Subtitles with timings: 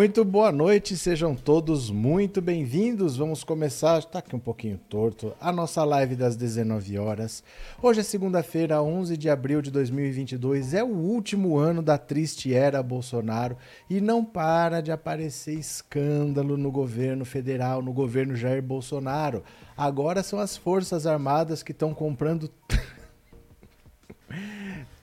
[0.00, 3.18] Muito boa noite, sejam todos muito bem-vindos.
[3.18, 7.44] Vamos começar, está aqui um pouquinho torto, a nossa live das 19 horas.
[7.82, 12.82] Hoje é segunda-feira, 11 de abril de 2022, é o último ano da triste era
[12.82, 13.58] Bolsonaro
[13.90, 19.44] e não para de aparecer escândalo no governo federal, no governo Jair Bolsonaro.
[19.76, 22.50] Agora são as Forças Armadas que estão comprando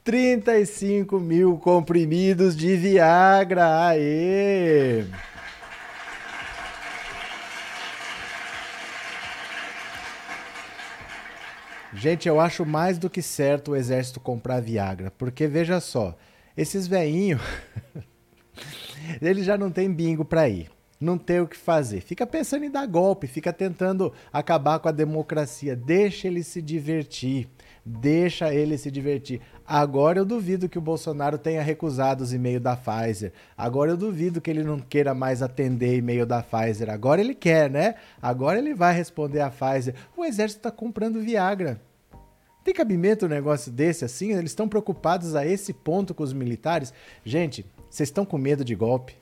[0.08, 3.88] 35 mil comprimidos de Viagra.
[3.88, 5.04] Aê!
[11.94, 16.18] Gente, eu acho mais do que certo o exército comprar Viagra, porque veja só,
[16.56, 17.42] esses veinhos,
[19.22, 22.00] eles já não tem bingo para ir, não tem o que fazer.
[22.00, 25.76] Fica pensando em dar golpe, fica tentando acabar com a democracia.
[25.76, 27.50] Deixa ele se divertir.
[27.90, 29.40] Deixa ele se divertir.
[29.66, 33.32] Agora eu duvido que o Bolsonaro tenha recusado os e-mails da Pfizer.
[33.58, 36.90] Agora eu duvido que ele não queira mais atender e-mail da Pfizer.
[36.90, 37.96] Agora ele quer, né?
[38.22, 39.96] Agora ele vai responder a Pfizer.
[40.18, 41.80] O exército está comprando Viagra.
[42.62, 44.34] Tem cabimento um negócio desse assim?
[44.34, 46.94] Eles estão preocupados a esse ponto com os militares?
[47.24, 49.16] Gente, vocês estão com medo de golpe?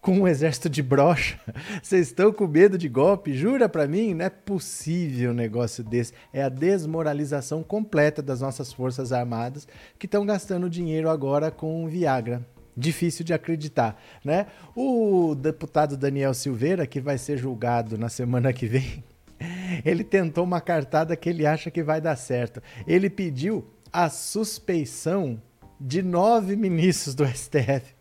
[0.00, 1.38] Com um exército de brocha.
[1.82, 3.34] Vocês estão com medo de golpe?
[3.34, 4.14] Jura para mim?
[4.14, 6.12] Não é possível um negócio desse.
[6.32, 9.66] É a desmoralização completa das nossas forças armadas
[9.98, 12.46] que estão gastando dinheiro agora com Viagra.
[12.76, 14.46] Difícil de acreditar, né?
[14.74, 19.02] O deputado Daniel Silveira, que vai ser julgado na semana que vem,
[19.84, 22.62] ele tentou uma cartada que ele acha que vai dar certo.
[22.86, 25.42] Ele pediu a suspeição
[25.80, 27.97] de nove ministros do STF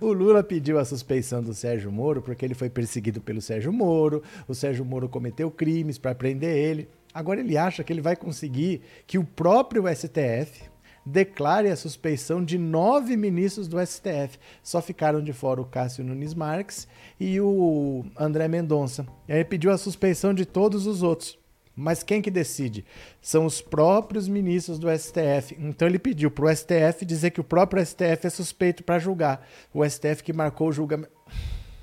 [0.00, 4.22] o Lula pediu a suspeição do Sérgio Moro porque ele foi perseguido pelo Sérgio Moro.
[4.48, 6.88] O Sérgio Moro cometeu crimes para prender ele.
[7.12, 10.64] Agora ele acha que ele vai conseguir que o próprio STF
[11.06, 14.38] declare a suspeição de nove ministros do STF.
[14.62, 16.88] Só ficaram de fora o Cássio Nunes Marques
[17.20, 19.06] e o André Mendonça.
[19.28, 21.38] E aí pediu a suspeição de todos os outros.
[21.76, 22.84] Mas quem que decide?
[23.20, 25.56] São os próprios ministros do STF.
[25.58, 29.46] Então ele pediu para o STF dizer que o próprio STF é suspeito para julgar.
[29.72, 31.10] O STF que marcou o julgamento.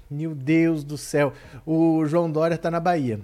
[0.09, 1.33] Meu Deus do céu.
[1.65, 3.19] O João Dória está na Bahia.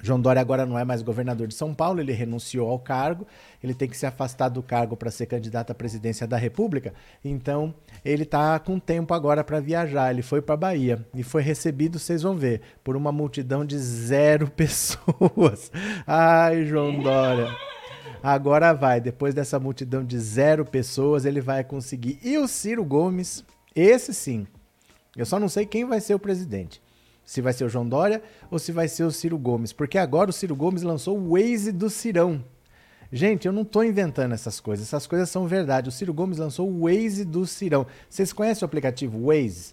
[0.00, 3.26] João Dória agora não é mais governador de São Paulo, ele renunciou ao cargo,
[3.62, 6.92] ele tem que se afastar do cargo para ser candidato à presidência da República.
[7.24, 7.74] Então,
[8.04, 10.10] ele está com tempo agora para viajar.
[10.10, 14.50] Ele foi para Bahia e foi recebido, vocês vão ver, por uma multidão de zero
[14.52, 15.72] pessoas.
[16.06, 17.48] Ai, João Dória.
[18.22, 22.18] Agora vai, depois dessa multidão de zero pessoas, ele vai conseguir.
[22.22, 23.44] E o Ciro Gomes,
[23.74, 24.46] esse sim.
[25.16, 26.82] Eu só não sei quem vai ser o presidente.
[27.24, 29.72] Se vai ser o João Dória ou se vai ser o Ciro Gomes.
[29.72, 32.44] Porque agora o Ciro Gomes lançou o Waze do Cirão.
[33.12, 34.86] Gente, eu não estou inventando essas coisas.
[34.86, 35.88] Essas coisas são verdade.
[35.88, 37.86] O Ciro Gomes lançou o Waze do Cirão.
[38.10, 39.72] Vocês conhecem o aplicativo Waze?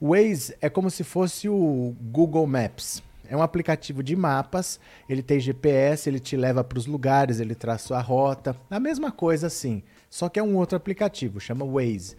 [0.00, 3.02] O Waze é como se fosse o Google Maps.
[3.28, 7.54] É um aplicativo de mapas, ele tem GPS, ele te leva para os lugares, ele
[7.54, 9.84] traça a rota, a mesma coisa assim.
[10.08, 12.16] Só que é um outro aplicativo, chama Waze.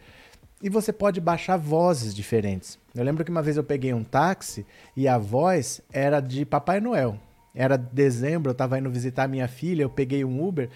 [0.62, 2.80] E você pode baixar vozes diferentes.
[2.94, 4.66] Eu lembro que uma vez eu peguei um táxi
[4.96, 7.18] e a voz era de Papai Noel.
[7.54, 10.70] Era dezembro, eu estava indo visitar minha filha, eu peguei um Uber,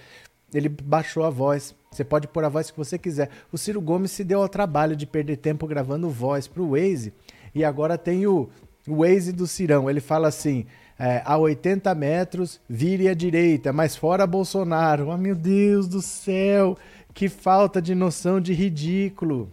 [0.53, 1.75] ele baixou a voz.
[1.91, 3.29] Você pode pôr a voz que você quiser.
[3.51, 7.13] O Ciro Gomes se deu ao trabalho de perder tempo gravando voz para o Waze
[7.53, 8.49] e agora tem o,
[8.87, 9.89] Waze do Cirão.
[9.89, 10.65] Ele fala assim:
[10.99, 15.11] é, a 80 metros, vire à direita, mas fora Bolsonaro.
[15.11, 16.77] Ah, meu Deus do céu,
[17.13, 19.49] que falta de noção de ridículo.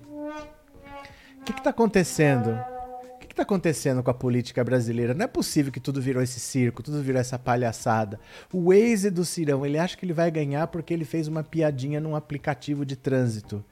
[1.42, 2.50] O que está acontecendo?
[3.16, 5.12] O que está acontecendo com a política brasileira?
[5.12, 8.20] Não é possível que tudo virou esse circo, tudo virou essa palhaçada.
[8.52, 12.00] O Waze do Cirão, ele acha que ele vai ganhar porque ele fez uma piadinha
[12.00, 13.64] num aplicativo de trânsito.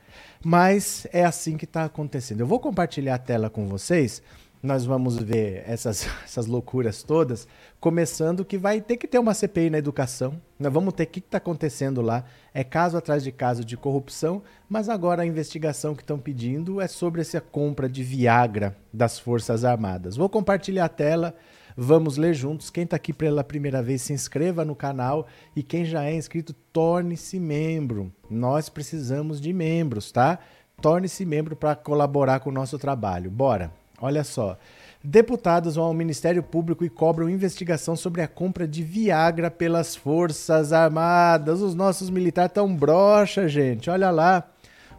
[0.45, 2.41] Mas é assim que está acontecendo.
[2.41, 4.21] Eu vou compartilhar a tela com vocês
[4.63, 7.49] nós vamos ver essas, essas loucuras todas,
[7.81, 10.41] começando que vai ter que ter uma CPI na educação.
[10.59, 12.25] Nós vamos ter o que está acontecendo lá.
[12.53, 16.87] É caso atrás de caso de corrupção, mas agora a investigação que estão pedindo é
[16.87, 20.17] sobre essa compra de Viagra das Forças Armadas.
[20.17, 21.35] Vou compartilhar a tela,
[21.75, 22.69] vamos ler juntos.
[22.69, 25.27] Quem está aqui pela primeira vez, se inscreva no canal
[25.57, 28.13] e quem já é inscrito, torne-se membro.
[28.29, 30.39] Nós precisamos de membros, tá?
[30.83, 33.31] Torne-se membro para colaborar com o nosso trabalho.
[33.31, 33.80] Bora!
[34.01, 34.57] Olha só.
[35.03, 40.73] Deputados vão ao Ministério Público e cobram investigação sobre a compra de Viagra pelas Forças
[40.73, 41.63] Armadas.
[41.63, 43.89] Os nossos militares estão broxa, gente.
[43.89, 44.47] Olha lá.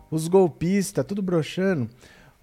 [0.09, 1.89] Os golpistas, tudo broxando.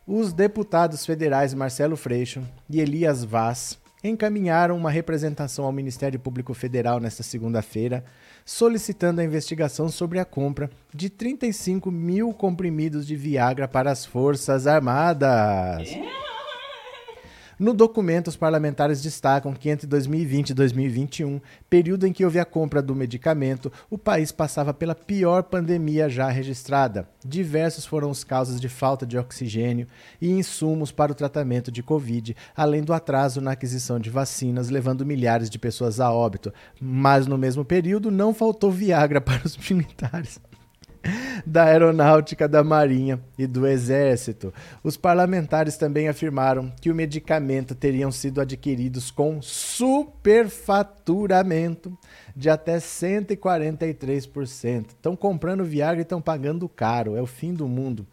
[0.07, 7.01] Os deputados federais Marcelo Freixo e Elias Vaz encaminharam uma representação ao Ministério Público Federal
[7.01, 8.05] nesta segunda-feira,
[8.45, 14.67] solicitando a investigação sobre a compra de 35 mil comprimidos de Viagra para as Forças
[14.67, 15.91] Armadas.
[17.59, 22.45] No documento, os parlamentares destacam que entre 2020 e 2021, período em que houve a
[22.45, 27.09] compra do medicamento, o país passava pela pior pandemia já registrada.
[27.25, 29.89] Diversos foram os casos de falta de oxigênio
[30.21, 35.05] e insumos para o tratamento de Covid, além do atraso na aquisição de vacinas, levando
[35.05, 36.53] milhares de pessoas a óbito.
[36.81, 40.41] Mas no mesmo período, não faltou Viagra para os militares
[41.47, 44.53] da Aeronáutica, da Marinha e do Exército.
[44.83, 51.99] Os parlamentares também afirmaram que o medicamento teriam sido adquiridos com superfaturamento
[52.35, 54.89] de até 143%.
[54.89, 58.07] Estão comprando Viagra e estão pagando caro, é o fim do mundo.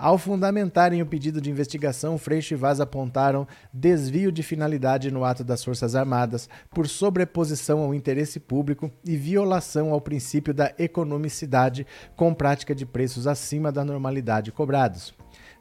[0.00, 5.42] Ao fundamentarem o pedido de investigação, Freixo e Vaz apontaram desvio de finalidade no ato
[5.42, 11.84] das Forças Armadas por sobreposição ao interesse público e violação ao princípio da economicidade
[12.14, 15.17] com prática de preços acima da normalidade cobrados.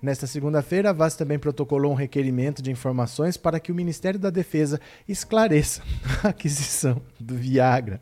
[0.07, 4.29] Nesta segunda-feira, a VAS também protocolou um requerimento de informações para que o Ministério da
[4.29, 5.81] Defesa esclareça
[6.23, 7.99] a aquisição do Viagra.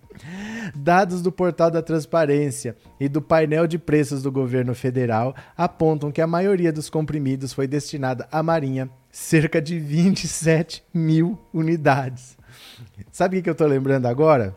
[0.75, 6.21] Dados do portal da Transparência e do painel de preços do governo federal apontam que
[6.21, 12.37] a maioria dos comprimidos foi destinada à Marinha, cerca de 27 mil unidades.
[13.11, 14.55] Sabe o que eu estou lembrando agora?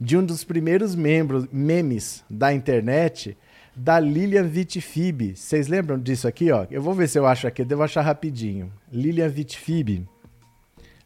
[0.00, 3.36] De um dos primeiros membros, memes da internet
[3.74, 5.34] da Lilian Vitfib.
[5.34, 6.66] Vocês lembram disso aqui, ó?
[6.70, 8.72] Eu vou ver se eu acho aqui, eu devo achar rapidinho.
[8.90, 10.06] Lilian Vitfib.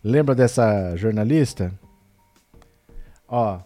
[0.03, 1.73] Lembra dessa jornalista?
[3.29, 3.61] Ó.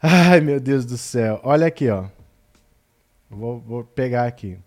[0.00, 1.40] Ai, meu Deus do céu.
[1.42, 2.06] Olha aqui, ó.
[3.28, 4.58] Vou, vou pegar aqui.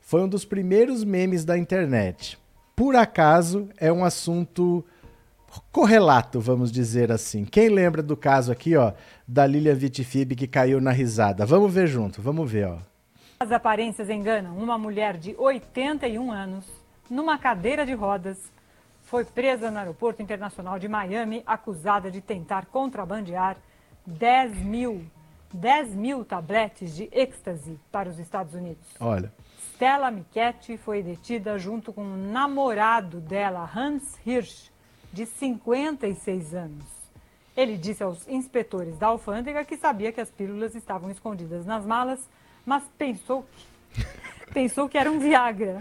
[0.00, 2.38] Foi um dos primeiros memes da internet.
[2.74, 4.84] Por acaso, é um assunto
[5.72, 7.44] correlato, vamos dizer assim.
[7.44, 8.92] Quem lembra do caso aqui, ó,
[9.26, 11.44] da Lilia Vitifib que caiu na risada?
[11.44, 12.78] Vamos ver junto, vamos ver, ó.
[13.40, 14.56] As aparências enganam.
[14.56, 16.64] Uma mulher de 81 anos,
[17.08, 18.38] numa cadeira de rodas,
[19.02, 23.56] foi presa no aeroporto internacional de Miami, acusada de tentar contrabandear
[24.06, 25.04] 10 mil,
[25.52, 28.86] 10 mil tabletes de êxtase para os Estados Unidos.
[29.00, 29.32] Olha.
[29.74, 34.70] Stella Michetti foi detida junto com o namorado dela, Hans Hirsch,
[35.12, 36.84] de 56 anos.
[37.56, 42.20] Ele disse aos inspetores da alfândega que sabia que as pílulas estavam escondidas nas malas,
[42.64, 43.44] mas pensou
[43.92, 44.04] que,
[44.54, 45.78] pensou que era um Viagra.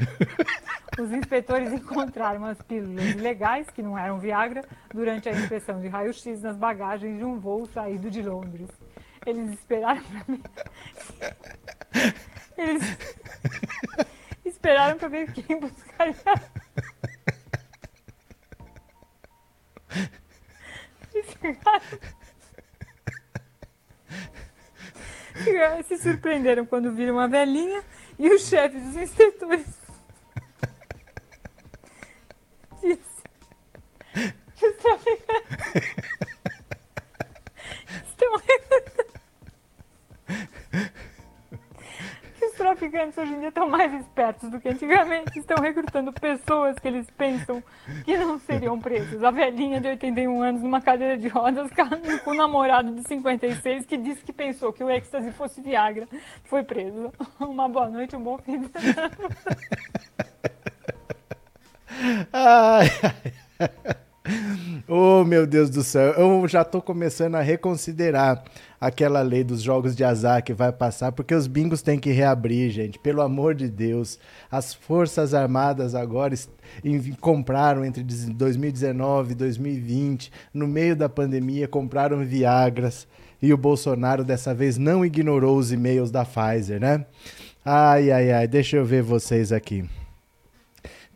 [1.00, 6.42] Os inspetores encontraram as pílulas legais, que não eram Viagra, durante a inspeção de raio-x
[6.42, 8.68] nas bagagens de um voo saído de Londres.
[9.26, 10.42] Eles esperaram para mim.
[12.58, 12.84] Eles
[14.44, 16.16] esperaram para ver quem buscaria
[25.88, 27.84] Se surpreenderam quando viram uma velhinha
[28.18, 29.66] e o chefe dos inspetores
[32.82, 33.24] disse.
[34.56, 35.58] Que os traficantes
[38.06, 38.34] estão
[42.60, 45.40] traficantes hoje em dia estão mais espertos do que antigamente.
[45.40, 47.64] Estão recrutando pessoas que eles pensam
[48.04, 49.24] que não seriam presas.
[49.24, 51.72] A velhinha de 81 anos numa cadeira de rodas
[52.24, 56.08] com o namorado de 56 que disse que pensou que o êxtase fosse Viagra.
[56.44, 57.12] Foi preso.
[57.40, 59.12] Uma boa noite, um bom fim de semana.
[62.32, 62.88] Ai,
[63.60, 63.70] ai.
[64.92, 66.14] Oh, meu Deus do céu.
[66.14, 68.44] Eu já tô começando a reconsiderar
[68.82, 72.72] aquela lei dos jogos de azar que vai passar, porque os bingos têm que reabrir,
[72.72, 72.98] gente.
[72.98, 74.18] Pelo amor de Deus.
[74.50, 76.34] As Forças Armadas agora
[77.22, 83.08] compraram entre 2019 e 2020, no meio da pandemia, compraram Viagras.
[83.40, 87.06] E o Bolsonaro dessa vez não ignorou os e-mails da Pfizer, né?
[87.64, 89.88] Ai, ai, ai, deixa eu ver vocês aqui.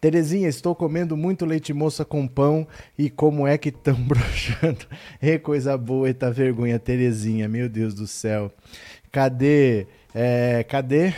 [0.04, 2.68] Terezinha, estou comendo muito leite moça com pão
[2.98, 4.86] e como é que estão broxando?
[5.22, 8.52] É coisa boa, eita vergonha, Terezinha, meu Deus do céu.
[9.10, 9.88] Cadê?
[10.14, 11.14] É, cadê?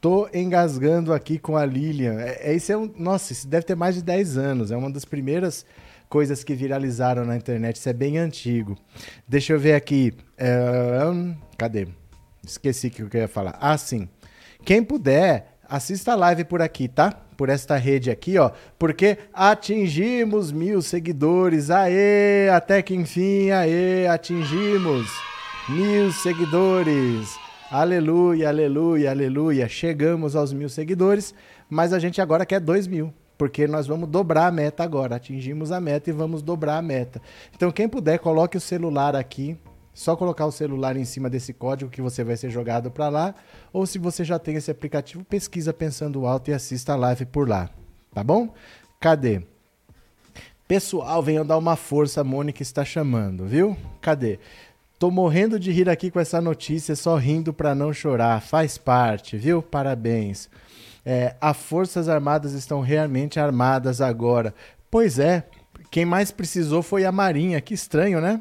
[0.00, 2.14] Tô engasgando aqui com a Lilian.
[2.14, 4.72] É, é, isso é um, nossa, isso deve ter mais de 10 anos.
[4.72, 5.64] É uma das primeiras
[6.08, 7.76] coisas que viralizaram na internet.
[7.76, 8.76] Isso é bem antigo.
[9.28, 10.12] Deixa eu ver aqui.
[10.36, 10.56] É,
[11.56, 11.86] cadê?
[12.44, 13.56] Esqueci o que eu ia falar.
[13.60, 14.08] Ah, sim.
[14.64, 17.23] Quem puder, assista a live por aqui, tá?
[17.36, 18.50] Por esta rede aqui, ó.
[18.78, 21.70] Porque atingimos mil seguidores.
[21.70, 22.48] Aê!
[22.50, 24.06] Até que enfim, aê!
[24.06, 25.08] Atingimos
[25.68, 27.36] mil seguidores.
[27.70, 29.68] Aleluia, aleluia, aleluia.
[29.68, 31.34] Chegamos aos mil seguidores.
[31.68, 35.16] mas a gente agora quer 2 mil porque nós vamos dobrar a meta agora.
[35.16, 37.20] Atingimos a meta e vamos dobrar a meta.
[37.54, 39.56] Então, quem puder, coloque o celular aqui.
[39.94, 43.34] Só colocar o celular em cima desse código que você vai ser jogado para lá.
[43.72, 47.48] Ou se você já tem esse aplicativo, pesquisa pensando alto e assista a live por
[47.48, 47.70] lá.
[48.12, 48.52] Tá bom?
[49.00, 49.42] Cadê?
[50.66, 53.76] Pessoal, venham dar uma força, a Mônica está chamando, viu?
[54.00, 54.40] Cadê?
[54.98, 58.40] Tô morrendo de rir aqui com essa notícia, só rindo para não chorar.
[58.40, 59.62] Faz parte, viu?
[59.62, 60.48] Parabéns.
[61.04, 64.54] É, as Forças Armadas estão realmente armadas agora.
[64.90, 65.46] Pois é,
[65.90, 67.60] quem mais precisou foi a Marinha.
[67.60, 68.40] Que estranho, né?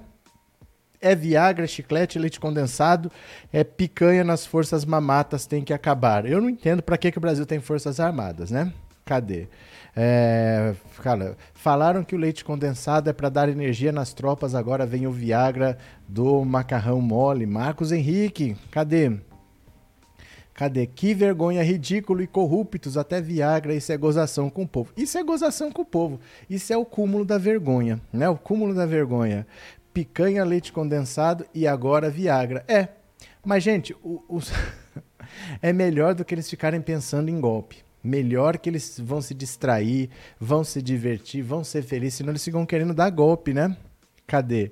[1.03, 3.11] É Viagra, chiclete, leite condensado,
[3.51, 6.25] é picanha nas forças mamatas, tem que acabar.
[6.25, 8.71] Eu não entendo para que, que o Brasil tem forças armadas, né?
[9.03, 9.49] Cadê?
[9.93, 15.05] É, cara, falaram que o leite condensado é para dar energia nas tropas, agora vem
[15.05, 17.45] o Viagra do macarrão mole.
[17.45, 19.11] Marcos Henrique, cadê?
[20.53, 20.85] Cadê?
[20.85, 24.93] Que vergonha, ridículo e corruptos, até Viagra, isso é gozação com o povo.
[24.95, 26.19] Isso é gozação com o povo.
[26.49, 28.29] Isso é o cúmulo da vergonha, né?
[28.29, 29.45] O cúmulo da vergonha.
[29.93, 32.63] Picanha, leite condensado e agora Viagra.
[32.67, 32.87] É.
[33.45, 34.39] Mas, gente, o, o...
[35.61, 37.83] é melhor do que eles ficarem pensando em golpe.
[38.03, 40.09] Melhor que eles vão se distrair,
[40.39, 43.77] vão se divertir, vão ser felizes, senão eles ficam querendo dar golpe, né?
[44.25, 44.71] Cadê?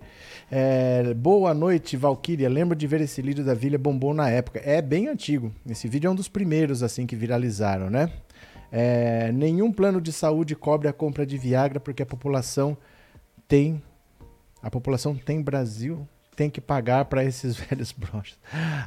[0.49, 2.49] É, boa noite, Valkyria.
[2.49, 4.61] Lembro de ver esse vídeo da Vila Bombom na época.
[4.63, 5.53] É bem antigo.
[5.69, 8.11] Esse vídeo é um dos primeiros assim que viralizaram, né?
[8.71, 12.77] É, nenhum plano de saúde cobre a compra de Viagra porque a população
[13.47, 13.81] tem
[14.61, 18.39] a população tem Brasil tem que pagar para esses velhos brochas.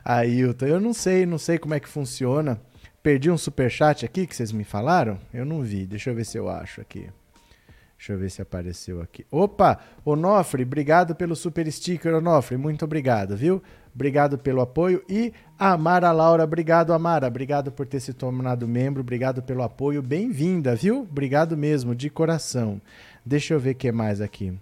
[0.04, 2.60] Ailton, eu não sei, não sei como é que funciona.
[3.02, 5.18] Perdi um super chat aqui que vocês me falaram?
[5.32, 5.86] Eu não vi.
[5.86, 7.10] Deixa eu ver se eu acho aqui.
[7.98, 9.24] Deixa eu ver se apareceu aqui.
[9.30, 12.56] Opa, Onofre, obrigado pelo super sticker, Onofre.
[12.56, 13.62] Muito obrigado, viu?
[13.94, 15.02] Obrigado pelo apoio.
[15.08, 17.28] E Amara Laura, obrigado, Amara.
[17.28, 19.00] Obrigado por ter se tornado membro.
[19.00, 20.02] Obrigado pelo apoio.
[20.02, 21.02] Bem-vinda, viu?
[21.02, 22.80] Obrigado mesmo, de coração.
[23.24, 24.58] Deixa eu ver o que mais aqui.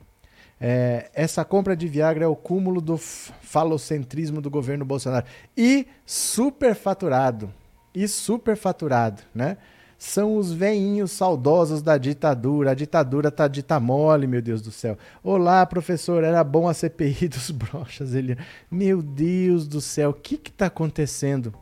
[0.65, 5.27] É, essa compra de Viagra é o cúmulo do falocentrismo do governo Bolsonaro.
[5.57, 7.53] E superfaturado.
[7.93, 9.57] E superfaturado, né?
[9.99, 12.73] são os veinhos saudosos da ditadura.
[12.73, 14.99] A ditadura tá dita mole, meu Deus do céu.
[15.23, 18.13] Olá, professor, era bom a CPI dos brochas.
[18.13, 18.37] Ele,
[18.69, 21.55] meu Deus do céu, o que que tá acontecendo?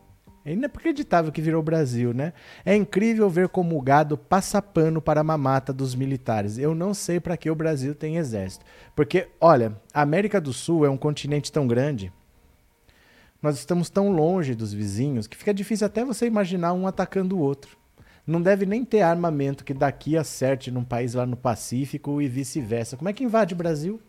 [0.45, 2.33] É inacreditável que virou Brasil, né?
[2.65, 6.57] É incrível ver como o gado passa pano para a mamata dos militares.
[6.57, 8.65] Eu não sei para que o Brasil tem exército.
[8.97, 12.13] Porque, olha, a América do Sul é um continente tão grande,
[13.43, 17.41] nós estamos tão longe dos vizinhos, que fica difícil até você imaginar um atacando o
[17.41, 17.81] outro
[18.31, 22.97] não deve nem ter armamento que daqui acerte num país lá no Pacífico e vice-versa.
[22.97, 24.01] Como é que invade o Brasil?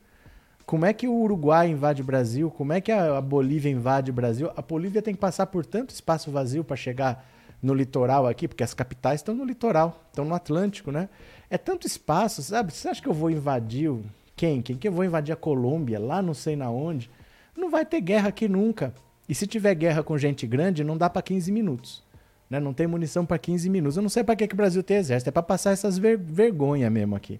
[0.65, 2.49] Como é que o Uruguai invade o Brasil?
[2.51, 4.49] Como é que a Bolívia invade o Brasil?
[4.55, 7.25] A Bolívia tem que passar por tanto espaço vazio para chegar
[7.61, 11.09] no litoral aqui, porque as capitais estão no litoral, estão no Atlântico, né?
[11.49, 12.73] É tanto espaço, sabe?
[12.73, 13.91] Você acha que eu vou invadir
[14.35, 14.61] quem?
[14.61, 17.09] Quem que eu vou invadir a Colômbia, lá não sei na onde?
[17.55, 18.93] Não vai ter guerra aqui nunca.
[19.29, 22.03] E se tiver guerra com gente grande, não dá para 15 minutos.
[22.51, 22.60] Né?
[22.60, 23.96] Não tem munição para 15 minutos.
[23.96, 25.29] Eu não sei para que, que o Brasil tem exército.
[25.29, 27.39] É para passar essas ver vergonha mesmo aqui.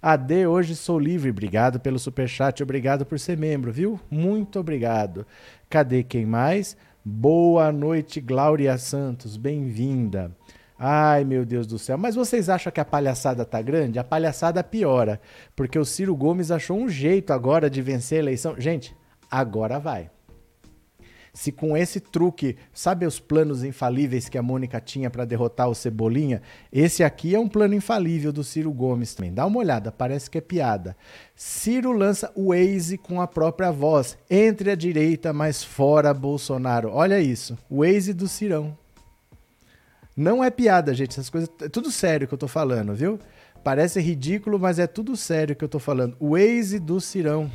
[0.00, 1.30] AD, hoje sou livre.
[1.30, 2.62] Obrigado pelo superchat.
[2.62, 3.98] Obrigado por ser membro, viu?
[4.08, 5.26] Muito obrigado.
[5.68, 6.76] Cadê quem mais?
[7.04, 9.36] Boa noite, Glória Santos.
[9.36, 10.30] Bem-vinda.
[10.78, 11.98] Ai, meu Deus do céu.
[11.98, 13.98] Mas vocês acham que a palhaçada tá grande?
[13.98, 15.20] A palhaçada piora.
[15.56, 18.54] Porque o Ciro Gomes achou um jeito agora de vencer a eleição.
[18.56, 18.94] Gente,
[19.28, 20.10] agora vai.
[21.34, 25.74] Se com esse truque, sabe os planos infalíveis que a Mônica tinha para derrotar o
[25.74, 26.40] Cebolinha?
[26.72, 29.34] Esse aqui é um plano infalível do Ciro Gomes também.
[29.34, 30.96] Dá uma olhada, parece que é piada.
[31.34, 34.16] Ciro lança o Waze com a própria voz.
[34.30, 36.90] Entre a direita, mas fora Bolsonaro.
[36.92, 37.58] Olha isso.
[37.68, 38.78] O Waze do Cirão.
[40.16, 41.10] Não é piada, gente.
[41.10, 41.50] Essas coisas.
[41.60, 43.18] É tudo sério que eu tô falando, viu?
[43.64, 46.16] Parece ridículo, mas é tudo sério que eu tô falando.
[46.20, 47.50] O Waze do Cirão.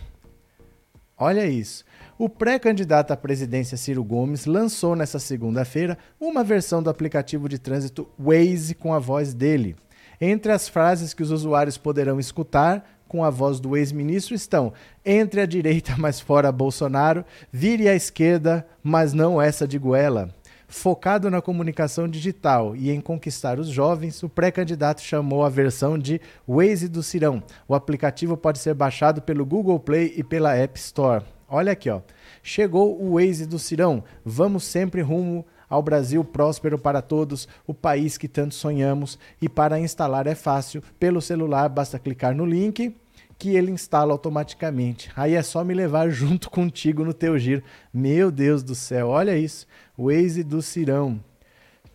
[1.17, 1.85] Olha isso.
[2.19, 8.09] O pré-candidato à presidência Ciro Gomes lançou nesta segunda-feira uma versão do aplicativo de trânsito
[8.19, 9.77] Waze com a voz dele.
[10.19, 14.73] Entre as frases que os usuários poderão escutar com a voz do ex-ministro estão:
[15.05, 17.23] entre a direita, mas fora Bolsonaro,
[17.53, 20.35] vire à esquerda, mas não essa de Goela.
[20.67, 26.19] Focado na comunicação digital e em conquistar os jovens, o pré-candidato chamou a versão de
[26.45, 27.41] Waze do Cirão.
[27.65, 31.23] O aplicativo pode ser baixado pelo Google Play e pela App Store.
[31.49, 32.01] Olha aqui, ó.
[32.43, 34.03] Chegou o Waze do Cirão.
[34.23, 39.19] Vamos sempre rumo ao Brasil próspero para todos, o país que tanto sonhamos.
[39.41, 40.83] E para instalar é fácil.
[40.99, 42.95] Pelo celular basta clicar no link
[43.37, 45.09] que ele instala automaticamente.
[45.15, 47.63] Aí é só me levar junto contigo no teu giro.
[47.93, 49.65] Meu Deus do céu, olha isso.
[49.97, 51.23] Waze do Cirão.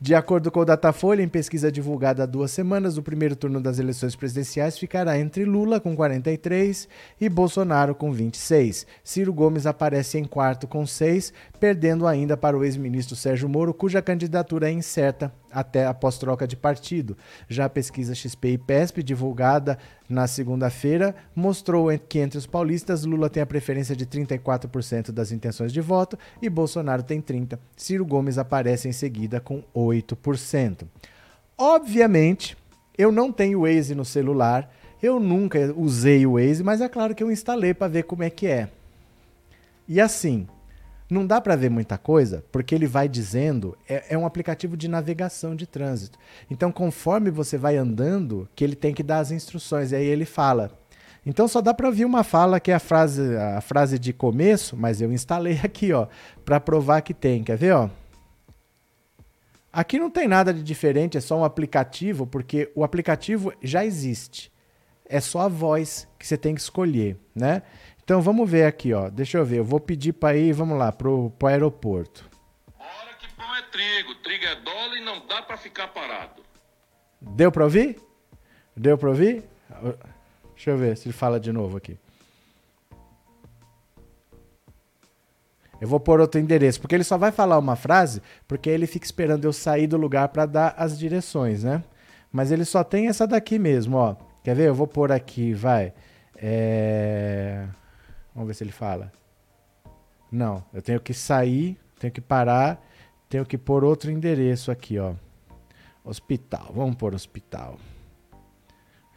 [0.05, 3.79] De acordo com o Datafolha, em pesquisa divulgada há duas semanas, o primeiro turno das
[3.79, 6.87] eleições presidenciais ficará entre Lula, com 43,
[7.19, 8.87] e Bolsonaro, com 26.
[9.03, 14.03] Ciro Gomes aparece em quarto, com 6, perdendo ainda para o ex-ministro Sérgio Moro, cuja
[14.03, 17.17] candidatura é incerta até após troca de partido.
[17.49, 23.31] Já a pesquisa XP e PESP, divulgada na segunda-feira, mostrou que entre os paulistas, Lula
[23.31, 27.59] tem a preferência de 34% das intenções de voto e Bolsonaro tem 30%.
[27.77, 30.85] Ciro Gomes aparece em seguida com 8%.
[31.57, 32.57] Obviamente,
[32.99, 34.71] eu não tenho Waze no celular,
[35.03, 38.31] eu nunca usei o Waze, mas é claro que eu instalei para ver como é
[38.31, 38.69] que é.
[39.87, 40.47] E assim,
[41.09, 44.89] não dá para ver muita coisa, porque ele vai dizendo, é, é, um aplicativo de
[44.89, 46.19] navegação de trânsito.
[46.51, 50.25] Então, conforme você vai andando, que ele tem que dar as instruções, e aí ele
[50.25, 50.71] fala.
[51.27, 54.77] Então só dá para ouvir uma fala que é a frase, a frase de começo,
[54.77, 56.07] mas eu instalei aqui, ó,
[56.45, 57.43] para provar que tem.
[57.43, 57.89] Quer ver, ó?
[59.73, 64.53] Aqui não tem nada de diferente, é só um aplicativo, porque o aplicativo já existe.
[65.07, 67.63] É só a voz que você tem que escolher, né?
[68.05, 69.09] Então vamos ver aqui, ó.
[69.09, 69.59] Deixa eu ver.
[69.59, 72.29] Eu vou pedir para ir, vamos lá, pro, pro aeroporto.
[72.79, 76.43] Hora que pão é trigo, trigo é dólar e não dá para ficar parado.
[77.21, 77.99] Deu para ouvir?
[78.77, 79.43] Deu para ouvir?
[80.55, 81.99] Deixa eu ver se ele fala de novo aqui.
[85.81, 89.05] Eu vou pôr outro endereço, porque ele só vai falar uma frase, porque ele fica
[89.05, 91.83] esperando eu sair do lugar para dar as direções, né?
[92.31, 94.17] Mas ele só tem essa daqui mesmo, ó.
[94.43, 94.69] Quer ver?
[94.69, 95.93] Eu vou pôr aqui, vai.
[96.37, 97.67] É...
[98.35, 99.13] Vamos ver se ele fala.
[100.31, 102.85] Não, eu tenho que sair, tenho que parar,
[103.29, 105.15] tenho que pôr outro endereço aqui, ó.
[106.03, 107.79] Hospital, vamos pôr hospital.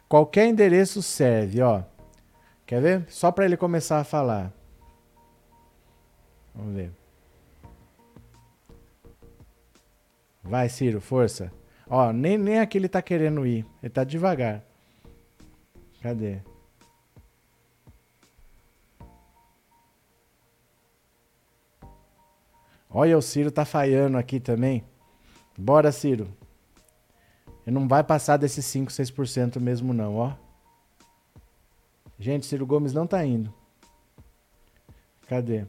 [0.08, 1.82] Qualquer endereço serve, ó.
[2.64, 3.06] Quer ver?
[3.08, 4.52] Só para ele começar a falar.
[6.54, 6.92] Vamos ver.
[10.42, 11.52] Vai, Ciro, força.
[11.86, 13.66] Ó, nem, nem aqui ele tá querendo ir.
[13.82, 14.64] Ele tá devagar.
[16.00, 16.40] Cadê?
[22.90, 24.84] Olha, o Ciro tá falhando aqui também.
[25.58, 26.28] Bora, Ciro.
[27.66, 30.32] Ele não vai passar desses 5, 6% mesmo não, ó.
[32.18, 33.52] Gente, Ciro Gomes não tá indo.
[35.28, 35.66] Cadê?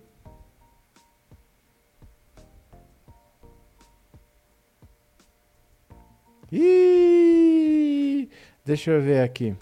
[6.52, 8.30] Ih!
[8.66, 9.56] Deixa eu ver aqui.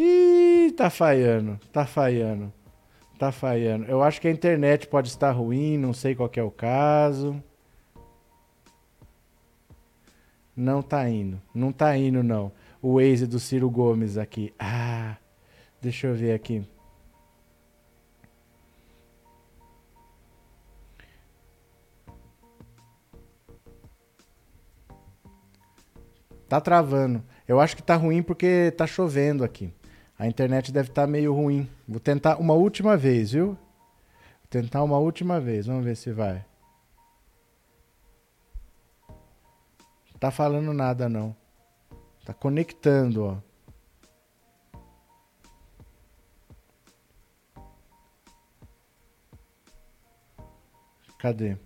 [0.00, 2.52] Ih, tá falhando, tá falhando,
[3.18, 3.84] tá falhando.
[3.86, 7.42] Eu acho que a internet pode estar ruim, não sei qual é o caso.
[10.54, 12.52] Não tá indo, não tá indo não.
[12.80, 14.54] O Waze do Ciro Gomes aqui.
[14.56, 15.16] Ah,
[15.82, 16.64] deixa eu ver aqui.
[26.48, 27.20] Tá travando.
[27.48, 29.72] Eu acho que tá ruim porque tá chovendo aqui.
[30.18, 31.70] A internet deve estar tá meio ruim.
[31.86, 33.46] Vou tentar uma última vez, viu?
[33.46, 35.66] Vou tentar uma última vez.
[35.66, 36.44] Vamos ver se vai.
[40.18, 41.36] Tá falando nada não.
[42.24, 43.38] Tá conectando, ó.
[51.18, 51.56] Cadê?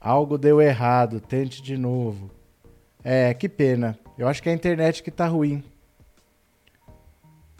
[0.00, 2.30] Algo deu errado, tente de novo.
[3.04, 3.98] É, que pena.
[4.18, 5.62] Eu acho que é a internet que tá ruim.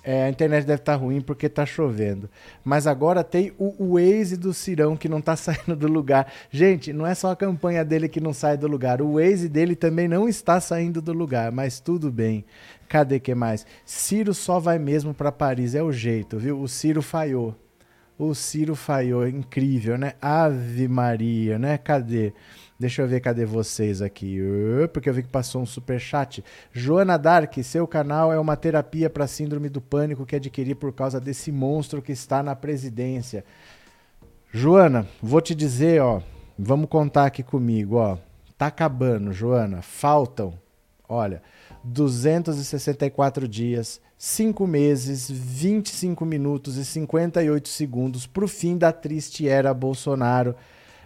[0.03, 2.31] É, a internet deve estar tá ruim porque tá chovendo.
[2.64, 6.33] Mas agora tem o, Waze do Cirão que não tá saindo do lugar.
[6.51, 9.03] Gente, não é só a campanha dele que não sai do lugar.
[9.03, 12.44] O Waze dele também não está saindo do lugar, mas tudo bem.
[12.88, 13.66] Cadê que mais?
[13.85, 16.61] Ciro só vai mesmo para Paris, é o jeito, viu?
[16.61, 17.55] O Ciro falhou.
[18.18, 20.14] O Ciro falhou, incrível, né?
[20.21, 21.79] Ave Maria, né?
[21.79, 22.33] Cadê?
[22.79, 24.38] Deixa eu ver cadê vocês aqui.
[24.93, 26.45] Porque eu vi que passou um super chat.
[26.73, 31.21] Joana Dark, seu canal é uma terapia para síndrome do pânico que adquiri por causa
[31.21, 33.45] desse monstro que está na presidência.
[34.53, 36.23] Joana, vou te dizer, ó,
[36.57, 38.17] vamos contar aqui comigo, ó.
[38.57, 39.83] Tá acabando, Joana.
[39.83, 40.55] Faltam,
[41.09, 41.43] olha,
[41.83, 49.75] 264 dias, 5 meses, 25 minutos e 58 segundos para o fim da triste era
[49.75, 50.55] Bolsonaro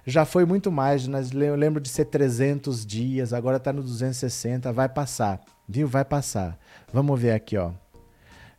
[0.05, 4.89] já foi muito mais, eu lembro de ser 300 dias, agora está no 260, vai
[4.89, 5.87] passar, viu?
[5.87, 6.59] Vai passar.
[6.93, 7.71] Vamos ver aqui, ó.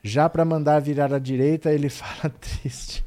[0.01, 3.05] Já para mandar virar à direita, ele fala triste.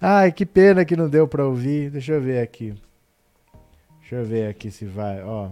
[0.00, 1.90] Ai, que pena que não deu para ouvir.
[1.90, 2.74] Deixa eu ver aqui.
[4.00, 5.50] Deixa eu ver aqui se vai, ó.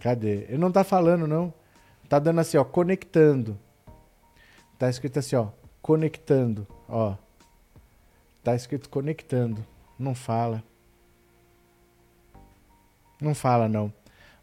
[0.00, 0.46] Cadê?
[0.48, 1.52] Ele não tá falando, não.
[2.08, 3.58] Tá dando assim, ó, conectando.
[4.78, 5.48] Tá escrito assim, ó,
[5.84, 7.14] conectando, ó.
[8.42, 9.62] Tá escrito conectando.
[9.98, 10.64] Não fala.
[13.20, 13.92] Não fala, não.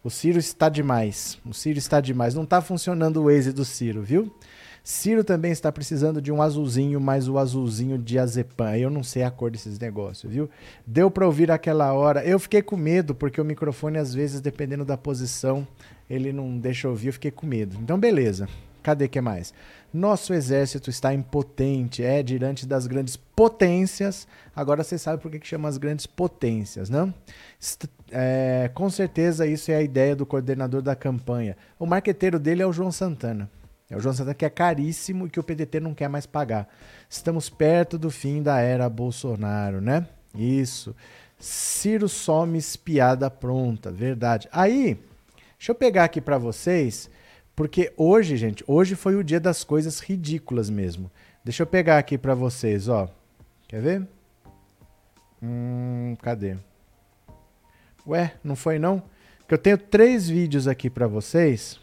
[0.04, 1.40] O Ciro está demais.
[1.44, 2.36] O Ciro está demais.
[2.36, 4.32] Não tá funcionando o Waze do Ciro, viu?
[4.84, 8.78] Ciro também está precisando de um azulzinho, mas o azulzinho de azepam.
[8.78, 10.48] Eu não sei a cor desses negócios, viu?
[10.86, 12.24] Deu para ouvir aquela hora.
[12.24, 15.68] Eu fiquei com medo, porque o microfone, às vezes, dependendo da posição,
[16.08, 17.08] ele não deixa ouvir.
[17.08, 17.80] Eu fiquei com medo.
[17.82, 18.48] Então, beleza.
[18.84, 19.54] Cadê que mais?
[19.94, 24.26] Nosso exército está impotente, é diante das grandes potências.
[24.56, 27.14] Agora você sabe por que, chama as grandes potências, não?
[28.10, 31.58] É, com certeza isso é a ideia do coordenador da campanha.
[31.78, 33.50] O marqueteiro dele é o João Santana.
[33.90, 36.70] É o João Santana que é caríssimo e que o PDT não quer mais pagar.
[37.10, 40.08] Estamos perto do fim da era Bolsonaro, né?
[40.34, 40.96] Isso.
[41.38, 44.48] Ciro some espiada pronta, verdade.
[44.54, 44.98] Aí,
[45.58, 47.10] deixa eu pegar aqui para vocês,
[47.62, 51.12] porque hoje, gente, hoje foi o dia das coisas ridículas mesmo.
[51.44, 53.08] Deixa eu pegar aqui para vocês, ó.
[53.68, 54.08] Quer ver?
[55.40, 56.58] Hum, cadê?
[58.08, 59.04] Ué, não foi não?
[59.48, 61.80] Que eu tenho três vídeos aqui para vocês.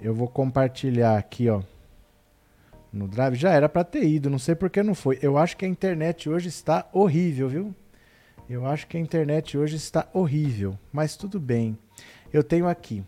[0.00, 1.62] Eu vou compartilhar aqui, ó.
[2.90, 3.34] No Drive.
[3.34, 5.18] Já era para ter ido, não sei por que não foi.
[5.20, 7.74] Eu acho que a internet hoje está horrível, viu?
[8.48, 11.76] Eu acho que a internet hoje está horrível, mas tudo bem.
[12.32, 13.04] Eu tenho aqui,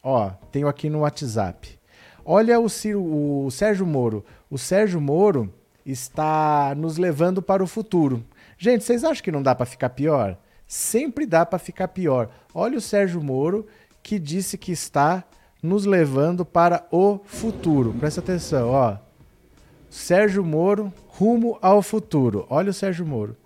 [0.00, 1.76] ó, tenho aqui no WhatsApp.
[2.24, 4.24] Olha o, Ciro, o Sérgio Moro.
[4.48, 5.52] O Sérgio Moro
[5.84, 8.24] está nos levando para o futuro.
[8.56, 10.38] Gente, vocês acham que não dá para ficar pior?
[10.68, 12.30] Sempre dá para ficar pior.
[12.54, 13.66] Olha o Sérgio Moro
[14.04, 15.24] que disse que está
[15.60, 17.92] nos levando para o futuro.
[17.98, 18.98] Presta atenção, ó.
[19.90, 22.46] Sérgio Moro, rumo ao futuro.
[22.48, 23.36] Olha o Sérgio Moro.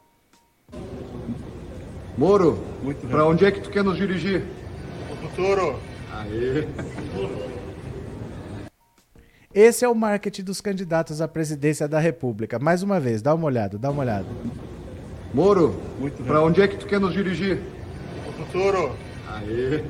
[2.17, 2.59] Moro,
[3.11, 4.45] para onde é que tu quer nos dirigir?
[5.11, 5.81] O futuro.
[6.13, 6.69] Aí.
[9.53, 12.59] Esse é o marketing dos candidatos à presidência da República.
[12.59, 14.27] Mais uma vez, dá uma olhada, dá uma olhada.
[15.33, 15.81] Moro,
[16.27, 17.61] para onde é que tu quer nos dirigir?
[18.29, 18.95] O futuro.
[19.29, 19.85] Aí.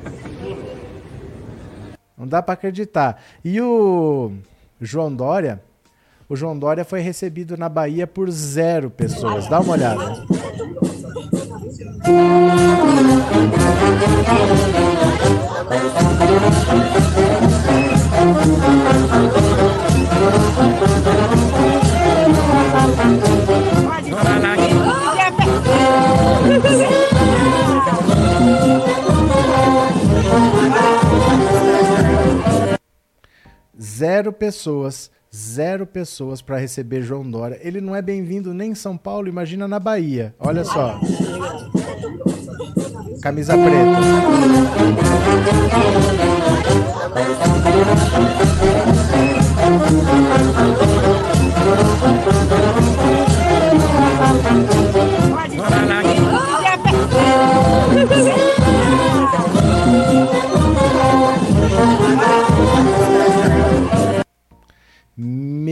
[2.17, 3.21] Não dá para acreditar.
[3.43, 4.31] E o
[4.79, 5.61] João Dória,
[6.29, 9.47] o João Dória foi recebido na Bahia por zero pessoas.
[9.47, 10.25] Dá uma olhada.
[33.79, 37.59] Zero pessoas, zero pessoas para receber João Dória.
[37.61, 40.35] Ele não é bem-vindo nem em São Paulo, imagina na Bahia.
[40.39, 40.99] Olha só.
[43.21, 44.01] Camisa preta.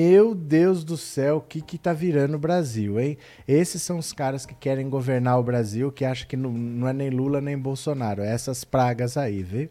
[0.01, 3.17] Meu Deus do céu, o que que tá virando o Brasil, hein?
[3.45, 6.93] Esses são os caras que querem governar o Brasil, que acham que não, não é
[6.93, 9.67] nem Lula nem Bolsonaro, é essas pragas aí, viu?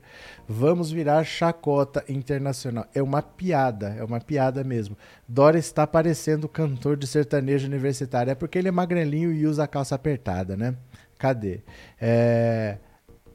[0.46, 2.86] Vamos virar chacota internacional.
[2.94, 4.98] É uma piada, é uma piada mesmo.
[5.26, 9.66] Dória está parecendo cantor de sertanejo universitário, é porque ele é magrelinho e usa a
[9.66, 10.76] calça apertada, né?
[11.18, 11.62] Cadê?
[11.98, 12.76] É...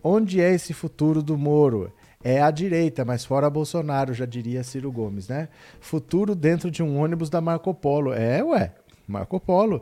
[0.04, 1.92] Onde é esse futuro do Moro?
[2.24, 5.50] É a direita, mas fora Bolsonaro, já diria Ciro Gomes, né?
[5.82, 8.14] Futuro dentro de um ônibus da Marco Polo.
[8.14, 8.72] É, ué,
[9.08, 9.82] Marco Polo.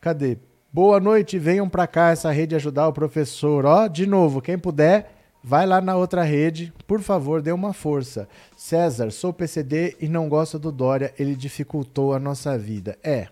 [0.00, 0.36] Cadê?
[0.70, 3.64] Boa noite, venham para cá essa rede ajudar o professor.
[3.64, 5.10] Ó, de novo, quem puder,
[5.42, 8.28] vai lá na outra rede, por favor, dê uma força.
[8.54, 12.98] César, sou PCD e não gosto do Dória, ele dificultou a nossa vida.
[13.02, 13.28] É.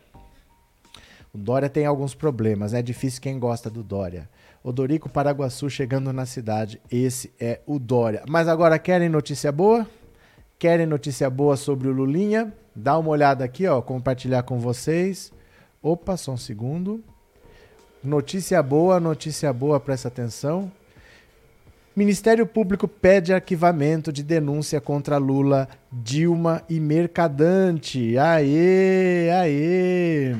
[1.31, 4.31] O Dória tem alguns problemas, é difícil quem gosta do Dória.
[4.66, 6.81] Odorico Paraguaçu chegando na cidade.
[6.90, 8.24] Esse é o Dória.
[8.29, 9.87] Mas agora querem notícia boa?
[10.59, 12.52] Querem notícia boa sobre o Lulinha?
[12.74, 15.33] Dá uma olhada aqui, ó, compartilhar com vocês.
[15.81, 17.00] Opa, só um segundo.
[18.02, 20.72] Notícia boa, notícia boa, presta atenção.
[21.94, 28.18] Ministério Público pede arquivamento de denúncia contra Lula, Dilma e Mercadante.
[28.18, 30.35] Aê, aê!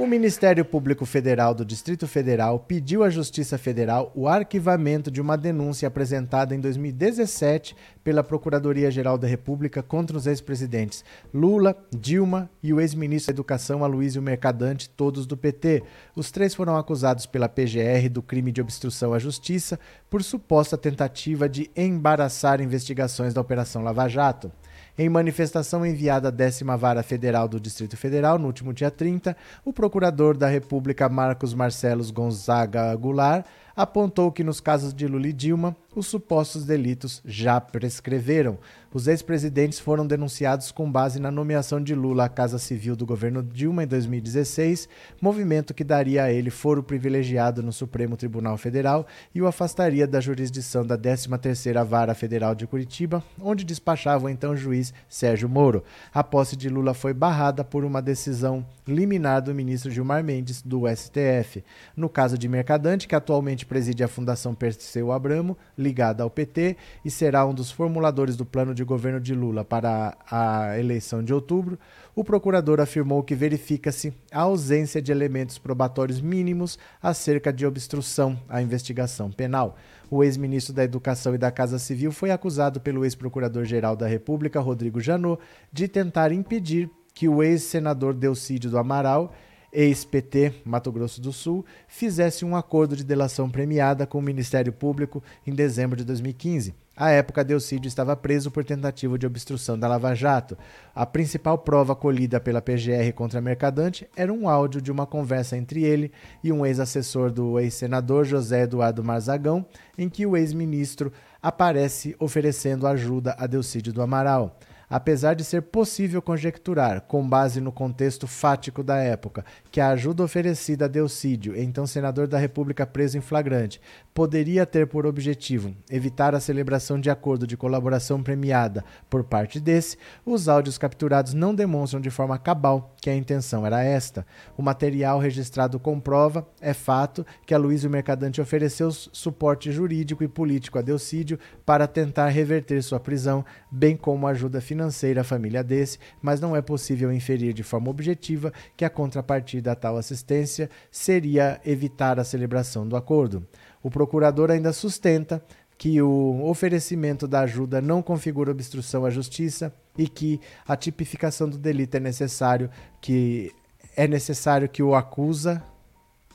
[0.00, 5.36] O Ministério Público Federal do Distrito Federal pediu à Justiça Federal o arquivamento de uma
[5.36, 12.80] denúncia apresentada em 2017 pela Procuradoria-Geral da República contra os ex-presidentes Lula, Dilma e o
[12.80, 15.82] ex-ministro da Educação Aloysio Mercadante, todos do PT.
[16.16, 21.46] Os três foram acusados pela PGR do crime de obstrução à justiça por suposta tentativa
[21.46, 24.50] de embaraçar investigações da Operação Lava Jato.
[24.98, 29.72] Em manifestação enviada à décima vara federal do Distrito Federal no último dia 30, o
[29.72, 35.74] procurador da República Marcos Marcelos Gonzaga Goulart apontou que nos casos de Lula e Dilma,
[35.94, 38.58] os supostos delitos já prescreveram.
[38.92, 43.40] Os ex-presidentes foram denunciados com base na nomeação de Lula à Casa Civil do governo
[43.40, 44.88] Dilma em 2016,
[45.20, 50.20] movimento que daria a ele foro privilegiado no Supremo Tribunal Federal e o afastaria da
[50.20, 55.84] jurisdição da 13ª Vara Federal de Curitiba, onde despachava o então juiz Sérgio Moro.
[56.12, 60.82] A posse de Lula foi barrada por uma decisão liminar do ministro Gilmar Mendes do
[60.88, 61.62] STF.
[61.96, 67.10] No caso de Mercadante, que atualmente preside a Fundação Perseu Abramo, ligada ao PT, e
[67.10, 71.78] será um dos formuladores do plano de governo de Lula para a eleição de outubro,
[72.14, 78.60] o procurador afirmou que verifica-se a ausência de elementos probatórios mínimos acerca de obstrução à
[78.60, 79.76] investigação penal.
[80.10, 85.00] O ex-ministro da Educação e da Casa Civil foi acusado pelo ex-procurador-geral da República, Rodrigo
[85.00, 85.40] Janot,
[85.72, 89.32] de tentar impedir que o ex-senador Delcídio do Amaral
[89.72, 95.22] ex-PT Mato Grosso do Sul, fizesse um acordo de delação premiada com o Ministério Público
[95.46, 96.74] em dezembro de 2015.
[96.96, 100.58] À época, Delcídio estava preso por tentativa de obstrução da Lava Jato.
[100.94, 105.82] A principal prova colhida pela PGR contra Mercadante era um áudio de uma conversa entre
[105.82, 106.12] ele
[106.44, 109.64] e um ex-assessor do ex-senador José Eduardo Marzagão,
[109.96, 114.58] em que o ex-ministro aparece oferecendo ajuda a Delcídio do Amaral
[114.90, 120.24] apesar de ser possível conjecturar, com base no contexto fático da época, que a ajuda
[120.24, 123.80] oferecida a Delcídio, então senador da República preso em flagrante,
[124.20, 129.96] poderia ter por objetivo evitar a celebração de acordo de colaboração premiada por parte desse,
[130.26, 134.26] os áudios capturados não demonstram de forma cabal que a intenção era esta.
[134.58, 140.78] O material registrado comprova, é fato, que a Luísa Mercadante ofereceu suporte jurídico e político
[140.78, 146.42] a Delcídio para tentar reverter sua prisão, bem como ajuda financeira à família desse, mas
[146.42, 152.20] não é possível inferir de forma objetiva que a contrapartida a tal assistência seria evitar
[152.20, 153.48] a celebração do acordo.
[153.82, 155.42] O procurador ainda sustenta
[155.78, 161.56] que o oferecimento da ajuda não configura obstrução à justiça e que a tipificação do
[161.56, 163.50] delito é necessário que
[163.96, 165.62] é necessário que o acusa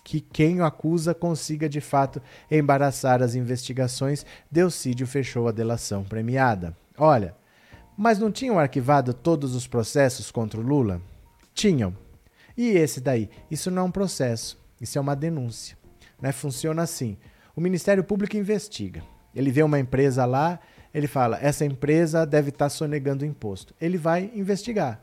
[0.05, 4.23] que quem o acusa consiga de fato embaraçar as investigações.
[4.51, 6.77] Delcídio fechou a delação premiada.
[6.95, 7.35] Olha,
[7.97, 11.01] mas não tinham arquivado todos os processos contra o Lula?
[11.55, 11.97] Tinham.
[12.55, 13.29] E esse daí?
[13.49, 15.75] Isso não é um processo, isso é uma denúncia.
[16.21, 16.31] Né?
[16.31, 17.17] Funciona assim:
[17.55, 19.01] o Ministério Público investiga.
[19.33, 20.59] Ele vê uma empresa lá,
[20.93, 23.73] ele fala: essa empresa deve estar sonegando imposto.
[23.79, 25.01] Ele vai investigar.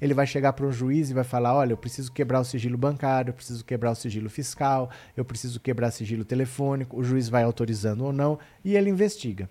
[0.00, 2.78] Ele vai chegar para um juiz e vai falar: olha, eu preciso quebrar o sigilo
[2.78, 6.98] bancário, eu preciso quebrar o sigilo fiscal, eu preciso quebrar sigilo telefônico.
[6.98, 9.48] O juiz vai autorizando ou não e ele investiga.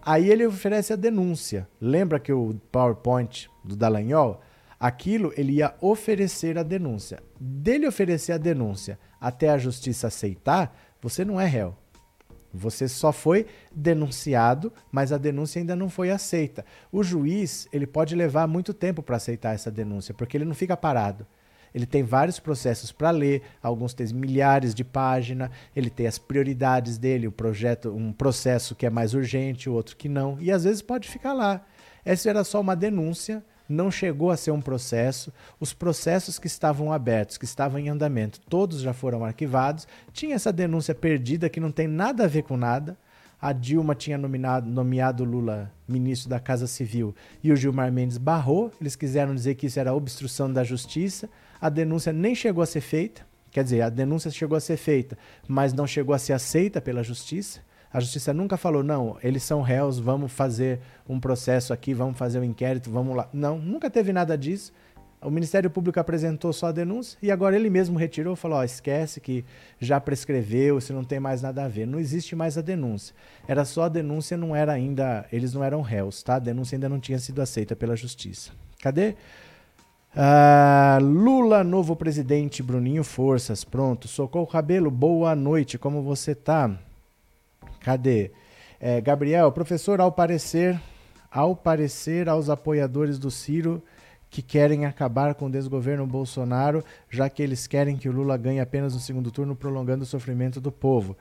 [0.00, 1.66] Aí ele oferece a denúncia.
[1.80, 4.40] Lembra que o PowerPoint do Dallagnol?
[4.78, 7.22] Aquilo ele ia oferecer a denúncia.
[7.40, 11.76] Dele oferecer a denúncia até a justiça aceitar, você não é réu.
[12.50, 16.64] Você só foi denunciado, mas a denúncia ainda não foi aceita.
[16.90, 20.74] O juiz, ele pode levar muito tempo para aceitar essa denúncia, porque ele não fica
[20.78, 21.26] parado.
[21.74, 26.96] Ele tem vários processos para ler, alguns têm milhares de páginas, ele tem as prioridades
[26.96, 30.64] dele, o projeto, um processo que é mais urgente, o outro que não, e às
[30.64, 31.66] vezes pode ficar lá.
[32.02, 35.32] Essa era só uma denúncia, não chegou a ser um processo.
[35.58, 39.86] Os processos que estavam abertos, que estavam em andamento, todos já foram arquivados.
[40.12, 42.96] Tinha essa denúncia perdida que não tem nada a ver com nada.
[43.40, 48.72] A Dilma tinha nominado, nomeado Lula ministro da Casa Civil e o Gilmar Mendes barrou.
[48.80, 51.28] Eles quiseram dizer que isso era obstrução da justiça
[51.64, 55.16] a denúncia nem chegou a ser feita, quer dizer, a denúncia chegou a ser feita,
[55.48, 57.60] mas não chegou a ser aceita pela justiça.
[57.94, 62.40] A justiça nunca falou, não, eles são réus, vamos fazer um processo aqui, vamos fazer
[62.40, 63.28] um inquérito, vamos lá.
[63.32, 64.72] Não, nunca teve nada disso.
[65.22, 69.44] O Ministério Público apresentou só a denúncia e agora ele mesmo retirou, falou: esquece que
[69.78, 71.86] já prescreveu, se não tem mais nada a ver.
[71.86, 73.14] Não existe mais a denúncia.
[73.46, 76.34] Era só a denúncia, não era ainda, eles não eram réus, tá?
[76.34, 78.50] A denúncia ainda não tinha sido aceita pela justiça.
[78.82, 79.14] Cadê?
[80.16, 84.08] Ah, Lula, novo presidente, Bruninho Forças, pronto.
[84.08, 86.76] Socorro Cabelo, boa noite, como você tá?
[87.84, 88.30] Cadê?
[88.80, 90.80] É, Gabriel, professor, ao parecer,
[91.30, 93.82] ao parecer aos apoiadores do Ciro
[94.30, 98.58] que querem acabar com o desgoverno Bolsonaro, já que eles querem que o Lula ganhe
[98.58, 101.14] apenas no segundo turno, prolongando o sofrimento do povo.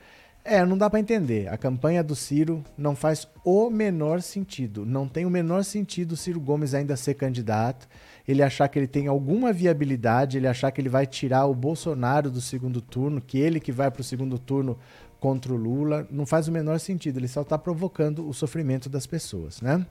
[0.45, 1.47] É, não dá para entender.
[1.47, 4.85] A campanha do Ciro não faz o menor sentido.
[4.85, 7.87] Não tem o menor sentido o Ciro Gomes ainda ser candidato,
[8.27, 12.29] ele achar que ele tem alguma viabilidade, ele achar que ele vai tirar o Bolsonaro
[12.29, 14.77] do segundo turno, que ele que vai para o segundo turno
[15.23, 16.05] contra o Lula.
[16.11, 17.17] Não faz o menor sentido.
[17.17, 19.85] Ele só está provocando o sofrimento das pessoas, né?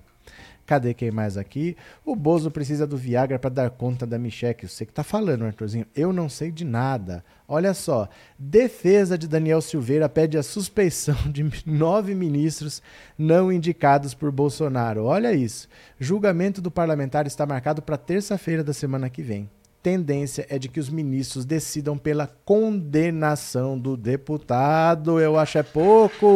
[0.66, 1.74] Cadê quem mais aqui?
[2.04, 4.68] O Bozo precisa do Viagra para dar conta da Micheque.
[4.68, 5.86] Você que tá falando, Arthurzinho.
[5.96, 7.24] Eu não sei de nada.
[7.48, 8.10] Olha só.
[8.38, 12.82] Defesa de Daniel Silveira pede a suspeição de nove ministros
[13.16, 15.04] não indicados por Bolsonaro.
[15.04, 15.66] Olha isso.
[15.98, 19.48] Julgamento do parlamentar está marcado para terça-feira da semana que vem.
[19.82, 25.18] Tendência é de que os ministros decidam pela condenação do deputado.
[25.18, 26.26] Eu acho é pouco.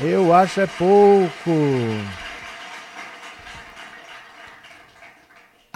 [0.00, 1.50] Eu acho é pouco.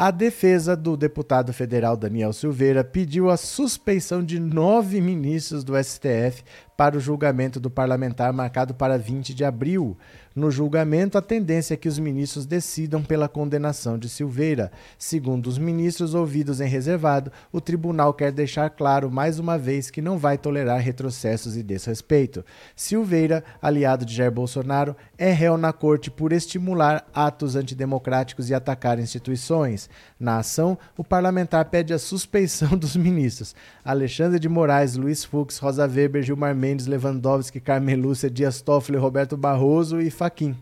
[0.00, 6.44] A defesa do deputado federal Daniel Silveira pediu a suspeição de nove ministros do STF
[6.76, 9.98] para o julgamento do parlamentar marcado para 20 de abril.
[10.38, 14.70] No julgamento, a tendência é que os ministros decidam pela condenação de Silveira.
[14.96, 20.00] Segundo os ministros ouvidos em reservado, o tribunal quer deixar claro mais uma vez que
[20.00, 22.44] não vai tolerar retrocessos e desrespeito.
[22.76, 29.00] Silveira, aliado de Jair Bolsonaro, é réu na corte por estimular atos antidemocráticos e atacar
[29.00, 29.90] instituições.
[30.20, 35.84] Na ação, o parlamentar pede a suspeição dos ministros Alexandre de Moraes, Luiz Fux, Rosa
[35.84, 40.54] Weber, Gilmar Mendes, Lewandowski, Carmen Lúcia, Dias Toffoli, Roberto Barroso e Faquim.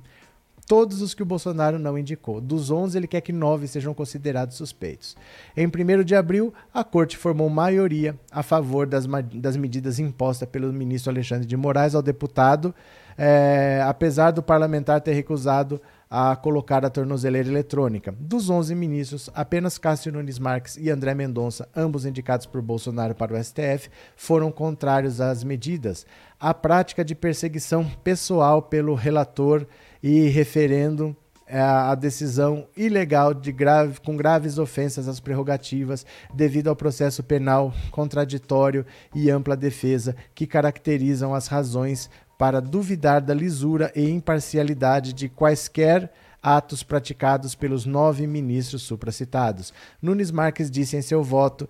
[0.68, 2.40] Todos os que o Bolsonaro não indicou.
[2.40, 5.16] Dos 11, ele quer que 9 sejam considerados suspeitos.
[5.56, 10.72] Em 1 de abril, a corte formou maioria a favor das, das medidas impostas pelo
[10.72, 12.74] ministro Alexandre de Moraes ao deputado,
[13.16, 18.14] é, apesar do parlamentar ter recusado a colocar a tornozeleira eletrônica.
[18.18, 23.34] Dos 11 ministros, apenas Cássio Nunes Marques e André Mendonça, ambos indicados por Bolsonaro para
[23.34, 26.06] o STF, foram contrários às medidas.
[26.38, 29.66] A prática de perseguição pessoal pelo relator
[30.02, 31.16] e referendo
[31.48, 37.72] é, a decisão ilegal de grave, com graves ofensas às prerrogativas devido ao processo penal
[37.92, 45.28] contraditório e ampla defesa que caracterizam as razões para duvidar da lisura e imparcialidade de
[45.28, 49.72] quaisquer atos praticados pelos nove ministros supracitados.
[50.00, 51.68] Nunes Marques disse em seu voto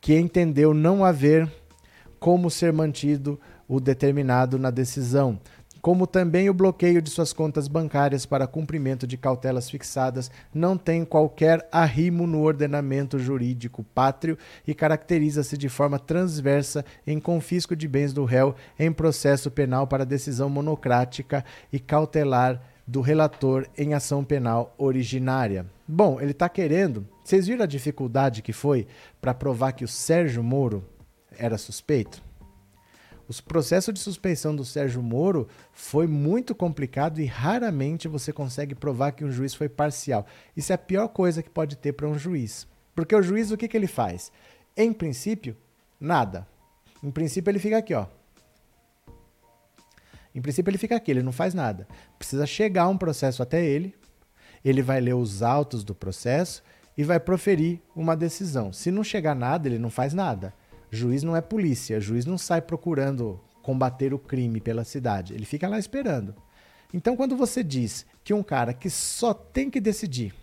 [0.00, 1.50] que entendeu não haver
[2.20, 5.40] como ser mantido o determinado na decisão,
[5.82, 11.04] como também o bloqueio de suas contas bancárias para cumprimento de cautelas fixadas, não tem
[11.04, 18.12] qualquer arrimo no ordenamento jurídico pátrio e caracteriza-se de forma transversa em confisco de bens
[18.12, 24.74] do réu em processo penal para decisão monocrática e cautelar do relator em ação penal
[24.78, 25.66] originária.
[25.86, 27.06] Bom, ele está querendo.
[27.24, 28.86] Vocês viram a dificuldade que foi
[29.20, 30.84] para provar que o Sérgio Moro
[31.36, 32.22] era suspeito?
[33.40, 39.12] O processo de suspeição do Sérgio Moro foi muito complicado e raramente você consegue provar
[39.12, 40.26] que um juiz foi parcial.
[40.54, 42.66] Isso é a pior coisa que pode ter para um juiz.
[42.94, 44.30] Porque o juiz, o que, que ele faz?
[44.76, 45.56] Em princípio,
[45.98, 46.46] nada.
[47.02, 48.06] Em princípio, ele fica aqui, ó.
[50.34, 51.88] Em princípio, ele fica aqui, ele não faz nada.
[52.18, 53.94] Precisa chegar um processo até ele,
[54.62, 56.62] ele vai ler os autos do processo
[56.98, 58.74] e vai proferir uma decisão.
[58.74, 60.52] Se não chegar nada, ele não faz nada.
[60.94, 65.66] Juiz não é polícia, juiz não sai procurando combater o crime pela cidade, ele fica
[65.66, 66.34] lá esperando.
[66.92, 70.34] Então, quando você diz que um cara que só tem que decidir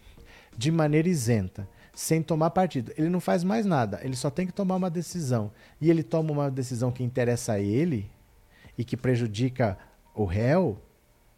[0.57, 4.51] de maneira isenta, sem tomar partido, ele não faz mais nada, ele só tem que
[4.51, 8.09] tomar uma decisão, e ele toma uma decisão que interessa a ele
[8.75, 9.77] e que prejudica
[10.15, 10.81] o réu,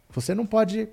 [0.08, 0.88] você não pode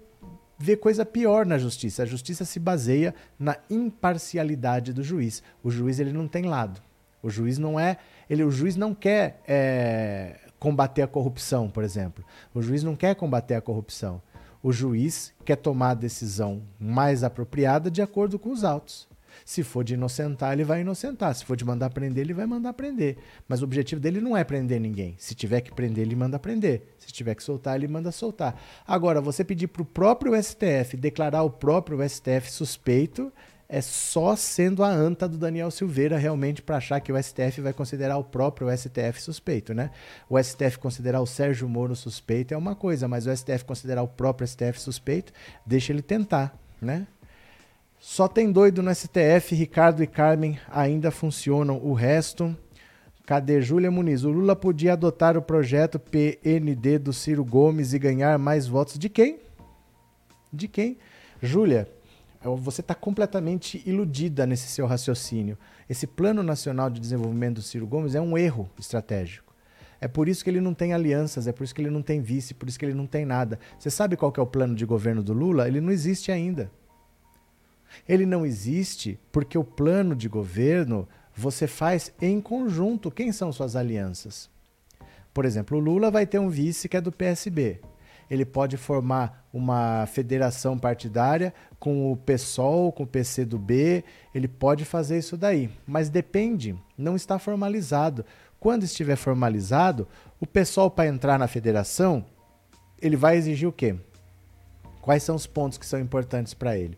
[0.58, 2.04] ver coisa pior na justiça.
[2.04, 5.42] A justiça se baseia na imparcialidade do juiz.
[5.64, 6.82] O juiz ele não tem lado.
[7.22, 7.98] O juiz não é.
[8.30, 12.24] Ele, o juiz não quer é, combater a corrupção, por exemplo.
[12.54, 14.22] O juiz não quer combater a corrupção.
[14.62, 19.08] O juiz quer tomar a decisão mais apropriada de acordo com os autos.
[19.46, 21.34] Se for de inocentar, ele vai inocentar.
[21.34, 23.18] Se for de mandar prender, ele vai mandar prender.
[23.48, 25.16] Mas o objetivo dele não é prender ninguém.
[25.18, 26.94] Se tiver que prender, ele manda prender.
[26.98, 28.62] Se tiver que soltar, ele manda soltar.
[28.86, 33.32] Agora, você pedir para o próprio STF declarar o próprio STF suspeito
[33.72, 37.72] é só sendo a anta do Daniel Silveira realmente para achar que o STF vai
[37.72, 39.92] considerar o próprio STF suspeito, né?
[40.28, 44.08] O STF considerar o Sérgio Moro suspeito é uma coisa, mas o STF considerar o
[44.08, 45.32] próprio STF suspeito,
[45.64, 47.06] deixa ele tentar, né?
[48.00, 52.58] Só tem doido no STF, Ricardo e Carmen ainda funcionam, o resto
[53.30, 54.24] Cadê Júlia Muniz?
[54.24, 59.08] O Lula podia adotar o projeto PND do Ciro Gomes e ganhar mais votos de
[59.08, 59.38] quem?
[60.52, 60.98] De quem?
[61.40, 61.88] Júlia,
[62.42, 65.58] Você está completamente iludida nesse seu raciocínio.
[65.90, 69.54] Esse Plano Nacional de Desenvolvimento do Ciro Gomes é um erro estratégico.
[70.00, 72.22] É por isso que ele não tem alianças, é por isso que ele não tem
[72.22, 73.60] vice, por isso que ele não tem nada.
[73.78, 75.68] Você sabe qual é o plano de governo do Lula?
[75.68, 76.72] Ele não existe ainda.
[78.08, 83.12] Ele não existe porque o plano de governo você faz em conjunto.
[83.12, 84.50] Quem são suas alianças?
[85.34, 87.82] Por exemplo, o Lula vai ter um vice que é do PSB
[88.30, 94.04] ele pode formar uma federação partidária com o PSOL, com o PCdoB,
[94.34, 95.70] ele pode fazer isso daí.
[95.88, 98.24] Mas depende, não está formalizado.
[98.60, 100.08] Quando estiver formalizado,
[100.40, 102.26] o PSOL para entrar na federação,
[103.02, 103.96] ele vai exigir o quê?
[105.02, 106.98] Quais são os pontos que são importantes para ele?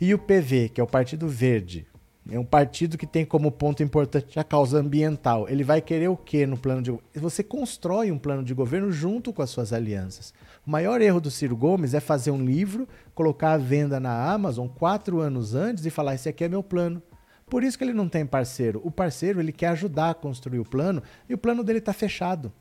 [0.00, 1.86] E o PV, que é o Partido Verde,
[2.30, 5.48] é um partido que tem como ponto importante a causa ambiental.
[5.48, 9.32] Ele vai querer o quê no plano de Você constrói um plano de governo junto
[9.32, 10.32] com as suas alianças.
[10.66, 14.68] O maior erro do Ciro Gomes é fazer um livro, colocar a venda na Amazon
[14.68, 17.02] quatro anos antes e falar: esse aqui é meu plano.
[17.46, 18.80] Por isso que ele não tem parceiro.
[18.84, 22.52] O parceiro ele quer ajudar a construir o plano e o plano dele está fechado.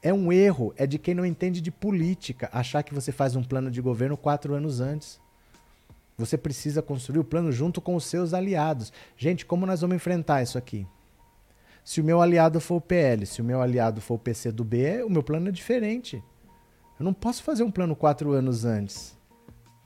[0.00, 3.42] É um erro, é de quem não entende de política achar que você faz um
[3.42, 5.20] plano de governo quatro anos antes.
[6.16, 8.92] Você precisa construir o plano junto com os seus aliados.
[9.16, 10.86] Gente, como nós vamos enfrentar isso aqui?
[11.84, 15.10] Se o meu aliado for o PL, se o meu aliado for o PCdoB, o
[15.10, 16.22] meu plano é diferente.
[17.02, 19.18] Eu não posso fazer um plano quatro anos antes.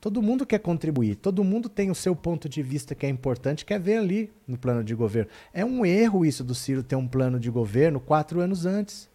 [0.03, 3.65] Todo mundo quer contribuir, todo mundo tem o seu ponto de vista que é importante,
[3.65, 5.31] quer ver ali no plano de governo.
[5.51, 9.09] É um erro isso do Ciro ter um plano de governo quatro anos antes,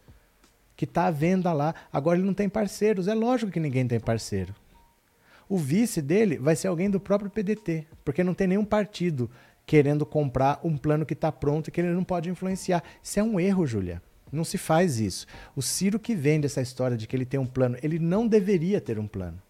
[0.76, 1.76] que está à venda lá.
[1.94, 4.56] Agora ele não tem parceiros, é lógico que ninguém tem parceiro.
[5.48, 9.30] O vice dele vai ser alguém do próprio PDT, porque não tem nenhum partido
[9.64, 12.84] querendo comprar um plano que está pronto e que ele não pode influenciar.
[13.04, 14.02] Isso é um erro, Júlia.
[14.32, 15.28] Não se faz isso.
[15.56, 18.80] O Ciro que vende essa história de que ele tem um plano, ele não deveria
[18.80, 19.42] ter um plano.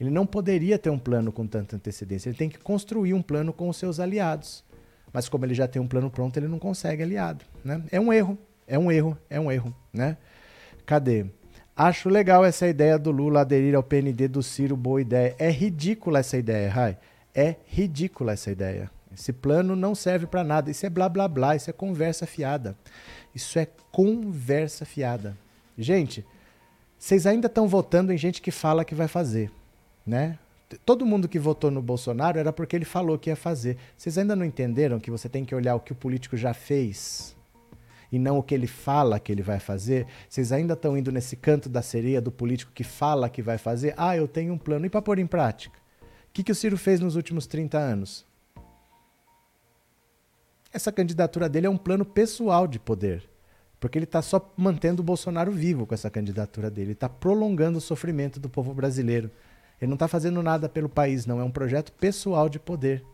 [0.00, 2.28] Ele não poderia ter um plano com tanta antecedência.
[2.28, 4.64] Ele tem que construir um plano com os seus aliados.
[5.12, 7.44] Mas como ele já tem um plano pronto, ele não consegue aliado.
[7.64, 7.82] Né?
[7.90, 9.74] É um erro, é um erro, é um erro.
[9.92, 10.16] Né?
[10.86, 11.26] Cadê?
[11.76, 15.34] Acho legal essa ideia do Lula aderir ao PND do Ciro, boa ideia.
[15.38, 16.98] É ridícula essa ideia, Rai.
[17.34, 18.90] É ridícula essa ideia.
[19.14, 20.70] Esse plano não serve para nada.
[20.70, 22.76] Isso é blá blá blá, isso é conversa fiada.
[23.34, 25.36] Isso é conversa fiada.
[25.76, 26.24] Gente,
[26.98, 29.50] vocês ainda estão votando em gente que fala que vai fazer,
[30.06, 30.38] né?
[30.86, 33.76] Todo mundo que votou no Bolsonaro era porque ele falou que ia fazer.
[33.96, 37.36] Vocês ainda não entenderam que você tem que olhar o que o político já fez
[38.10, 40.06] e não o que ele fala que ele vai fazer?
[40.28, 43.94] Vocês ainda estão indo nesse canto da sereia do político que fala que vai fazer?
[43.96, 44.86] Ah, eu tenho um plano.
[44.86, 45.76] E para pôr em prática?
[45.76, 48.24] O que, que o Ciro fez nos últimos 30 anos?
[50.72, 53.28] Essa candidatura dele é um plano pessoal de poder.
[53.78, 56.88] Porque ele está só mantendo o Bolsonaro vivo com essa candidatura dele.
[56.88, 59.30] Ele está prolongando o sofrimento do povo brasileiro.
[59.80, 61.40] Ele não está fazendo nada pelo país, não.
[61.40, 63.04] É um projeto pessoal de poder.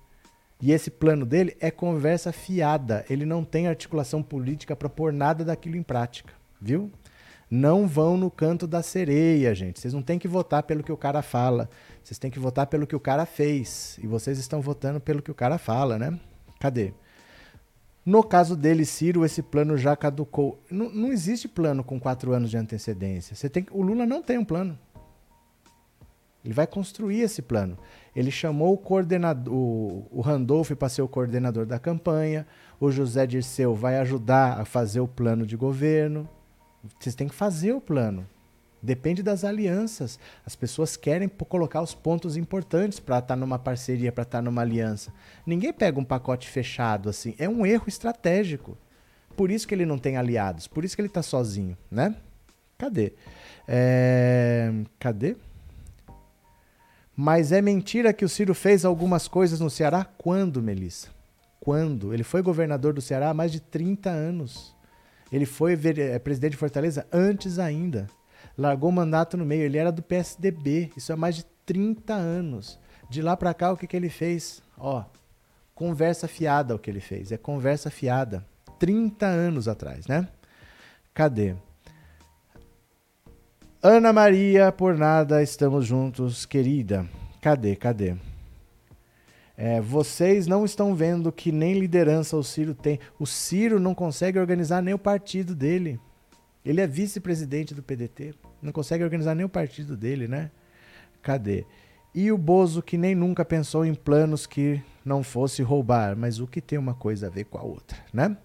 [0.61, 3.05] E esse plano dele é conversa fiada.
[3.09, 6.35] Ele não tem articulação política para pôr nada daquilo em prática.
[6.61, 6.93] Viu?
[7.51, 9.81] Não vão no canto da sereia, gente.
[9.81, 11.71] Vocês não têm que votar pelo que o cara fala.
[12.05, 13.99] Vocês têm que votar pelo que o cara fez.
[14.03, 16.19] E vocês estão votando pelo que o cara fala, né?
[16.61, 16.93] Cadê?
[18.05, 20.63] No caso dele, Ciro, esse plano já caducou.
[20.71, 23.37] Não, não existe plano com quatro anos de antecedência.
[23.37, 24.79] Você tem, o Lula não tem um plano.
[26.45, 27.77] Ele vai construir esse plano.
[28.17, 32.47] Ele chamou o coordenador, o, o Randolph para ser o coordenador da campanha.
[32.81, 36.29] O José Dirceu vai ajudar a fazer o plano de governo.
[36.99, 38.27] Vocês têm que fazer o plano.
[38.81, 40.19] Depende das alianças.
[40.47, 44.43] As pessoas querem colocar os pontos importantes para estar tá numa parceria, para estar tá
[44.43, 45.13] numa aliança.
[45.45, 47.35] Ninguém pega um pacote fechado assim.
[47.39, 48.79] É um erro estratégico.
[49.37, 50.67] Por isso que ele não tem aliados.
[50.67, 52.15] Por isso que ele está sozinho, né?
[52.77, 53.13] Cadê?
[53.67, 54.73] É...
[54.99, 55.37] Cadê?
[57.17, 60.05] Mas é mentira que o Ciro fez algumas coisas no Ceará?
[60.05, 61.09] Quando, Melissa?
[61.59, 62.15] Quando?
[62.15, 64.73] Ele foi governador do Ceará há mais de 30 anos.
[65.33, 68.07] Ele foi é, presidente de Fortaleza antes ainda
[68.59, 69.63] largou o mandato no meio.
[69.63, 72.79] Ele era do PSDB, isso há mais de 30 anos.
[73.09, 74.61] De lá para cá, o que, que ele fez?
[74.77, 75.05] Ó,
[75.75, 77.31] conversa fiada o que ele fez.
[77.31, 78.45] É conversa fiada.
[78.79, 80.29] 30 anos atrás, né?
[81.15, 81.55] Cadê?
[83.83, 87.07] Ana Maria, por nada estamos juntos, querida.
[87.41, 88.17] Cadê, cadê?
[89.57, 93.01] É, vocês não estão vendo que nem liderança o Ciro tem.
[93.19, 95.99] O Ciro não consegue organizar nem o partido dele.
[96.65, 98.35] Ele é vice-presidente do PDT.
[98.63, 100.51] Não consegue organizar nem o partido dele, né?
[101.23, 101.65] Cadê?
[102.15, 106.47] E o Bozo que nem nunca pensou em planos que não fosse roubar, mas o
[106.47, 108.37] que tem uma coisa a ver com a outra, né?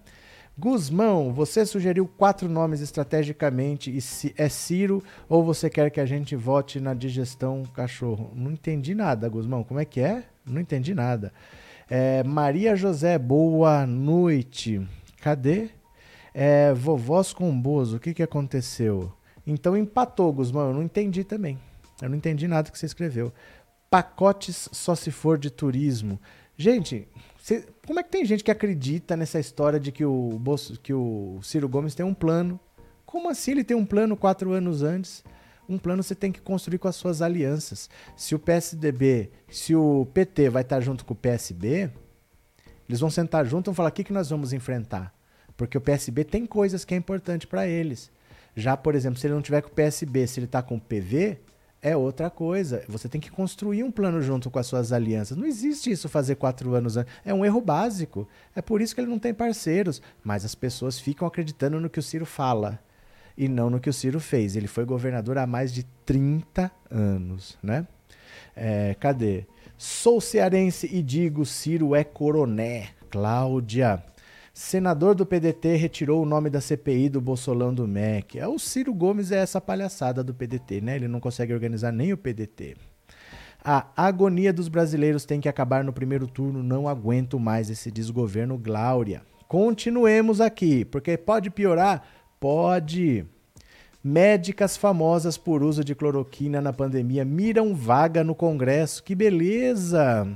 [0.56, 6.06] Guzmão, você sugeriu quatro nomes estrategicamente e se é Ciro ou você quer que a
[6.06, 8.30] gente vote na digestão cachorro?
[8.36, 9.64] Não entendi nada, Guzmão.
[9.64, 10.22] Como é que é?
[10.46, 11.32] Não entendi nada.
[11.90, 14.80] É, Maria José, boa noite.
[15.20, 15.70] Cadê?
[16.32, 19.12] É, vovós com Bozo, o que, que aconteceu?
[19.46, 20.68] Então empatou, Guzmão.
[20.68, 21.58] Eu não entendi também.
[22.00, 23.32] Eu não entendi nada que você escreveu.
[23.90, 26.20] Pacotes só se for de turismo.
[26.56, 30.78] Gente, cê, como é que tem gente que acredita nessa história de que o, Bolso,
[30.80, 32.58] que o Ciro Gomes tem um plano?
[33.04, 35.24] Como assim ele tem um plano quatro anos antes?
[35.68, 37.88] Um plano você tem que construir com as suas alianças.
[38.16, 41.90] Se o PSDB, se o PT vai estar junto com o PSB,
[42.88, 45.14] eles vão sentar junto e vão falar o que, que nós vamos enfrentar.
[45.56, 48.10] Porque o PSB tem coisas que é importante para eles.
[48.56, 50.80] Já, por exemplo, se ele não tiver com o PSB, se ele está com o
[50.80, 51.38] PV,
[51.82, 52.82] é outra coisa.
[52.88, 55.36] Você tem que construir um plano junto com as suas alianças.
[55.36, 57.12] Não existe isso fazer quatro anos antes.
[57.24, 58.26] É um erro básico.
[58.56, 60.00] É por isso que ele não tem parceiros.
[60.22, 62.80] Mas as pessoas ficam acreditando no que o Ciro fala
[63.36, 64.56] e não no que o Ciro fez.
[64.56, 67.86] Ele foi governador há mais de 30 anos, né?
[68.56, 69.44] É, cadê?
[69.76, 72.90] Sou cearense e digo Ciro é coroné.
[73.10, 74.02] Cláudia.
[74.54, 78.38] Senador do PDT retirou o nome da CPI do Bolsolão do MEC.
[78.38, 80.94] É, o Ciro Gomes é essa palhaçada do PDT, né?
[80.94, 82.76] Ele não consegue organizar nem o PDT.
[83.64, 86.62] A agonia dos brasileiros tem que acabar no primeiro turno.
[86.62, 89.22] Não aguento mais esse desgoverno Glória.
[89.48, 92.06] Continuemos aqui, porque pode piorar?
[92.38, 93.26] Pode.
[94.04, 99.02] Médicas famosas por uso de cloroquina na pandemia miram vaga no Congresso.
[99.02, 100.28] Que beleza!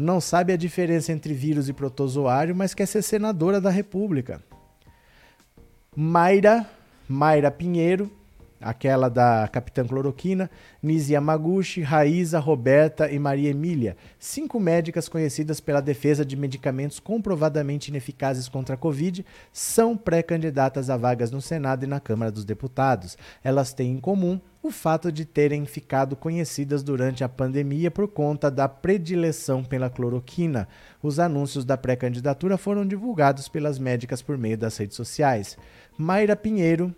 [0.00, 4.42] Não sabe a diferença entre vírus e protozoário, mas quer ser senadora da República.
[5.94, 6.68] Mayra,
[7.08, 8.10] Mayra Pinheiro,
[8.64, 10.50] aquela da Capitã Cloroquina,
[10.82, 17.88] Nisi Yamaguchi, Raíza, Roberta e Maria Emília, cinco médicas conhecidas pela defesa de medicamentos comprovadamente
[17.88, 23.18] ineficazes contra a Covid, são pré-candidatas a vagas no Senado e na Câmara dos Deputados.
[23.42, 28.50] Elas têm em comum o fato de terem ficado conhecidas durante a pandemia por conta
[28.50, 30.66] da predileção pela cloroquina.
[31.02, 35.58] Os anúncios da pré-candidatura foram divulgados pelas médicas por meio das redes sociais.
[35.98, 36.94] Mayra Pinheiro,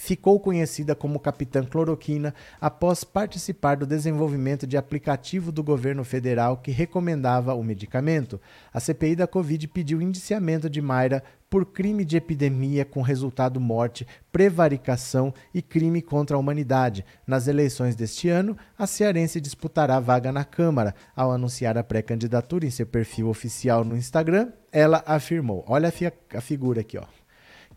[0.00, 6.70] ficou conhecida como Capitã Cloroquina após participar do desenvolvimento de aplicativo do governo federal que
[6.70, 8.40] recomendava o medicamento.
[8.72, 14.06] A CPI da Covid pediu indiciamento de Mayra por crime de epidemia com resultado morte,
[14.32, 17.04] prevaricação e crime contra a humanidade.
[17.26, 20.94] Nas eleições deste ano, a cearense disputará vaga na Câmara.
[21.14, 26.06] Ao anunciar a pré-candidatura em seu perfil oficial no Instagram, ela afirmou: Olha a, fi
[26.06, 27.19] a figura aqui, ó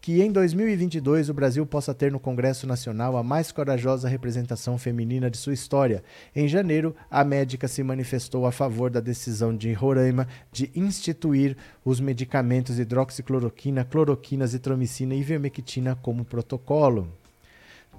[0.04, 5.32] que em 2022 o Brasil possa ter no Congresso Nacional a mais corajosa representação feminina
[5.32, 6.04] de sua história.
[6.36, 12.02] Em janeiro, a médica se manifestou a favor da decisão de Roraima de instituir os
[12.02, 17.08] medicamentos hidroxicloroquina, cloroquina, zitromicina e ivermectina como protocolo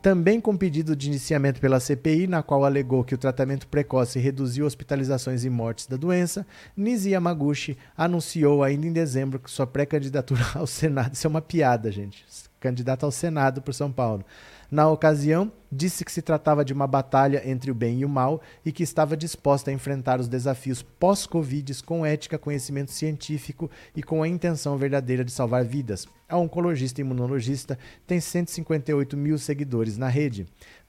[0.04, 4.66] também com pedido de iniciamento pela CPI, na qual alegou que o tratamento precoce reduziu
[4.66, 6.46] hospitalizações e mortes da doença,
[6.76, 11.90] Nizi Yamaguchi anunciou ainda em dezembro que sua pré-candidatura ao Senado, isso é uma piada,
[11.90, 12.22] gente,
[12.60, 14.26] candidata ao Senado por São Paulo,
[14.74, 18.42] na ocasião, disse que se tratava de uma batalha entre o bem e o mal
[18.64, 24.20] e que estava disposta a enfrentar os desafios pós-Covid com ética, conhecimento científico e com
[24.20, 26.08] a intenção verdadeira de salvar vidas.
[26.28, 30.44] A oncologista e imunologista tem 158 mil seguidores na rede.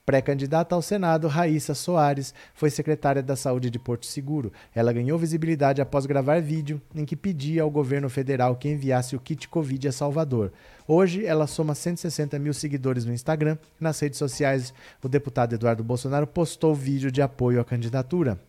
[0.06, 4.52] Pré-candidata ao Senado, Raíssa Soares foi secretária da Saúde de Porto Seguro.
[4.72, 9.20] Ela ganhou visibilidade após gravar vídeo em que pedia ao governo federal que enviasse o
[9.20, 10.52] kit Covid a Salvador.
[10.86, 13.58] Hoje, ela soma 160 mil seguidores no Instagram.
[13.80, 18.40] Nas redes sociais, o deputado Eduardo Bolsonaro postou vídeo de apoio à candidatura.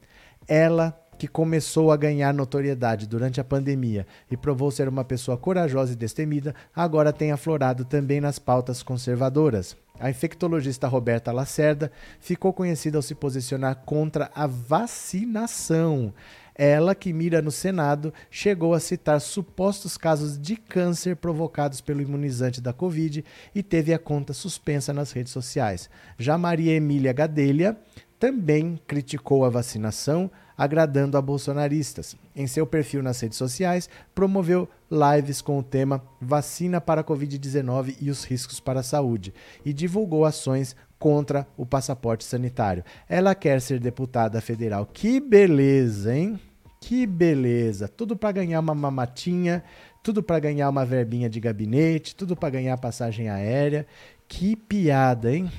[0.48, 5.94] Ela que começou a ganhar notoriedade durante a pandemia e provou ser uma pessoa corajosa
[5.94, 9.76] e destemida, agora tem aflorado também nas pautas conservadoras.
[10.00, 16.14] A infectologista Roberta Lacerda ficou conhecida ao se posicionar contra a vacinação.
[16.54, 22.60] Ela, que mira no Senado, chegou a citar supostos casos de câncer provocados pelo imunizante
[22.60, 25.90] da Covid e teve a conta suspensa nas redes sociais.
[26.18, 27.78] Já Maria Emília Gadelha
[28.20, 32.16] também criticou a vacinação, agradando a bolsonaristas.
[32.36, 37.96] Em seu perfil nas redes sociais, promoveu lives com o tema Vacina para a Covid-19
[38.02, 39.34] e os riscos para a saúde
[39.64, 42.84] e divulgou ações contra o passaporte sanitário.
[43.08, 44.86] Ela quer ser deputada federal.
[44.86, 46.40] Que beleza, hein?
[46.82, 47.88] Que beleza!
[47.88, 49.64] Tudo para ganhar uma mamatinha,
[50.02, 53.86] tudo para ganhar uma verbinha de gabinete, tudo para ganhar passagem aérea.
[54.28, 55.52] Que piada, hein?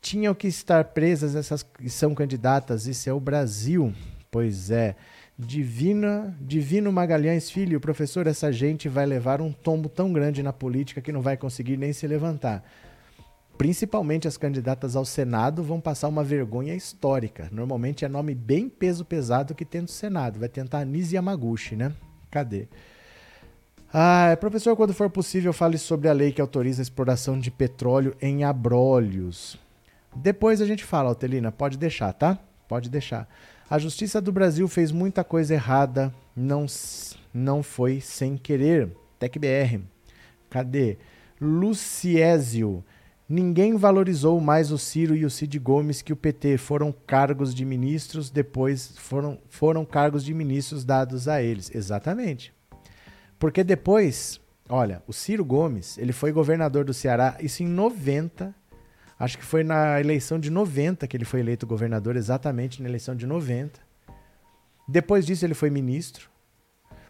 [0.00, 3.92] Tinham que estar presas essas que são candidatas, isso é o Brasil.
[4.34, 4.96] Pois é.
[5.38, 11.00] Divina, Divino Magalhães Filho, professor, essa gente vai levar um tombo tão grande na política
[11.00, 12.68] que não vai conseguir nem se levantar.
[13.56, 17.48] Principalmente as candidatas ao Senado vão passar uma vergonha histórica.
[17.52, 20.40] Normalmente é nome bem peso pesado que tem no Senado.
[20.40, 21.92] Vai tentar Anise Yamaguchi, né?
[22.28, 22.66] Cadê?
[23.92, 28.16] Ah, professor, quando for possível, fale sobre a lei que autoriza a exploração de petróleo
[28.20, 29.56] em abrolhos.
[30.12, 32.36] Depois a gente fala, Altelina, pode deixar, tá?
[32.66, 33.28] Pode deixar.
[33.68, 36.66] A Justiça do Brasil fez muita coisa errada, não,
[37.32, 38.90] não foi sem querer.
[39.18, 39.80] TecBR.
[40.50, 40.98] Cadê?
[41.40, 42.84] Luciésio.
[43.26, 46.58] Ninguém valorizou mais o Ciro e o Cid Gomes que o PT.
[46.58, 51.74] Foram cargos de ministros, depois foram, foram cargos de ministros dados a eles.
[51.74, 52.52] Exatamente.
[53.38, 58.54] Porque depois, olha, o Ciro Gomes, ele foi governador do Ceará, isso em 90.
[59.18, 63.14] Acho que foi na eleição de 90 que ele foi eleito governador, exatamente na eleição
[63.14, 63.80] de 90.
[64.88, 66.28] Depois disso, ele foi ministro.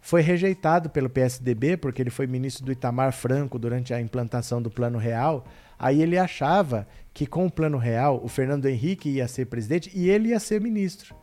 [0.01, 4.71] Foi rejeitado pelo PSDB, porque ele foi ministro do Itamar Franco durante a implantação do
[4.71, 5.47] Plano Real.
[5.79, 10.11] Aí ele achava que com o Plano Real, o Fernando Henrique ia ser presidente e
[10.11, 11.15] ele ia ser ministro.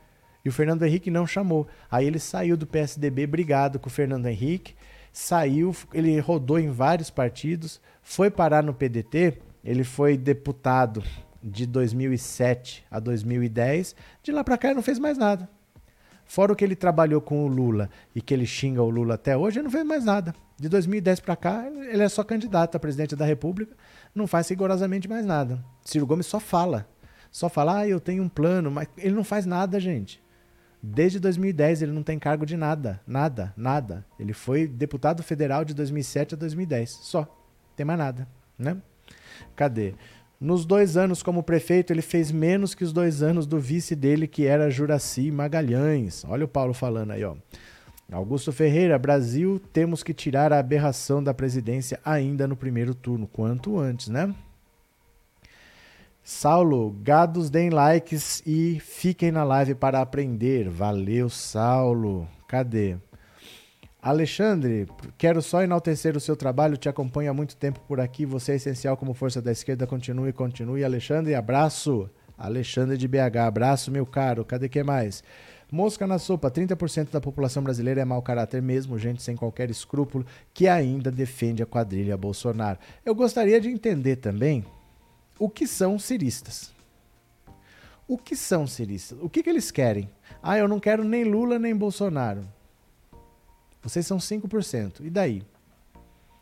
[0.44, 1.68] E o Fernando Henrique não chamou.
[1.92, 4.74] Aí ele saiu do PSDB brigado com o Fernando Henrique
[5.12, 11.04] saiu, ele rodou em vários partidos, foi parar no PDT, ele foi deputado
[11.44, 15.50] de 2007 a 2010, de lá para cá ele não fez mais nada.
[16.26, 19.36] Fora o que ele trabalhou com o Lula e que ele xinga o Lula até
[19.36, 20.34] hoje, ele não fez mais nada.
[20.58, 23.76] De 2010 para cá, ele é só candidato a presidente da República,
[24.16, 25.64] não faz rigorosamente mais nada.
[25.84, 26.88] Ciro Gomes só fala.
[27.30, 30.22] Só fala, ah, eu tenho um plano, mas ele não faz nada, gente.
[30.84, 34.06] Desde 2010 ele não tem cargo de nada, nada, nada.
[34.20, 37.28] Ele foi deputado federal de 2007 a 2010, só.
[37.76, 38.78] Tem mais nada, né?
[39.56, 39.94] Cadê?
[40.40, 44.28] Nos dois anos como prefeito, ele fez menos que os dois anos do vice dele,
[44.28, 46.26] que era Juraci Magalhães.
[46.28, 47.36] Olha o Paulo falando aí, ó.
[48.12, 53.80] Augusto Ferreira, Brasil, temos que tirar a aberração da presidência ainda no primeiro turno, quanto
[53.80, 54.34] antes, né?
[56.24, 60.70] Saulo, gados deem likes e fiquem na live para aprender.
[60.70, 62.28] Valeu, Saulo.
[62.48, 62.98] Cadê?
[64.02, 68.54] Alexandre, quero só enaltecer o seu trabalho, te acompanho há muito tempo por aqui, você
[68.54, 70.84] é essencial como força da esquerda, continue, continue.
[70.84, 72.10] Alexandre, abraço.
[72.36, 74.44] Alexandre de BH, abraço, meu caro.
[74.44, 75.24] Cadê que mais?
[75.72, 80.26] Mosca na sopa, 30% da população brasileira é mau caráter mesmo, gente sem qualquer escrúpulo,
[80.52, 82.80] que ainda defende a quadrilha Bolsonaro.
[83.06, 84.66] Eu gostaria de entender também
[85.38, 86.72] o que são ciristas.
[88.08, 89.20] O que são ciristas?
[89.22, 90.10] O que, que eles querem?
[90.42, 92.42] Ah, eu não quero nem Lula nem Bolsonaro.
[93.82, 95.02] Vocês são 5%.
[95.02, 95.44] E daí?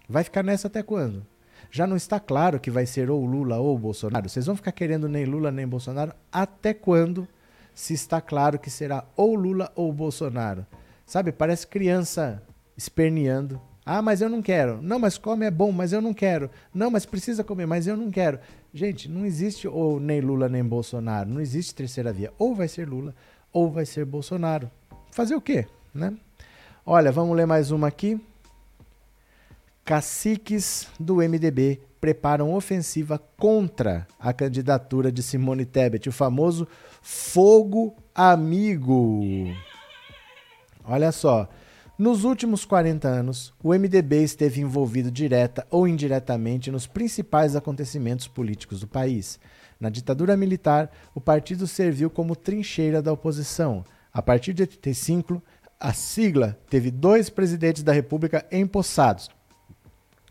[0.08, 1.26] Vai ficar nessa até quando?
[1.72, 4.28] Já não está claro que vai ser ou Lula ou Bolsonaro?
[4.28, 7.28] Vocês vão ficar querendo nem Lula nem Bolsonaro até quando
[7.76, 10.66] se está claro que será ou Lula ou Bolsonaro?
[11.06, 12.42] Sabe, parece criança
[12.76, 13.62] esperneando
[13.92, 14.80] ah, mas eu não quero.
[14.84, 16.52] Não, mas come é bom, mas eu não quero.
[16.72, 18.40] Não, mas precisa comer, mas eu não quero.
[18.72, 21.28] Gente, não existe ou nem Lula nem Bolsonaro.
[21.28, 22.32] Não existe terceira via.
[22.38, 23.16] Ou vai ser Lula
[23.52, 24.70] ou vai ser Bolsonaro.
[25.10, 26.16] Fazer o quê, né?
[26.86, 28.20] Olha, vamos ler mais uma aqui.
[29.84, 36.68] Caciques do MDB preparam ofensiva contra a candidatura de Simone Tebet, o famoso
[37.02, 39.22] fogo amigo.
[40.86, 41.50] Olha só,
[41.98, 48.80] nos últimos 40 anos, o MDB esteve envolvido direta ou indiretamente nos principais acontecimentos políticos
[48.80, 49.38] do país.
[49.80, 53.84] Na ditadura militar, o partido serviu como trincheira da oposição.
[54.12, 55.42] A partir de 85,
[55.80, 59.30] a sigla teve dois presidentes da República empossados,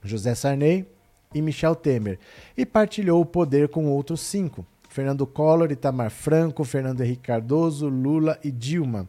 [0.02, 0.86] José Sarney
[1.34, 2.18] e Michel Temer,
[2.56, 8.38] e partilhou o poder com outros cinco: Fernando Collor, Itamar Franco, Fernando Henrique Cardoso, Lula
[8.44, 9.08] e Dilma.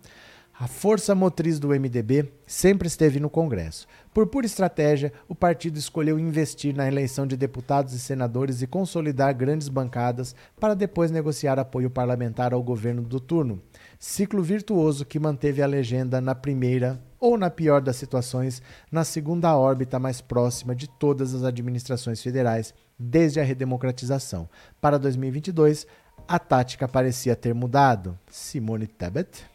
[0.62, 3.88] A força motriz do MDB sempre esteve no Congresso.
[4.14, 9.34] Por pura estratégia, o partido escolheu investir na eleição de deputados e senadores e consolidar
[9.34, 13.62] grandes bancadas para depois negociar apoio parlamentar ao governo do turno.
[14.00, 19.58] Ciclo virtuoso que manteve a legenda na primeira, ou na pior das situações, na segunda
[19.58, 24.48] órbita mais próxima de todas as administrações federais desde a redemocratização.
[24.80, 25.86] Para 2022,
[26.26, 28.18] a tática parecia ter mudado.
[28.32, 29.46] Simone Tebet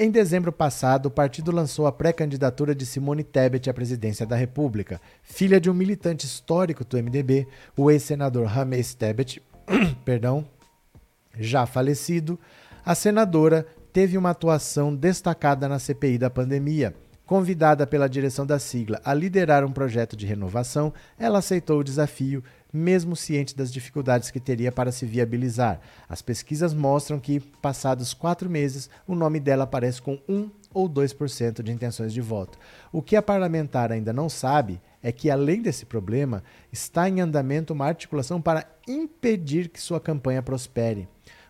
[0.00, 5.00] em dezembro passado, o partido lançou a pré-candidatura de Simone Tebet à presidência da República.
[5.24, 9.42] Filha de um militante histórico do MDB, o ex-senador Ramesh Tebet,
[10.04, 10.46] perdão,
[11.36, 12.38] já falecido,
[12.88, 16.94] a senadora teve uma atuação destacada na CPI da pandemia.
[17.26, 22.42] Convidada pela direção da sigla a liderar um projeto de renovação, ela aceitou o desafio
[22.72, 25.80] mesmo ciente das dificuldades que teria para se viabilizar.
[26.08, 31.62] As pesquisas mostram que, passados quatro meses, o nome dela aparece com um ou 2%
[31.62, 32.58] de intenções de voto.
[32.90, 37.74] O que a parlamentar ainda não sabe é que, além desse problema, está em andamento
[37.74, 41.06] uma articulação para impedir que sua campanha prospere.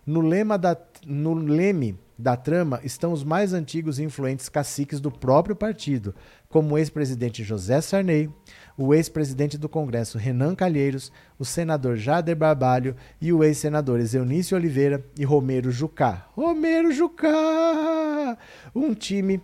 [0.08, 0.74] No, lema da,
[1.08, 6.14] no leme da trama estão os mais antigos e influentes caciques do próprio partido,
[6.48, 8.28] como o ex-presidente José Sarney,
[8.76, 15.04] o ex-presidente do Congresso Renan Calheiros, o senador Jader Barbalho e o ex-senadores Eunício Oliveira
[15.18, 16.28] e Romero Jucá.
[16.36, 18.36] Romero Jucá!
[18.74, 19.40] Um time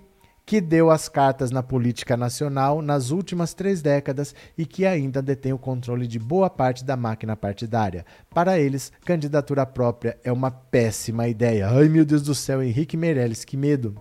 [0.47, 5.53] que deu as cartas na política nacional nas últimas três décadas e que ainda detém
[5.53, 8.05] o controle de boa parte da máquina partidária.
[8.33, 11.69] Para eles, candidatura própria é uma péssima ideia.
[11.69, 13.95] Ai meu Deus do céu, Henrique Meirelles, que medo!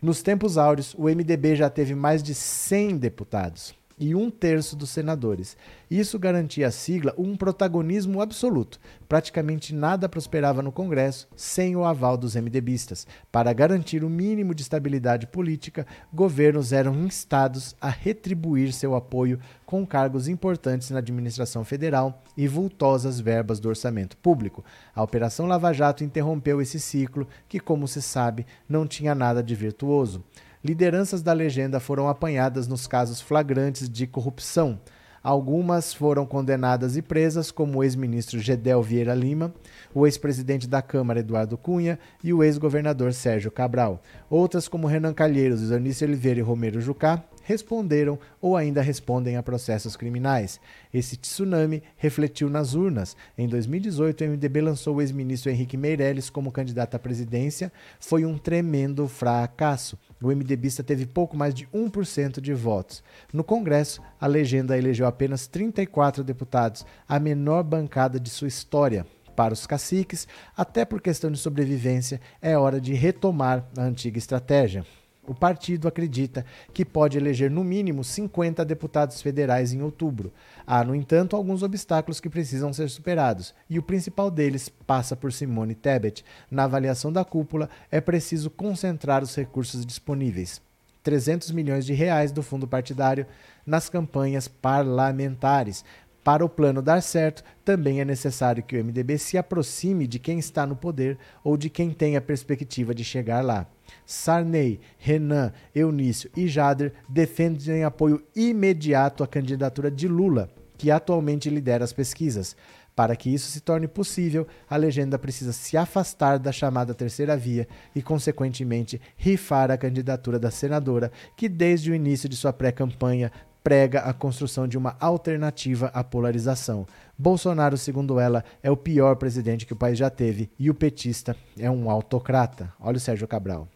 [0.00, 4.90] Nos tempos áureos, o MDB já teve mais de 100 deputados e um terço dos
[4.90, 5.56] senadores.
[5.90, 8.80] Isso garantia à sigla um protagonismo absoluto.
[9.08, 13.06] Praticamente nada prosperava no Congresso sem o aval dos MDBistas.
[13.30, 19.86] Para garantir o mínimo de estabilidade política, governos eram instados a retribuir seu apoio com
[19.86, 24.64] cargos importantes na administração federal e vultosas verbas do orçamento público.
[24.94, 29.54] A Operação Lava Jato interrompeu esse ciclo, que, como se sabe, não tinha nada de
[29.54, 30.24] virtuoso
[30.64, 34.80] lideranças da legenda foram apanhadas nos casos flagrantes de corrupção.
[35.22, 39.54] Algumas foram condenadas e presas, como o ex-ministro Gedel Vieira Lima,
[39.94, 44.02] o ex-presidente da Câmara Eduardo Cunha e o ex-governador Sérgio Cabral.
[44.28, 49.96] Outras, como Renan Calheiros, Eunice Oliveira e Romero Jucá, responderam ou ainda respondem a processos
[49.96, 50.60] criminais.
[50.92, 53.16] Esse tsunami refletiu nas urnas.
[53.36, 57.72] Em 2018, o MDB lançou o ex-ministro Henrique Meirelles como candidato à presidência.
[58.00, 59.98] Foi um tremendo fracasso.
[60.24, 63.04] O MDBista teve pouco mais de 1% de votos.
[63.30, 69.06] No Congresso, a legenda elegeu apenas 34 deputados, a menor bancada de sua história.
[69.36, 74.86] Para os caciques, até por questão de sobrevivência, é hora de retomar a antiga estratégia.
[75.26, 80.30] O partido acredita que pode eleger no mínimo 50 deputados federais em outubro.
[80.66, 85.32] Há, no entanto, alguns obstáculos que precisam ser superados, e o principal deles passa por
[85.32, 86.24] Simone Tebet.
[86.50, 90.60] Na avaliação da cúpula, é preciso concentrar os recursos disponíveis.
[91.02, 93.26] 300 milhões de reais do fundo partidário
[93.64, 95.84] nas campanhas parlamentares.
[96.22, 100.38] Para o plano dar certo, também é necessário que o MDB se aproxime de quem
[100.38, 103.66] está no poder ou de quem tem a perspectiva de chegar lá.
[104.06, 111.84] Sarney, Renan, Eunício e Jader defendem apoio imediato à candidatura de Lula, que atualmente lidera
[111.84, 112.56] as pesquisas.
[112.94, 117.66] Para que isso se torne possível, a legenda precisa se afastar da chamada terceira via
[117.94, 123.32] e, consequentemente, rifar a candidatura da senadora, que desde o início de sua pré-campanha
[123.64, 126.86] prega a construção de uma alternativa à polarização.
[127.18, 131.34] Bolsonaro, segundo ela, é o pior presidente que o país já teve e o petista
[131.58, 132.72] é um autocrata.
[132.78, 133.66] Olha o Sérgio Cabral.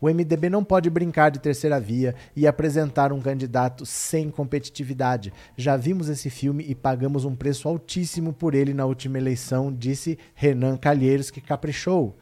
[0.00, 5.32] O MDB não pode brincar de terceira via e apresentar um candidato sem competitividade.
[5.56, 10.18] Já vimos esse filme e pagamos um preço altíssimo por ele na última eleição, disse
[10.34, 12.16] Renan Calheiros, que caprichou.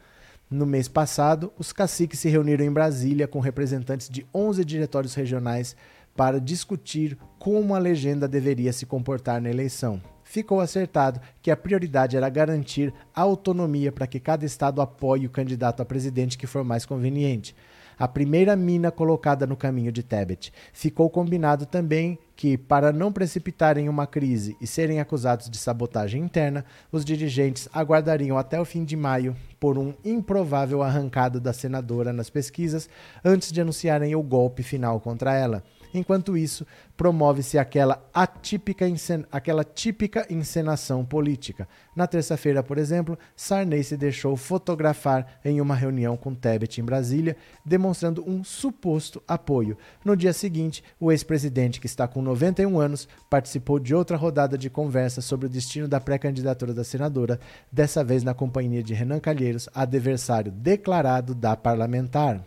[0.49, 5.75] No mês passado, os caciques se reuniram em Brasília com representantes de 11 diretórios regionais
[6.15, 10.01] para discutir como a legenda deveria se comportar na eleição.
[10.27, 15.81] Ficou acertado que a prioridade era garantir autonomia para que cada estado apoie o candidato
[15.81, 17.55] a presidente que for mais conveniente.
[17.97, 20.51] A primeira mina colocada no caminho de Tebet.
[20.73, 26.65] Ficou combinado também que, para não precipitarem uma crise e serem acusados de sabotagem interna,
[26.91, 32.29] os dirigentes aguardariam até o fim de maio por um improvável arrancado da senadora nas
[32.29, 32.89] pesquisas
[33.23, 35.63] antes de anunciarem o golpe final contra ela.
[35.95, 36.67] Enquanto isso,
[36.97, 38.85] promove-se aquela atípica
[39.31, 41.69] aquela típica encenação política.
[41.95, 47.37] Na terça-feira, por exemplo, Sarney se deixou fotografar em uma reunião com Tebet em Brasília,
[47.63, 49.77] demonstrando um suposto apoio.
[50.03, 54.69] No dia seguinte, o ex-presidente, que está com 91 anos, participou de outra rodada de
[54.69, 57.39] conversa sobre o destino da pré-candidatura da senadora,
[57.71, 62.43] dessa vez na companhia de Renan Calheiros, adversário declarado da parlamentar.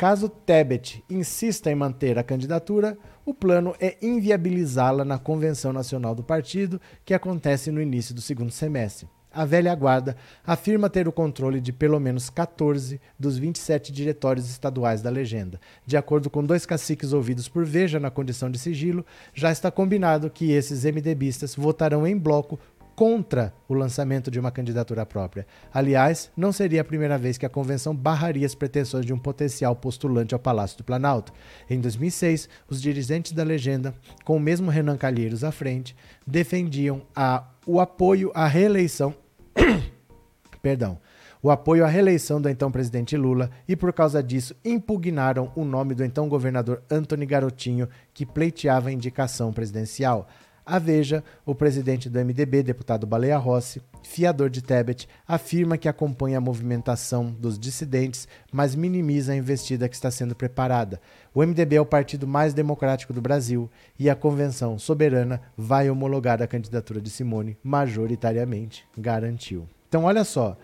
[0.00, 6.22] Caso Tebet insista em manter a candidatura, o plano é inviabilizá-la na Convenção Nacional do
[6.22, 9.06] Partido, que acontece no início do segundo semestre.
[9.30, 15.02] A velha guarda afirma ter o controle de pelo menos 14 dos 27 diretórios estaduais
[15.02, 15.60] da legenda.
[15.84, 20.30] De acordo com dois caciques ouvidos por Veja na condição de sigilo, já está combinado
[20.30, 22.58] que esses MDBistas votarão em bloco
[23.00, 25.46] contra o lançamento de uma candidatura própria.
[25.72, 29.74] Aliás, não seria a primeira vez que a convenção barraria as pretensões de um potencial
[29.74, 31.32] postulante ao Palácio do Planalto.
[31.70, 35.96] Em 2006, os dirigentes da legenda, com o mesmo Renan Calheiros à frente,
[36.26, 39.14] defendiam a, o apoio à reeleição.
[40.60, 40.98] Perdão
[41.42, 45.94] o apoio à reeleição do então presidente Lula e, por causa disso, impugnaram o nome
[45.94, 50.28] do então governador Antony Garotinho, que pleiteava a indicação presidencial.
[50.64, 56.38] A Veja, o presidente do MDB, deputado Baleia Rossi, fiador de Tebet, afirma que acompanha
[56.38, 61.00] a movimentação dos dissidentes, mas minimiza a investida que está sendo preparada.
[61.34, 66.42] O MDB é o partido mais democrático do Brasil e a convenção soberana vai homologar
[66.42, 69.68] a candidatura de Simone majoritariamente, garantiu.
[69.88, 70.56] Então, olha só,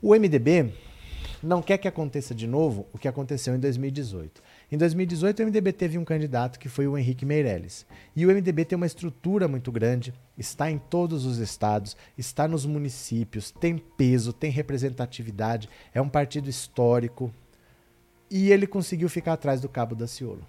[0.00, 0.72] o MDB
[1.42, 4.42] não quer que aconteça de novo o que aconteceu em 2018.
[4.70, 7.86] Em 2018, o MDB teve um candidato que foi o Henrique Meirelles.
[8.16, 12.66] E o MDB tem uma estrutura muito grande, está em todos os estados, está nos
[12.66, 17.32] municípios, tem peso, tem representatividade, é um partido histórico.
[18.28, 20.44] E ele conseguiu ficar atrás do Cabo da Ciolo.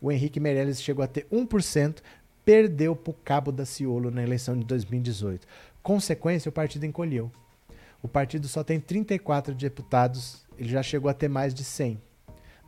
[0.00, 1.98] O Henrique Meirelles chegou a ter 1%,
[2.44, 5.46] perdeu para o Cabo da Ciolo na eleição de 2018.
[5.84, 7.30] Consequência, o partido encolheu.
[8.02, 12.00] O partido só tem 34 deputados, ele já chegou a ter mais de 100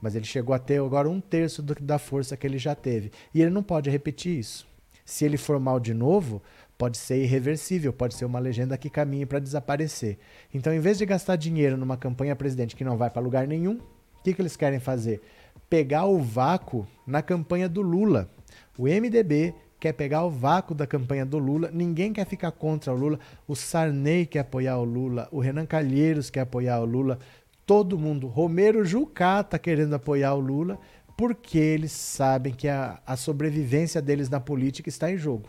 [0.05, 3.11] mas ele chegou a ter agora um terço do, da força que ele já teve.
[3.33, 4.67] E ele não pode repetir isso.
[5.03, 6.43] Se ele for mal de novo,
[6.77, 10.19] pode ser irreversível, pode ser uma legenda que caminhe para desaparecer.
[10.53, 13.77] Então, em vez de gastar dinheiro numa campanha presidente que não vai para lugar nenhum,
[13.77, 15.23] o que, que eles querem fazer?
[15.71, 18.29] Pegar o vácuo na campanha do Lula.
[18.77, 22.97] O MDB quer pegar o vácuo da campanha do Lula, ninguém quer ficar contra o
[22.97, 27.19] Lula, o Sarney quer apoiar o Lula, o Renan Calheiros quer apoiar o Lula,
[27.67, 28.27] todo mundo.
[28.27, 30.79] Romero Jucá está querendo apoiar o Lula
[31.17, 35.49] porque eles sabem que a, a sobrevivência deles na política está em jogo.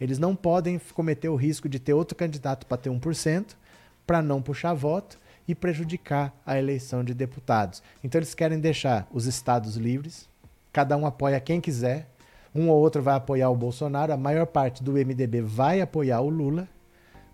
[0.00, 3.54] Eles não podem cometer o risco de ter outro candidato para ter 1%,
[4.06, 5.18] para não puxar voto
[5.48, 7.82] e prejudicar a eleição de deputados.
[8.02, 10.28] Então eles querem deixar os estados livres,
[10.72, 12.08] cada um apoia quem quiser,
[12.54, 16.28] um ou outro vai apoiar o Bolsonaro, a maior parte do MDB vai apoiar o
[16.28, 16.68] Lula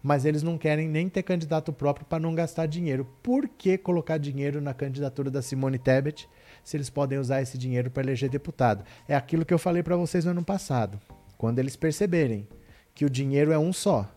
[0.02, 3.06] mas eles não querem nem ter candidato próprio para não gastar dinheiro.
[3.22, 6.28] Por que colocar dinheiro na candidatura da Simone Tebet
[6.64, 8.84] se eles podem usar esse dinheiro para eleger deputado?
[9.06, 10.98] É aquilo que eu falei para vocês no ano passado.
[11.38, 12.48] Quando eles perceberem
[12.94, 14.10] que o dinheiro é um só,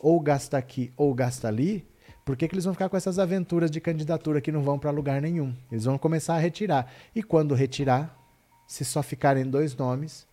[0.00, 1.86] ou gasta aqui ou gasta ali,
[2.24, 4.90] por que, que eles vão ficar com essas aventuras de candidatura que não vão para
[4.90, 5.54] lugar nenhum?
[5.70, 6.90] Eles vão começar a retirar.
[7.14, 8.18] E quando retirar,
[8.66, 10.26] se só ficarem dois nomes,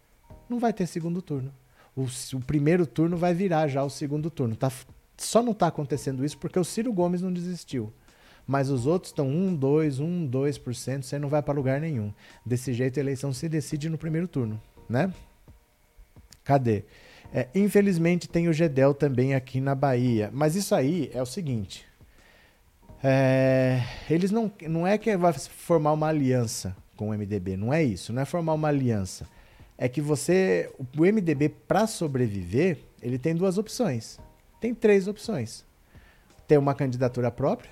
[0.50, 1.54] não vai ter segundo turno.
[1.96, 4.56] O, o, primeiro turno vai virar já o segundo turno.
[4.56, 4.72] Tá,
[5.18, 7.92] só não está acontecendo isso porque o Ciro Gomes não desistiu.
[8.46, 12.12] Mas os outros estão 1, 2, 1, 2%, você não vai para lugar nenhum.
[12.46, 15.14] Desse jeito a eleição se decide no primeiro turno, né?
[16.44, 16.84] Cadê?
[17.34, 20.30] É, infelizmente tem o Gedel também aqui na Bahia.
[20.34, 21.86] Mas isso aí é o seguinte.
[23.04, 27.84] É, eles não, não é que vai formar uma aliança com o MDB, não é
[27.84, 29.28] isso, não é formar uma aliança.
[29.78, 34.20] É que você, o MDB para sobreviver, ele tem duas opções
[34.64, 35.66] tem três opções:
[36.48, 37.70] ter uma candidatura própria,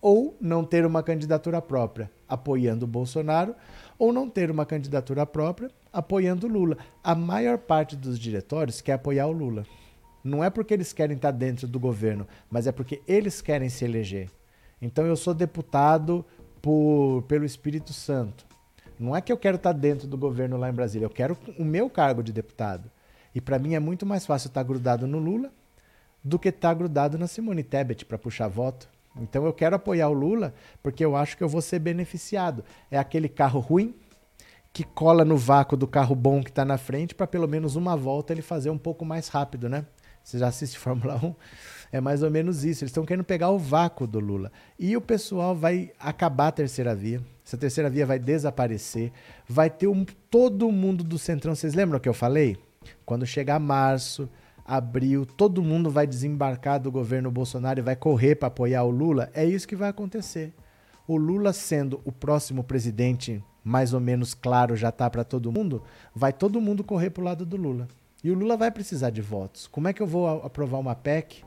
[0.00, 3.52] ou não ter uma candidatura própria apoiando o Bolsonaro,
[3.98, 6.78] ou não ter uma candidatura própria apoiando o Lula.
[7.02, 9.66] A maior parte dos diretórios quer apoiar o Lula.
[10.22, 13.84] Não é porque eles querem estar dentro do governo, mas é porque eles querem se
[13.84, 14.30] eleger.
[14.80, 16.24] Então eu sou deputado
[16.62, 18.45] por, pelo Espírito Santo.
[18.98, 21.64] Não é que eu quero estar dentro do governo lá em Brasília, eu quero o
[21.64, 22.90] meu cargo de deputado.
[23.34, 25.52] E para mim é muito mais fácil estar grudado no Lula
[26.24, 28.88] do que estar grudado na Simone Tebet para puxar voto.
[29.20, 32.64] Então eu quero apoiar o Lula porque eu acho que eu vou ser beneficiado.
[32.90, 33.94] É aquele carro ruim
[34.72, 37.96] que cola no vácuo do carro bom que está na frente para pelo menos uma
[37.96, 39.86] volta ele fazer um pouco mais rápido, né?
[40.22, 41.34] Você já assiste Fórmula 1?
[41.92, 42.82] É mais ou menos isso.
[42.82, 44.50] Eles estão querendo pegar o vácuo do Lula.
[44.78, 47.22] E o pessoal vai acabar a terceira via.
[47.46, 49.12] Essa terceira via vai desaparecer.
[49.48, 51.54] Vai ter um, todo mundo do Centrão.
[51.54, 52.56] Vocês lembram o que eu falei?
[53.04, 54.28] Quando chegar março,
[54.64, 59.30] abril, todo mundo vai desembarcar do governo Bolsonaro e vai correr para apoiar o Lula.
[59.32, 60.52] É isso que vai acontecer.
[61.06, 65.84] O Lula sendo o próximo presidente, mais ou menos claro, já tá para todo mundo,
[66.12, 67.86] vai todo mundo correr pro lado do Lula.
[68.24, 69.68] E o Lula vai precisar de votos.
[69.68, 71.44] Como é que eu vou aprovar uma PEC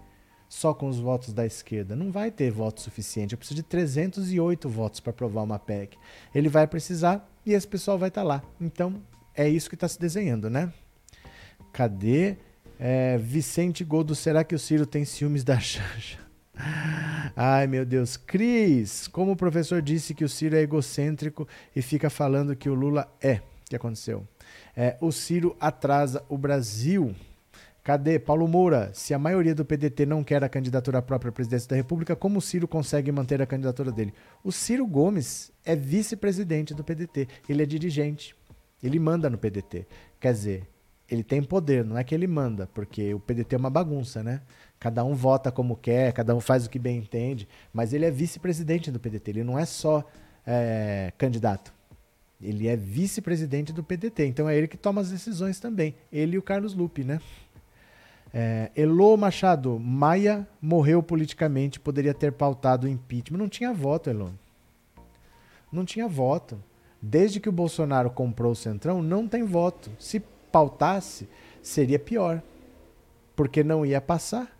[0.49, 1.95] só com os votos da esquerda?
[1.95, 3.33] Não vai ter voto suficiente.
[3.33, 5.97] Eu preciso de 308 votos para aprovar uma PEC.
[6.33, 8.43] Ele vai precisar e esse pessoal vai estar tá lá.
[8.59, 9.01] Então,
[9.35, 10.73] é isso que está se desenhando, né?
[11.71, 12.35] Cadê?
[12.79, 16.17] É, Vicente Goldo, será que o Ciro tem ciúmes da Xanja?
[17.35, 18.17] Ai, meu Deus.
[18.17, 22.73] Cris, como o professor disse que o Ciro é egocêntrico e fica falando que o
[22.73, 23.35] Lula é.
[23.35, 24.27] O que aconteceu?
[24.75, 27.15] É, o Ciro atrasa o Brasil.
[27.83, 28.19] Cadê?
[28.19, 31.75] Paulo Moura, se a maioria do PDT não quer a candidatura própria à presidência da
[31.75, 34.13] República, como o Ciro consegue manter a candidatura dele?
[34.43, 37.27] O Ciro Gomes é vice-presidente do PDT.
[37.47, 38.35] Ele é dirigente.
[38.83, 39.87] Ele manda no PDT.
[40.19, 40.67] Quer dizer,
[41.09, 44.41] Ele tem poder, não é que ele manda, porque o PDT é uma bagunça, né?
[44.79, 48.11] Cada um vota como quer, cada um faz o que bem entende, mas ele é
[48.11, 50.07] vice-presidente do PDT, ele não é só
[50.45, 51.73] é, candidato.
[52.41, 55.95] Ele é vice-presidente do PDT, então é ele que toma as decisões também.
[56.11, 57.19] Ele e o Carlos Lupe, né?
[58.33, 63.37] É, Elô Machado, Maia morreu politicamente, poderia ter pautado o impeachment.
[63.37, 64.29] Não tinha voto, Elô.
[65.71, 66.61] Não tinha voto.
[67.01, 69.89] Desde que o Bolsonaro comprou o Centrão, não tem voto.
[69.97, 70.19] Se
[70.51, 71.27] pautasse,
[71.61, 72.41] seria pior.
[73.35, 74.55] Porque não ia passar.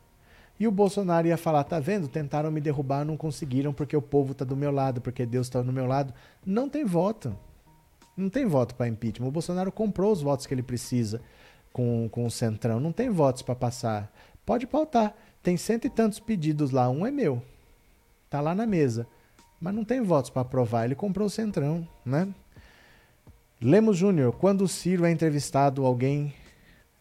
[0.59, 2.07] E o Bolsonaro ia falar: tá vendo?
[2.07, 5.61] Tentaram me derrubar, não conseguiram porque o povo está do meu lado, porque Deus está
[5.61, 6.13] no meu lado.
[6.45, 7.36] Não tem voto.
[8.15, 9.28] Não tem voto para impeachment.
[9.28, 11.22] O Bolsonaro comprou os votos que ele precisa
[11.72, 12.80] com, com o Centrão.
[12.80, 14.11] Não tem votos para passar.
[14.45, 15.15] Pode pautar.
[15.41, 16.89] Tem cento e tantos pedidos lá.
[16.89, 17.41] Um é meu.
[18.30, 19.07] Tá lá na mesa.
[19.59, 20.86] Mas não tem votos para aprovar.
[20.86, 22.28] Ele comprou o Centrão, né?
[23.61, 26.34] Lemos Júnior, quando o Ciro é entrevistado, alguém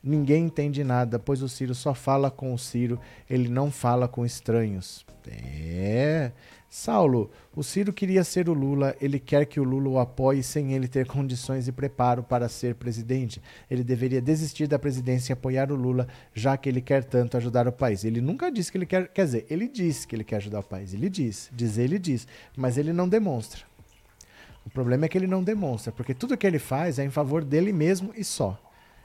[0.02, 4.24] Ninguém entende nada, pois o Ciro só fala com o Ciro, ele não fala com
[4.24, 5.04] estranhos.
[5.26, 6.32] É.
[6.70, 10.74] Saulo, o Ciro queria ser o Lula, ele quer que o Lula o apoie sem
[10.74, 13.40] ele ter condições e preparo para ser presidente.
[13.70, 17.66] Ele deveria desistir da presidência e apoiar o Lula, já que ele quer tanto ajudar
[17.66, 18.04] o país.
[18.04, 20.62] Ele nunca disse que ele quer, quer dizer, ele disse que ele quer ajudar o
[20.62, 23.62] país, ele diz, dizer ele diz, mas ele não demonstra.
[24.66, 27.42] O problema é que ele não demonstra, porque tudo que ele faz é em favor
[27.42, 28.60] dele mesmo e só.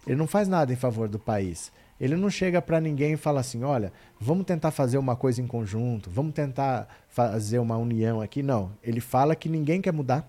[0.06, 1.72] Ele não faz nada em favor do país.
[2.00, 5.48] Ele não chega para ninguém e fala assim: olha, vamos tentar fazer uma coisa em
[5.48, 8.44] conjunto, vamos tentar fazer uma união aqui.
[8.44, 8.72] Não.
[8.84, 10.28] Ele fala que ninguém quer mudar.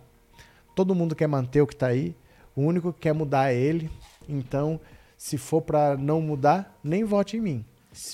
[0.75, 2.15] Todo mundo quer manter o que está aí.
[2.55, 3.91] O único que quer mudar é ele.
[4.29, 4.81] Então,
[5.17, 7.65] se for para não mudar, nem vote em mim.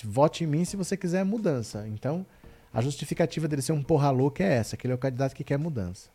[0.03, 1.87] Vote em mim se você quiser mudança.
[1.87, 2.25] Então,
[2.73, 5.43] a justificativa dele ser um porra louca é essa: que ele é o candidato que
[5.43, 6.09] quer mudança.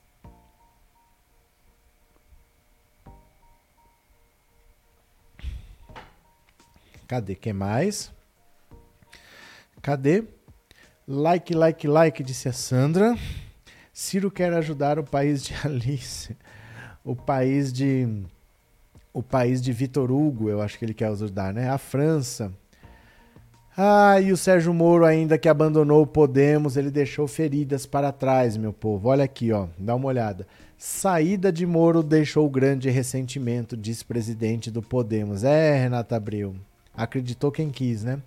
[7.07, 7.35] Cadê?
[7.35, 8.13] Quem mais?
[9.81, 10.25] Cadê?
[11.07, 13.17] Like, like, like, disse a Sandra.
[13.93, 16.37] Ciro quer ajudar o país de Alice.
[17.05, 18.25] O país de.
[19.13, 21.71] O país de Vitor Hugo, eu acho que ele quer ajudar, né?
[21.71, 22.53] A França.
[23.79, 28.57] Ah, e o Sérgio Moro, ainda que abandonou o Podemos, ele deixou feridas para trás,
[28.57, 29.09] meu povo.
[29.09, 30.47] Olha aqui, ó, dá uma olhada.
[30.77, 35.45] Saída de Moro deixou grande ressentimento, diz presidente do Podemos.
[35.45, 36.57] É, Renata Abreu.
[36.97, 38.23] Acreditou quem quis, né?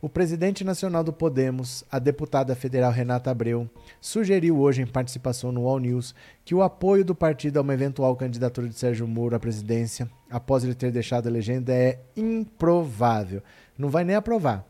[0.00, 5.68] O presidente nacional do Podemos, a deputada federal Renata Abreu, sugeriu hoje em participação no
[5.68, 6.12] All News
[6.44, 10.64] que o apoio do partido a uma eventual candidatura de Sérgio Moro à presidência, após
[10.64, 13.44] ele ter deixado a legenda, é improvável.
[13.78, 14.66] Não vai nem aprovar.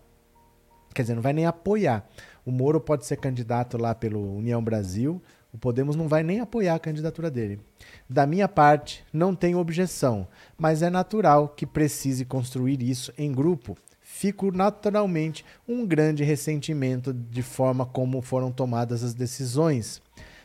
[0.95, 2.07] Quer dizer, não vai nem apoiar.
[2.45, 5.23] O Moro pode ser candidato lá pelo União Brasil,
[5.53, 7.61] o Podemos não vai nem apoiar a candidatura dele.
[8.09, 10.27] Da minha parte, não tenho objeção,
[10.57, 13.77] mas é natural que precise construir isso em grupo.
[14.01, 20.01] Fico naturalmente um grande ressentimento de forma como foram tomadas as decisões.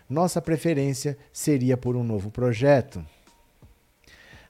[0.10, 3.04] Nossa preferência seria por um novo projeto.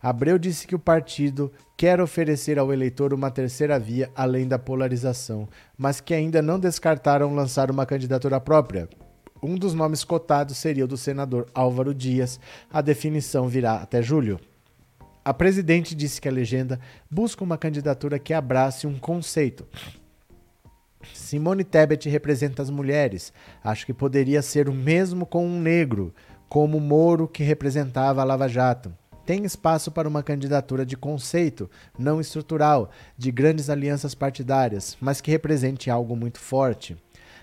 [0.02, 5.48] Abreu disse que o partido quer oferecer ao eleitor uma terceira via além da polarização,
[5.78, 8.88] mas que ainda não descartaram lançar uma candidatura própria.
[9.42, 12.40] Um dos nomes cotados seria o do senador Álvaro Dias.
[12.72, 14.40] A definição virá até julho.
[15.24, 16.80] A presidente disse que a legenda
[17.12, 19.68] busca uma candidatura que abrace um conceito.
[21.14, 23.34] Simone Tebet representa as mulheres.
[23.64, 26.14] Acho que poderia ser o mesmo com um negro,
[26.50, 28.94] como Moro, que representava a Lava Jato.
[29.26, 31.70] Tem espaço para uma candidatura de conceito,
[32.00, 36.96] não estrutural, de grandes alianças partidárias, mas que represente algo muito forte.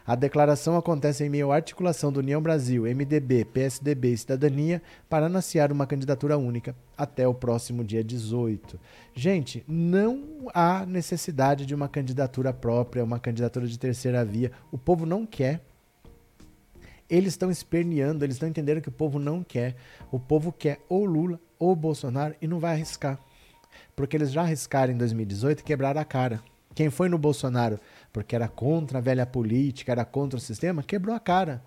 [0.07, 5.27] A declaração acontece em meio à articulação do União Brasil, MDB, PSDB e Cidadania para
[5.27, 8.79] anunciar uma candidatura única até o próximo dia 18.
[9.15, 14.53] Gente, não há necessidade de uma candidatura própria, uma candidatura de terceira via.
[14.71, 15.63] O povo não quer.
[17.09, 19.75] Eles estão esperneando, eles estão entendendo que o povo não quer.
[20.13, 23.19] O povo quer ou Lula ou Bolsonaro e não vai arriscar.
[23.97, 26.43] Porque eles já arriscaram em 2018 e quebraram a cara.
[26.75, 27.79] Quem foi no Bolsonaro
[28.15, 31.61] porque era contra a velha política, era contra o sistema, quebrou a cara.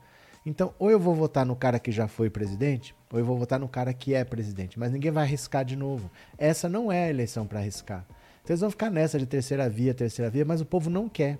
[0.45, 3.59] Então, ou eu vou votar no cara que já foi presidente, ou eu vou votar
[3.59, 4.79] no cara que é presidente.
[4.79, 6.09] Mas ninguém vai arriscar de novo.
[6.37, 8.05] Essa não é a eleição para arriscar.
[8.41, 11.37] Então, eles vão ficar nessa de terceira via, terceira via, mas o povo não quer.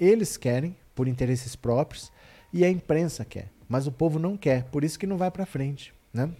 [0.00, 2.10] Eles querem, por interesses próprios,
[2.50, 3.50] e a imprensa quer.
[3.68, 5.92] Mas o povo não quer, por isso que não vai para frente.
[6.14, 6.30] Né?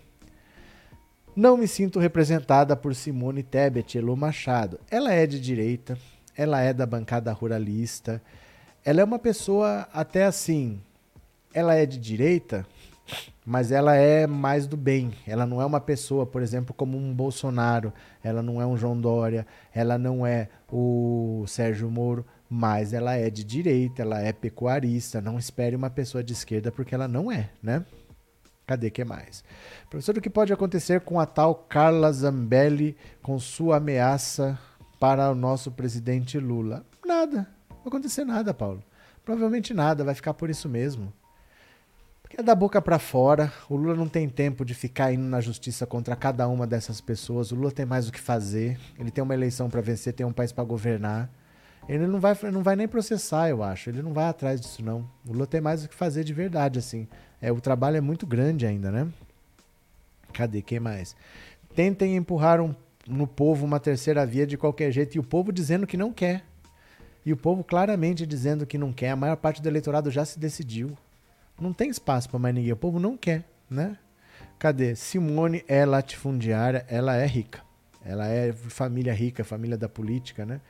[1.36, 4.80] Não me sinto representada por Simone Tebet, Elo Machado.
[4.90, 5.98] Ela é de direita,
[6.36, 8.22] ela é da bancada ruralista,
[8.84, 10.80] ela é uma pessoa até assim,
[11.52, 12.66] ela é de direita,
[13.44, 15.12] mas ela é mais do bem.
[15.26, 18.98] Ela não é uma pessoa, por exemplo, como um Bolsonaro, ela não é um João
[18.98, 25.20] Dória, ela não é o Sérgio Moro, mas ela é de direita, ela é pecuarista.
[25.20, 27.84] Não espere uma pessoa de esquerda porque ela não é, né?
[28.66, 29.42] Cadê que mais?
[29.88, 34.56] Professor, o que pode acontecer com a tal Carla Zambelli com sua ameaça
[35.00, 36.84] para o nosso presidente Lula?
[37.04, 37.48] Nada.
[37.70, 38.84] Não vai acontecer nada, Paulo.
[39.24, 41.10] Provavelmente nada, vai ficar por isso mesmo.
[42.22, 43.50] Porque é da boca para fora.
[43.68, 47.50] O Lula não tem tempo de ficar indo na justiça contra cada uma dessas pessoas.
[47.50, 48.78] O Lula tem mais o que fazer.
[48.98, 51.30] Ele tem uma eleição para vencer, tem um país para governar.
[51.88, 53.88] Ele não vai, não vai nem processar, eu acho.
[53.88, 55.10] Ele não vai atrás disso, não.
[55.26, 57.08] O Lula tem mais o que fazer de verdade, assim.
[57.40, 59.08] É, o trabalho é muito grande ainda, né?
[60.32, 60.60] Cadê?
[60.60, 61.16] Quem mais?
[61.74, 62.74] Tentem empurrar um,
[63.10, 66.44] no povo uma terceira via de qualquer jeito e o povo dizendo que não quer.
[67.24, 69.10] E o povo claramente dizendo que não quer.
[69.10, 70.96] A maior parte do eleitorado já se decidiu.
[71.60, 72.72] Não tem espaço para mais ninguém.
[72.72, 73.98] O povo não quer, né?
[74.58, 74.94] Cadê?
[74.94, 77.62] Simone é latifundiária, ela é rica.
[78.02, 80.60] Ela é família rica, família da política, né?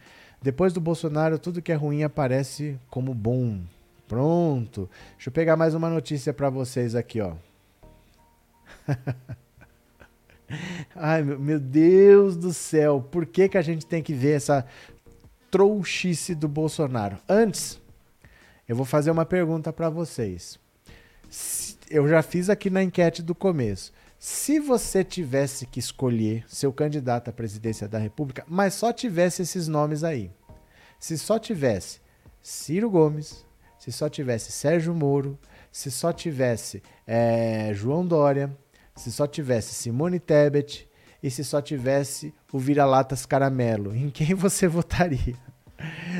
[0.42, 3.60] Depois do Bolsonaro, tudo que é ruim aparece como bom.
[4.08, 4.90] Pronto.
[5.12, 7.34] Deixa eu pegar mais uma notícia para vocês aqui, ó.
[10.94, 13.00] Ai, meu Deus do céu.
[13.00, 14.66] Por que, que a gente tem que ver essa
[15.50, 17.18] trouxice do Bolsonaro?
[17.28, 17.80] Antes,
[18.68, 20.58] eu vou fazer uma pergunta para vocês.
[21.90, 23.92] Eu já fiz aqui na enquete do começo.
[24.18, 29.66] Se você tivesse que escolher seu candidato à presidência da República, mas só tivesse esses
[29.66, 30.30] nomes aí.
[30.98, 32.00] Se só tivesse
[32.42, 33.46] Ciro Gomes,
[33.78, 35.38] se só tivesse Sérgio Moro,
[35.72, 38.54] se só tivesse é, João Dória,
[39.00, 40.86] se só tivesse Simone Tebet
[41.22, 45.34] e se só tivesse o Vira-Latas Caramelo, em quem você votaria?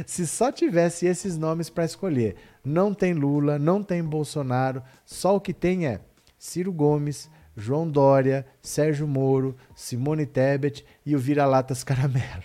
[0.07, 5.41] Se só tivesse esses nomes para escolher, não tem Lula, não tem Bolsonaro, só o
[5.41, 6.01] que tem é
[6.39, 12.45] Ciro Gomes, João Dória, Sérgio Moro, Simone Tebet e o Vira-Latas Caramelo.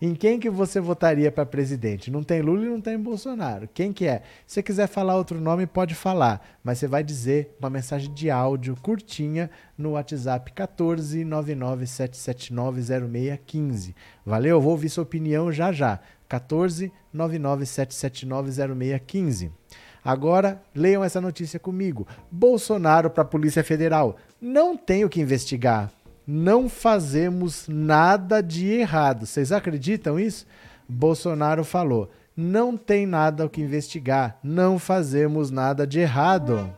[0.00, 2.10] Em quem que você votaria para presidente?
[2.10, 3.68] Não tem Lula e não tem Bolsonaro.
[3.72, 4.22] Quem que é?
[4.46, 8.30] Se você quiser falar outro nome, pode falar, mas você vai dizer uma mensagem de
[8.30, 13.94] áudio curtinha no WhatsApp 14 997790615.
[14.24, 14.60] Valeu?
[14.60, 15.98] Vou ouvir sua opinião já já.
[16.28, 19.50] 14 997790615.
[20.04, 22.06] Agora, leiam essa notícia comigo.
[22.30, 24.16] Bolsonaro para a Polícia Federal.
[24.40, 25.90] Não tem o que investigar.
[26.26, 29.26] Não fazemos nada de errado.
[29.26, 30.46] Vocês acreditam isso?
[30.88, 34.38] Bolsonaro falou: não tem nada o que investigar.
[34.42, 36.70] Não fazemos nada de errado.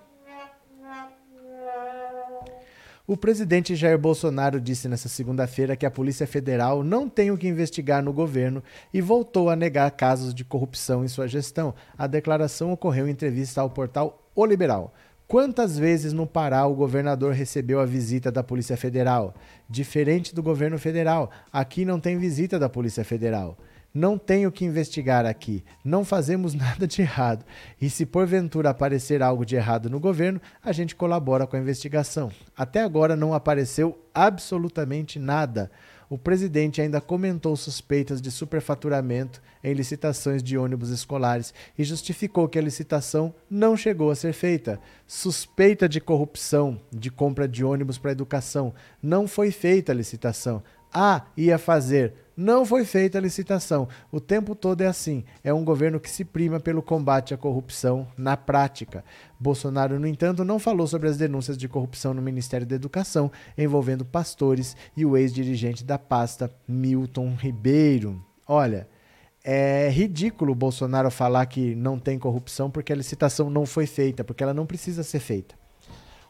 [3.04, 7.48] O presidente Jair Bolsonaro disse nesta segunda-feira que a Polícia Federal não tem o que
[7.48, 11.74] investigar no governo e voltou a negar casos de corrupção em sua gestão.
[11.96, 14.92] A declaração ocorreu em entrevista ao portal O Liberal.
[15.28, 19.34] Quantas vezes no Pará o governador recebeu a visita da Polícia Federal?
[19.68, 23.58] Diferente do governo federal, aqui não tem visita da Polícia Federal.
[23.92, 25.62] Não tenho que investigar aqui.
[25.84, 27.44] Não fazemos nada de errado.
[27.78, 32.32] E se porventura aparecer algo de errado no governo, a gente colabora com a investigação.
[32.56, 35.70] Até agora não apareceu absolutamente nada.
[36.10, 42.58] O presidente ainda comentou suspeitas de superfaturamento em licitações de ônibus escolares e justificou que
[42.58, 44.80] a licitação não chegou a ser feita.
[45.06, 48.72] Suspeita de corrupção de compra de ônibus para educação.
[49.02, 50.62] Não foi feita a licitação.
[50.92, 52.14] Ah, ia fazer.
[52.40, 53.88] Não foi feita a licitação.
[54.12, 55.24] O tempo todo é assim.
[55.42, 59.04] É um governo que se prima pelo combate à corrupção na prática.
[59.40, 64.04] Bolsonaro, no entanto, não falou sobre as denúncias de corrupção no Ministério da Educação envolvendo
[64.04, 68.24] pastores e o ex-dirigente da pasta, Milton Ribeiro.
[68.46, 68.88] Olha,
[69.42, 74.44] é ridículo Bolsonaro falar que não tem corrupção porque a licitação não foi feita, porque
[74.44, 75.56] ela não precisa ser feita.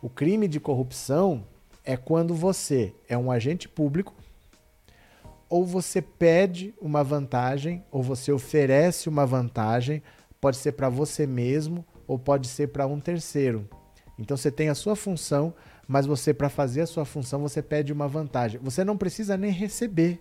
[0.01, 1.45] O crime de corrupção
[1.85, 4.15] é quando você é um agente público
[5.49, 10.03] ou você pede uma vantagem, ou você oferece uma vantagem,
[10.41, 13.69] pode ser para você mesmo ou pode ser para um terceiro.
[14.19, 15.55] Então você tem a sua função,
[15.87, 18.61] mas você para fazer a sua função você pede uma vantagem.
[18.63, 20.21] Você não precisa nem receber.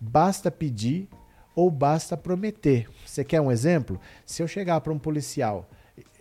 [0.00, 1.08] Basta pedir
[1.54, 2.88] ou basta prometer.
[3.06, 4.00] Você quer um exemplo?
[4.26, 5.68] Se eu chegar para um policial,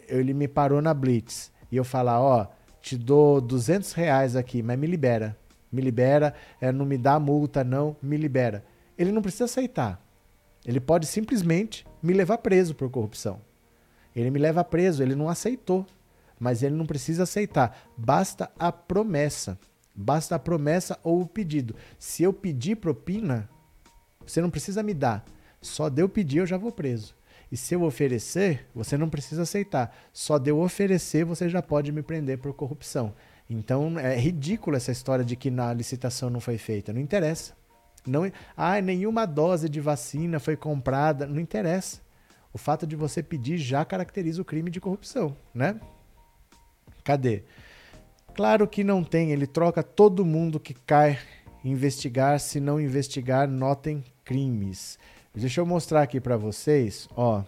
[0.07, 2.47] ele me parou na blitz e eu falar, ó,
[2.81, 5.40] te dou 200 reais aqui, mas me libera
[5.71, 8.63] me libera, é, não me dá multa, não, me libera.
[8.97, 10.03] Ele não precisa aceitar.
[10.65, 13.41] Ele pode simplesmente me levar preso por corrupção.
[14.15, 15.85] Ele me leva preso, ele não aceitou.
[16.39, 17.87] Mas ele não precisa aceitar.
[17.95, 19.59] Basta a promessa.
[19.93, 21.75] Basta a promessa ou o pedido.
[21.99, 23.47] Se eu pedir propina,
[24.25, 25.23] você não precisa me dar.
[25.61, 27.15] Só de eu pedir eu já vou preso.
[27.51, 29.95] E se eu oferecer, você não precisa aceitar.
[30.11, 33.13] Só de eu oferecer, você já pode me prender por corrupção.
[33.53, 36.93] Então é ridículo essa história de que na licitação não foi feita.
[36.93, 37.53] Não interessa.
[38.07, 41.27] Não, ah, nenhuma dose de vacina foi comprada.
[41.27, 41.99] Não interessa.
[42.53, 45.79] O fato de você pedir já caracteriza o crime de corrupção, né?
[47.03, 47.43] Cadê?
[48.33, 49.31] Claro que não tem.
[49.31, 51.19] Ele troca todo mundo que cai
[51.61, 52.39] investigar.
[52.39, 54.97] Se não investigar, notem crimes.
[55.35, 57.43] Deixa eu mostrar aqui para vocês, ó.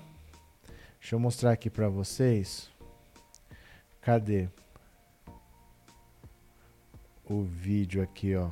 [1.00, 2.70] Deixa eu mostrar aqui para vocês.
[4.02, 4.50] Cadê?
[7.26, 8.50] O vídeo aqui, ó.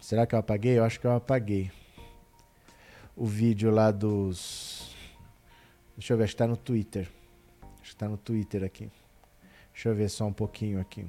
[0.00, 0.78] Será que eu apaguei?
[0.78, 1.70] Eu acho que eu apaguei.
[3.16, 4.94] O vídeo lá dos.
[5.96, 7.10] Deixa eu ver, acho que tá no Twitter.
[7.80, 8.90] Acho que tá no Twitter aqui.
[9.72, 11.06] Deixa eu ver só um pouquinho aqui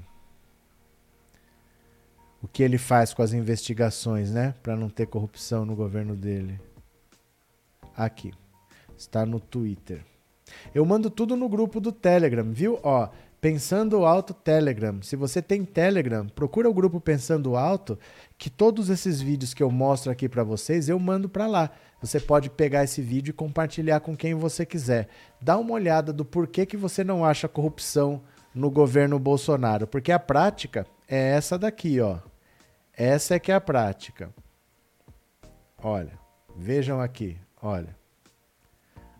[2.41, 4.53] o que ele faz com as investigações, né?
[4.61, 6.59] Para não ter corrupção no governo dele.
[7.95, 8.31] Aqui.
[8.97, 10.03] Está no Twitter.
[10.73, 12.79] Eu mando tudo no grupo do Telegram, viu?
[12.83, 13.09] Ó,
[13.39, 14.99] Pensando Alto Telegram.
[15.03, 17.97] Se você tem Telegram, procura o grupo Pensando Alto,
[18.35, 21.69] que todos esses vídeos que eu mostro aqui para vocês, eu mando para lá.
[22.01, 25.07] Você pode pegar esse vídeo e compartilhar com quem você quiser.
[25.39, 28.23] Dá uma olhada do porquê que você não acha corrupção
[28.55, 32.17] no governo Bolsonaro, porque a prática é essa daqui, ó.
[32.91, 34.33] Essa é que é a prática.
[35.77, 36.17] Olha,
[36.55, 37.95] vejam aqui, olha.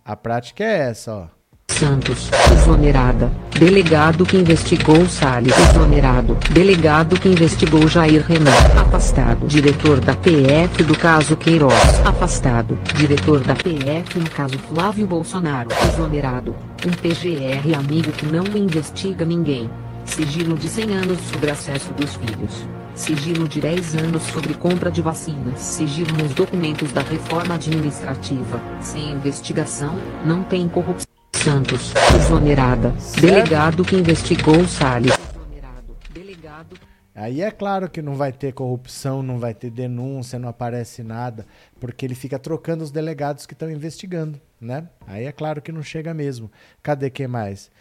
[0.03, 1.36] A prática é essa, ó.
[1.77, 3.31] Santos, exonerada.
[3.51, 6.35] Delegado que investigou Salles, exonerado.
[6.49, 8.49] Delegado que investigou Jair Renan,
[8.81, 9.45] afastado.
[9.45, 12.79] Diretor da PF do caso Queiroz, afastado.
[12.95, 16.55] Diretor da PF no caso Flávio Bolsonaro, exonerado.
[16.83, 19.69] Um PGR amigo que não investiga ninguém.
[20.03, 22.65] Sigilo de 100 anos sobre acesso dos filhos.
[22.95, 25.59] Sigilo de 10 anos sobre compra de vacinas.
[25.59, 28.59] Sigilo nos documentos da reforma administrativa.
[28.81, 29.95] Sem investigação,
[30.25, 31.06] não tem corrupção.
[31.47, 32.93] Santos, exonerada.
[33.21, 35.13] Delegado que investigou Salles.
[35.13, 35.95] Exonerado.
[36.13, 36.77] Delegado.
[37.15, 41.45] Aí é claro que não vai ter corrupção, não vai ter denúncia, não aparece nada,
[41.79, 44.89] porque ele fica trocando os delegados que estão investigando, né?
[45.07, 46.51] Aí é claro que não chega mesmo.
[46.83, 47.71] Cadê quem mais?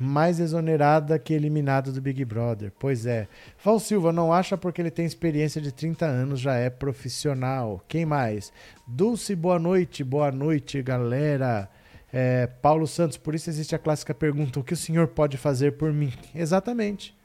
[0.00, 2.72] mais exonerada que eliminado do Big Brother.
[2.76, 3.28] Pois é.
[3.62, 7.84] Val Silva não acha porque ele tem experiência de 30 anos, já é profissional.
[7.86, 8.52] Quem mais?
[8.84, 11.70] Dulce, boa noite, boa noite, galera.
[12.12, 15.72] É, Paulo Santos, por isso existe a clássica pergunta: o que o senhor pode fazer
[15.72, 16.12] por mim?
[16.34, 17.16] Exatamente.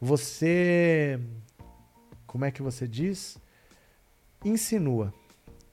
[0.00, 1.18] Você.
[2.26, 3.38] Como é que você diz?
[4.44, 5.12] Insinua.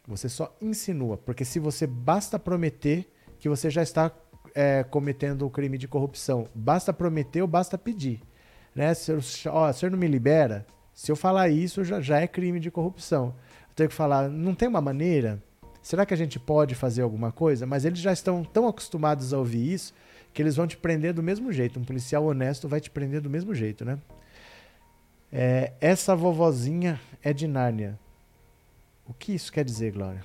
[0.08, 1.18] Você só insinua.
[1.18, 4.12] Porque se você basta prometer que você já está
[4.56, 6.48] é, cometendo o crime de corrupção.
[6.54, 8.22] Basta prometer ou basta pedir.
[8.74, 8.94] Né?
[8.94, 12.28] Se, eu, ó, o senhor não me libera, se eu falar isso, já, já é
[12.28, 13.36] crime de corrupção.
[13.70, 15.42] Eu tenho que falar, não tem uma maneira?
[15.84, 17.66] Será que a gente pode fazer alguma coisa?
[17.66, 19.94] Mas eles já estão tão acostumados a ouvir isso
[20.34, 21.78] que eles vão te prender do mesmo jeito.
[21.78, 24.00] Um policial honesto vai te prender do mesmo jeito, né?
[25.32, 28.00] É, essa vovozinha é de Nárnia.
[29.06, 30.24] O que isso quer dizer, Glória?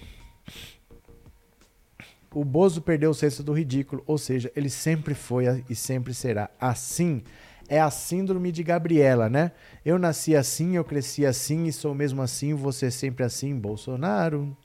[2.33, 6.49] O Bozo perdeu o senso do ridículo, ou seja, ele sempre foi e sempre será
[6.61, 7.25] assim.
[7.69, 9.51] É a síndrome de Gabriela, né?
[9.85, 14.57] Eu nasci assim, eu cresci assim e sou mesmo assim, você sempre assim, Bolsonaro.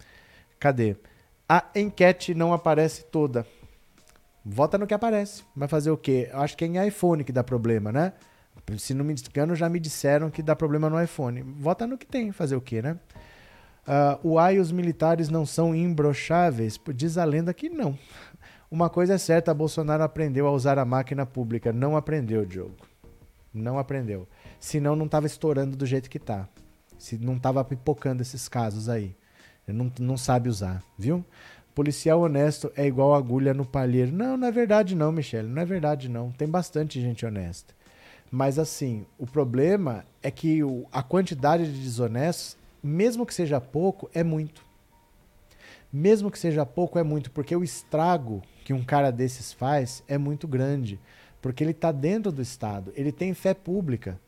[0.64, 0.96] Cadê?
[1.50, 3.46] A enquete não aparece toda.
[4.46, 5.44] Vota no que aparece.
[5.54, 6.30] Vai fazer o quê?
[6.32, 8.14] Eu acho que é em iPhone que dá problema, né?
[8.78, 11.42] Se não me engano, já me disseram que dá problema no iPhone.
[11.42, 12.98] Vota no que tem, fazer o quê, né?
[13.86, 16.80] Uh, o AI e os militares não são imbrocháveis?
[16.96, 18.00] Diz a lenda que não.
[18.72, 21.74] Uma coisa é certa, Bolsonaro aprendeu a usar a máquina pública.
[21.74, 22.78] Não aprendeu, Diogo.
[23.54, 24.30] Não aprendeu.
[24.62, 26.48] Senão não estava estourando do jeito que está.
[26.98, 29.14] Se não estava pipocando esses casos aí.
[29.68, 31.24] Não, não sabe usar, viu?
[31.74, 34.12] Policial honesto é igual agulha no palheiro.
[34.12, 35.48] Não, não é verdade não, Michele.
[35.48, 36.32] Não é verdade não.
[36.32, 37.74] Tem bastante gente honesta.
[38.30, 44.10] Mas assim, o problema é que o, a quantidade de desonestos mesmo que seja pouco,
[44.14, 44.66] é muito.
[45.92, 50.18] Mesmo que seja pouco, é muito, porque o estrago que um cara desses faz é
[50.18, 51.00] muito grande.
[51.42, 54.20] Porque ele está dentro do Estado, ele tem fé pública.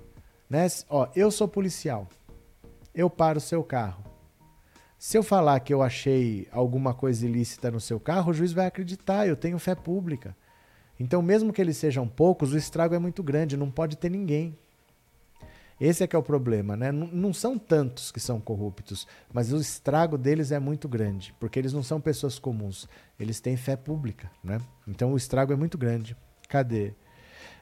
[0.50, 0.66] Né?
[0.90, 2.08] Ó, eu sou policial,
[2.94, 4.04] eu paro o seu carro.
[5.06, 8.66] Se eu falar que eu achei alguma coisa ilícita no seu carro, o juiz vai
[8.66, 10.36] acreditar, eu tenho fé pública.
[11.00, 14.58] Então, mesmo que eles sejam poucos, o estrago é muito grande, não pode ter ninguém.
[15.80, 16.92] Esse é que é o problema, né?
[16.92, 21.72] Não, são tantos que são corruptos, mas o estrago deles é muito grande, porque eles
[21.72, 24.60] não são pessoas comuns, eles têm fé pública, né?
[24.88, 26.18] Então o estrago é muito grande.
[26.50, 26.94] Cadê?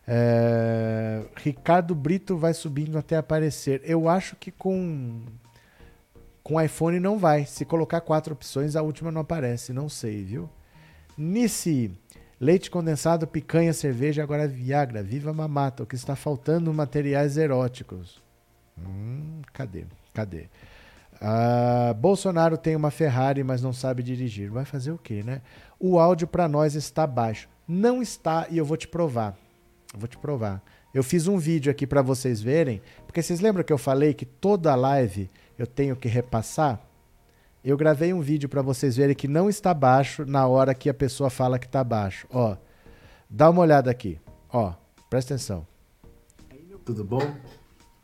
[0.07, 1.25] É...
[1.35, 3.81] Ricardo Brito vai subindo até aparecer.
[3.83, 5.25] Eu acho que com
[6.43, 7.45] Com iPhone não vai.
[7.45, 9.71] Se colocar quatro opções, a última não aparece.
[9.71, 10.49] Não sei, viu?
[11.17, 11.91] Nice.
[12.39, 15.01] Leite condensado, picanha, cerveja, agora Viagra.
[15.01, 15.83] Viva mamata.
[15.83, 16.73] O que está faltando?
[16.73, 18.21] Materiais eróticos.
[18.77, 19.85] Hum, cadê?
[20.13, 20.47] Cadê?
[21.21, 24.49] Ah, Bolsonaro tem uma Ferrari, mas não sabe dirigir.
[24.49, 25.41] Vai fazer o quê, né?
[25.79, 27.47] O áudio para nós está baixo.
[27.65, 29.37] Não está, e eu vou te provar.
[29.93, 30.61] Eu vou te provar.
[30.93, 34.25] Eu fiz um vídeo aqui para vocês verem, porque vocês lembram que eu falei que
[34.25, 36.81] toda live eu tenho que repassar?
[37.63, 40.93] Eu gravei um vídeo para vocês verem que não está baixo na hora que a
[40.93, 42.27] pessoa fala que está baixo.
[42.29, 42.57] Ó,
[43.29, 44.19] dá uma olhada aqui.
[44.51, 44.73] Ó,
[45.09, 45.65] presta atenção.
[46.83, 47.21] Tudo bom?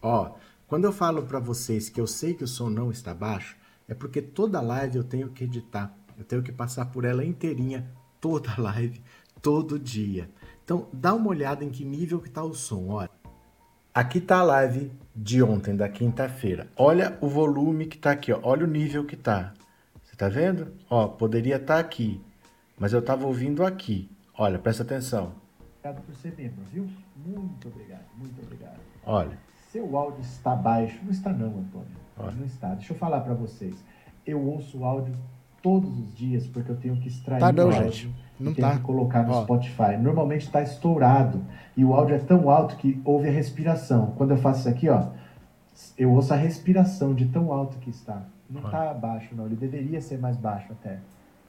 [0.01, 0.35] Ó,
[0.65, 3.57] quando eu falo para vocês que eu sei que o som não está baixo,
[3.87, 5.93] é porque toda live eu tenho que editar.
[6.17, 9.01] Eu tenho que passar por ela inteirinha, toda live,
[9.41, 10.29] todo dia.
[10.63, 12.87] Então, dá uma olhada em que nível que está o som.
[12.87, 13.18] Olha.
[13.93, 16.67] Aqui está a live de ontem, da quinta-feira.
[16.77, 18.39] Olha o volume que está aqui, ó.
[18.43, 19.53] olha o nível que está.
[20.03, 20.73] Você está vendo?
[20.89, 22.21] Ó, poderia estar tá aqui,
[22.77, 24.09] mas eu estava ouvindo aqui.
[24.37, 25.33] Olha, presta atenção.
[25.79, 26.87] Obrigado por ser membro, viu?
[27.25, 28.79] Muito obrigado, muito obrigado.
[29.03, 29.37] Olha.
[29.71, 30.99] Seu áudio está baixo.
[31.03, 31.87] Não está não, Antônio.
[32.17, 32.31] Olha.
[32.31, 32.75] Não está.
[32.75, 33.75] Deixa eu falar para vocês.
[34.25, 35.15] Eu ouço o áudio
[35.63, 37.91] todos os dias porque eu tenho que extrair tá não, o áudio.
[37.91, 38.15] Gente.
[38.39, 38.77] Não e tá.
[38.77, 39.43] que colocar no Ó.
[39.43, 39.97] Spotify.
[39.99, 41.43] Normalmente está estourado
[41.75, 44.13] e o áudio é tão alto que ouve a respiração.
[44.17, 45.07] Quando eu faço isso aqui, ó,
[45.97, 48.23] eu ouço a respiração de tão alto que está.
[48.49, 49.45] Não está baixo, não.
[49.45, 50.99] Ele deveria ser mais baixo até.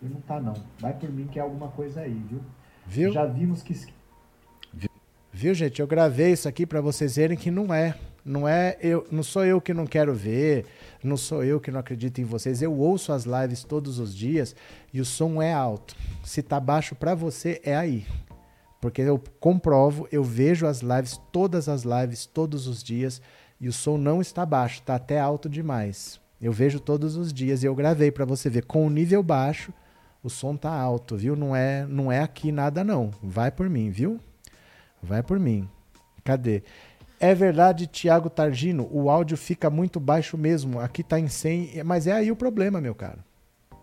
[0.02, 0.54] Ele não está, não.
[0.78, 2.40] Vai por mim que é alguma coisa aí, viu?
[2.86, 3.12] Viu?
[3.12, 3.74] Já vimos que.
[5.32, 5.80] Viu, gente?
[5.80, 7.94] Eu gravei isso aqui para vocês verem que não é.
[8.24, 10.66] Não é eu, não sou eu que não quero ver,
[11.02, 12.60] não sou eu que não acredito em vocês.
[12.62, 14.54] Eu ouço as lives todos os dias
[14.92, 15.96] e o som é alto.
[16.24, 18.06] Se tá baixo para você é aí.
[18.80, 23.20] Porque eu comprovo, eu vejo as lives, todas as lives todos os dias
[23.60, 26.18] e o som não está baixo, está até alto demais.
[26.40, 29.72] Eu vejo todos os dias e eu gravei para você ver com o nível baixo,
[30.22, 31.36] o som tá alto, viu?
[31.36, 33.10] Não é, não é aqui nada não.
[33.22, 34.18] Vai por mim, viu?
[35.02, 35.68] Vai por mim.
[36.24, 36.62] Cadê?
[37.22, 40.80] É verdade, Tiago Targino, o áudio fica muito baixo mesmo.
[40.80, 43.22] Aqui tá em 100, mas é aí o problema, meu caro.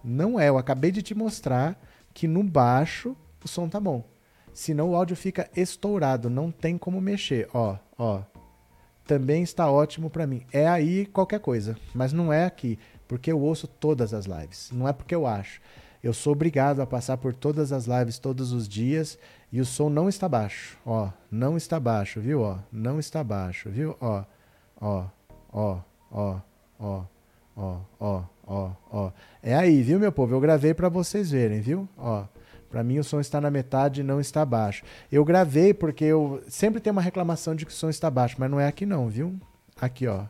[0.04, 1.80] Não é, eu acabei de te mostrar
[2.16, 3.16] que no baixo
[3.46, 4.04] o som tá bom.
[4.52, 7.48] Senão o áudio fica estourado, não tem como mexer.
[7.54, 8.24] Ó, ó.
[9.06, 10.44] Também está ótimo para mim.
[10.52, 14.72] É aí qualquer coisa, mas não é aqui, porque eu ouço todas as lives.
[14.74, 15.62] Não é porque eu acho.
[16.02, 19.18] Eu sou obrigado a passar por todas as lives todos os dias
[19.52, 23.70] e o som não está baixo, ó, não está baixo, viu, ó, não está baixo,
[23.70, 24.24] viu, ó,
[24.80, 25.06] ó,
[25.52, 25.80] ó,
[26.12, 26.40] ó,
[26.80, 27.02] ó,
[27.56, 29.12] ó, ó, ó, ó.
[29.42, 30.36] É aí, viu, meu povo?
[30.36, 31.88] Eu gravei para vocês verem, viu?
[31.98, 32.26] Ó,
[32.70, 34.84] para mim o som está na metade e não está baixo.
[35.12, 38.52] Eu gravei porque eu sempre tenho uma reclamação de que o som está baixo, mas
[38.52, 39.36] não é aqui não, viu?
[39.80, 40.26] Aqui, ó.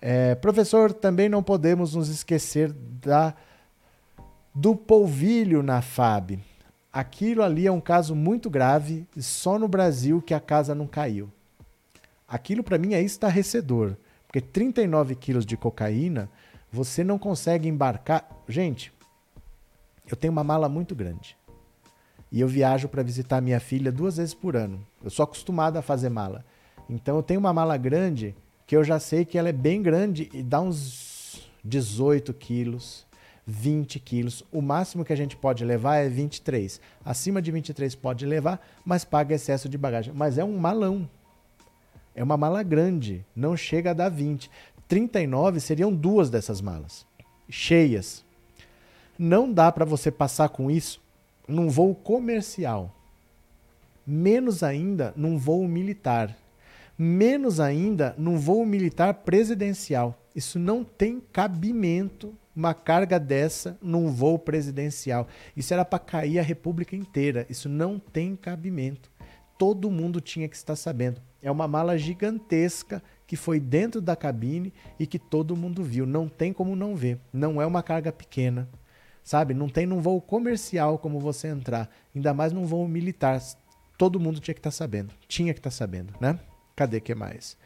[0.00, 3.34] É, professor, também não podemos nos esquecer da
[4.54, 6.38] do polvilho na FAB.
[6.92, 11.30] Aquilo ali é um caso muito grave, só no Brasil que a casa não caiu.
[12.28, 13.96] Aquilo para mim é estarrecedor,
[14.26, 16.28] porque 39 quilos de cocaína,
[16.70, 18.28] você não consegue embarcar.
[18.46, 18.92] Gente,
[20.06, 21.36] eu tenho uma mala muito grande.
[22.30, 24.80] E eu viajo para visitar minha filha duas vezes por ano.
[25.02, 26.44] Eu sou acostumado a fazer mala.
[26.88, 28.34] Então eu tenho uma mala grande
[28.66, 33.06] que eu já sei que ela é bem grande e dá uns 18 quilos.
[33.46, 34.44] 20 quilos.
[34.52, 36.80] O máximo que a gente pode levar é 23.
[37.04, 40.12] Acima de 23 pode levar, mas paga excesso de bagagem.
[40.14, 41.08] Mas é um malão.
[42.14, 43.24] É uma mala grande.
[43.34, 44.50] Não chega a dar 20.
[44.86, 47.06] 39 seriam duas dessas malas.
[47.48, 48.24] Cheias.
[49.18, 51.00] Não dá para você passar com isso
[51.46, 52.94] num voo comercial.
[54.06, 56.36] Menos ainda num voo militar.
[56.98, 60.18] Menos ainda num voo militar presidencial.
[60.34, 65.26] Isso não tem cabimento uma carga dessa num voo presidencial.
[65.56, 67.46] Isso era para cair a República inteira.
[67.48, 69.10] Isso não tem cabimento.
[69.58, 71.20] Todo mundo tinha que estar sabendo.
[71.40, 76.06] É uma mala gigantesca que foi dentro da cabine e que todo mundo viu.
[76.06, 77.18] Não tem como não ver.
[77.32, 78.68] Não é uma carga pequena.
[79.24, 79.54] Sabe?
[79.54, 81.88] Não tem num voo comercial como você entrar.
[82.14, 83.40] Ainda mais num voo militar.
[83.96, 85.14] Todo mundo tinha que estar sabendo.
[85.28, 86.38] Tinha que estar sabendo, né?
[86.74, 87.56] Cadê que mais?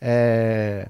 [0.00, 0.88] É...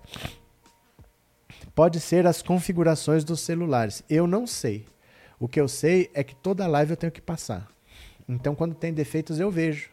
[1.79, 4.03] Pode ser as configurações dos celulares.
[4.11, 4.85] Eu não sei.
[5.39, 7.69] O que eu sei é que toda live eu tenho que passar.
[8.29, 9.89] Então, quando tem defeitos, eu vejo.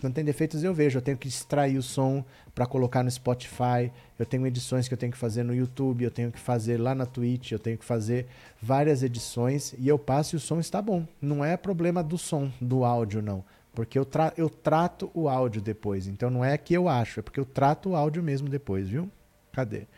[0.00, 0.98] Quando tem defeitos, eu vejo.
[0.98, 2.24] Eu tenho que extrair o som
[2.54, 3.90] para colocar no Spotify.
[4.16, 6.04] Eu tenho edições que eu tenho que fazer no YouTube.
[6.04, 7.50] Eu tenho que fazer lá na Twitch.
[7.50, 8.28] Eu tenho que fazer
[8.62, 9.74] várias edições.
[9.80, 11.04] E eu passo e o som está bom.
[11.20, 13.44] Não é problema do som, do áudio, não.
[13.74, 16.06] Porque eu, tra eu trato o áudio depois.
[16.06, 17.18] Então, não é que eu acho.
[17.18, 19.10] É porque eu trato o áudio mesmo depois, viu?
[19.50, 19.88] Cadê?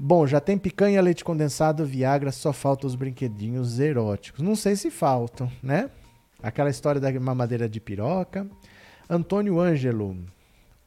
[0.00, 4.40] Bom, já tem picanha, leite condensado, Viagra, só faltam os brinquedinhos eróticos.
[4.40, 5.90] Não sei se faltam, né?
[6.40, 8.46] Aquela história da mamadeira de piroca.
[9.10, 10.16] Antônio Ângelo,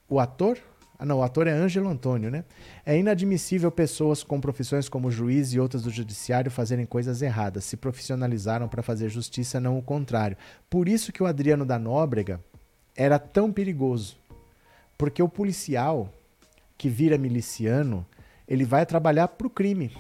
[0.08, 0.58] o ator?
[0.98, 2.46] Ah, não, o ator é Ângelo Antônio, né?
[2.86, 7.66] É inadmissível pessoas com profissões como juiz e outras do judiciário fazerem coisas erradas.
[7.66, 10.38] Se profissionalizaram para fazer justiça, não o contrário.
[10.70, 12.40] Por isso que o Adriano da Nóbrega
[12.96, 14.16] era tão perigoso.
[14.98, 16.08] Porque o policial
[16.78, 18.06] que vira miliciano
[18.52, 19.96] ele vai trabalhar para o crime.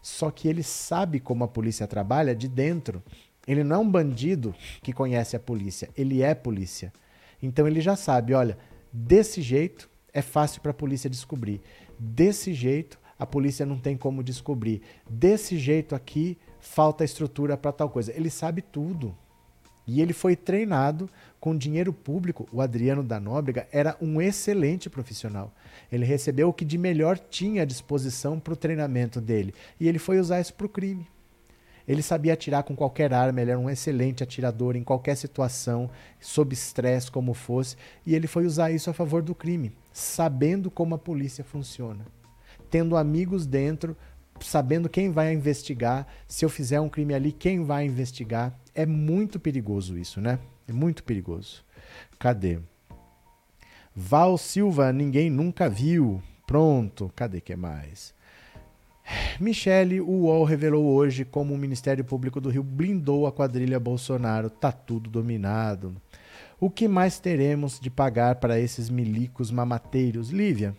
[0.00, 3.02] Só que ele sabe como a polícia trabalha de dentro.
[3.48, 6.92] Ele não é um bandido que conhece a polícia, ele é polícia.
[7.42, 8.56] Então ele já sabe, olha,
[8.92, 11.60] desse jeito é fácil para a polícia descobrir.
[11.98, 14.80] Desse jeito a polícia não tem como descobrir.
[15.10, 18.12] Desse jeito aqui falta estrutura para tal coisa.
[18.14, 19.18] Ele sabe tudo.
[19.86, 21.08] E ele foi treinado
[21.38, 22.48] com dinheiro público.
[22.50, 25.52] O Adriano da Nóbrega era um excelente profissional.
[25.92, 29.54] Ele recebeu o que de melhor tinha à disposição para o treinamento dele.
[29.78, 31.06] E ele foi usar isso para o crime.
[31.86, 36.54] Ele sabia atirar com qualquer arma, ele era um excelente atirador em qualquer situação, sob
[36.54, 40.98] estresse, como fosse, e ele foi usar isso a favor do crime, sabendo como a
[40.98, 42.06] polícia funciona.
[42.70, 43.94] Tendo amigos dentro,
[44.40, 48.58] sabendo quem vai investigar, se eu fizer um crime ali, quem vai investigar.
[48.74, 50.38] É muito perigoso isso, né?
[50.66, 51.64] É muito perigoso.
[52.18, 52.58] Cadê?
[53.94, 56.20] Val Silva, ninguém nunca viu.
[56.46, 58.12] Pronto, cadê que mais?
[59.38, 64.50] Michele, o UOL revelou hoje como o Ministério Público do Rio blindou a quadrilha Bolsonaro.
[64.50, 65.94] Tá tudo dominado.
[66.58, 70.30] O que mais teremos de pagar para esses milicos mamateiros?
[70.30, 70.74] Lívia,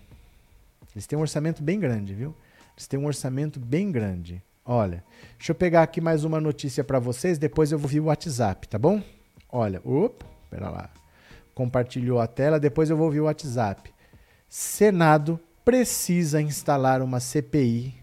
[0.93, 2.35] eles têm um orçamento bem grande, viu?
[2.75, 4.41] Eles têm um orçamento bem grande.
[4.65, 5.03] Olha,
[5.37, 8.67] deixa eu pegar aqui mais uma notícia para vocês, depois eu vou vir o WhatsApp,
[8.67, 9.01] tá bom?
[9.49, 10.89] Olha, opa, pera lá
[11.55, 13.91] compartilhou a tela, depois eu vou ouvir o WhatsApp.
[14.49, 17.95] Senado precisa instalar uma CPI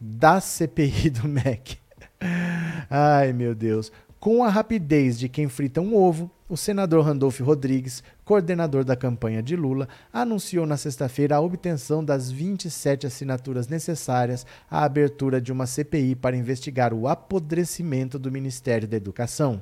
[0.00, 1.78] da CPI do MEC.
[2.90, 3.92] Ai, meu Deus.
[4.18, 9.42] Com a rapidez de quem frita um ovo, o senador Randolfo Rodrigues, coordenador da campanha
[9.42, 15.66] de Lula, anunciou na sexta-feira a obtenção das 27 assinaturas necessárias à abertura de uma
[15.66, 19.60] CPI para investigar o apodrecimento do Ministério da Educação.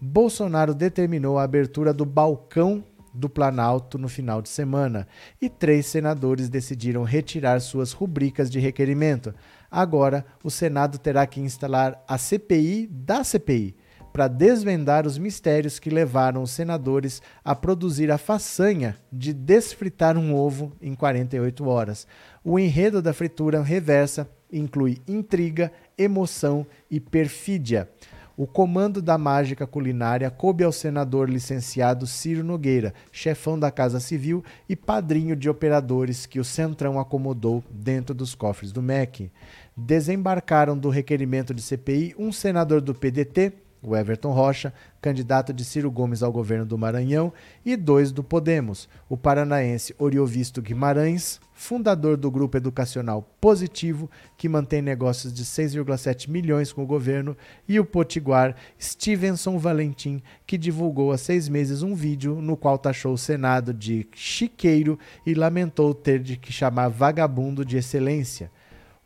[0.00, 5.08] Bolsonaro determinou a abertura do balcão do Planalto no final de semana
[5.42, 9.34] e três senadores decidiram retirar suas rubricas de requerimento.
[9.68, 13.74] Agora, o Senado terá que instalar a CPI da CPI
[14.18, 20.34] para desvendar os mistérios que levaram os senadores a produzir a façanha de desfritar um
[20.34, 22.04] ovo em 48 horas.
[22.42, 27.88] O enredo da fritura reversa inclui intriga, emoção e perfídia.
[28.36, 34.42] O comando da mágica culinária coube ao senador licenciado Ciro Nogueira, chefão da Casa Civil
[34.68, 39.30] e padrinho de operadores que o Centrão acomodou dentro dos cofres do MEC.
[39.76, 45.90] Desembarcaram do requerimento de CPI um senador do PDT, o Everton Rocha, candidato de Ciro
[45.90, 47.32] Gomes ao governo do Maranhão,
[47.64, 54.82] e dois do Podemos, o paranaense Oriovisto Guimarães, fundador do grupo educacional Positivo, que mantém
[54.82, 57.36] negócios de 6,7 milhões com o governo,
[57.68, 63.12] e o potiguar Stevenson Valentim, que divulgou há seis meses um vídeo no qual taxou
[63.12, 68.50] o Senado de chiqueiro e lamentou ter de que chamar vagabundo de excelência.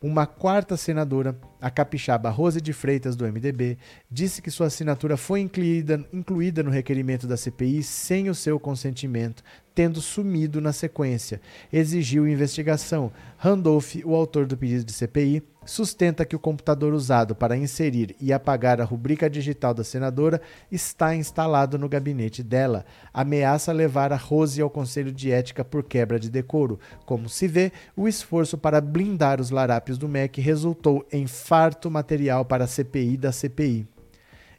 [0.03, 3.77] Uma quarta senadora, a capixaba Rose de Freitas, do MDB,
[4.11, 9.41] disse que sua assinatura foi incluída, incluída no requerimento da CPI sem o seu consentimento,
[9.73, 11.39] tendo sumido na sequência.
[11.71, 13.13] Exigiu investigação.
[13.37, 18.31] Randolph, o autor do pedido de CPI, sustenta que o computador usado para inserir e
[18.33, 20.41] apagar a rubrica digital da senadora
[20.71, 22.85] está instalado no gabinete dela.
[23.13, 26.79] Ameaça levar a Rose ao Conselho de Ética por quebra de decoro.
[27.05, 32.45] Como se vê, o esforço para blindar os larápios do MEC resultou em farto material
[32.45, 33.87] para a CPI da CPI.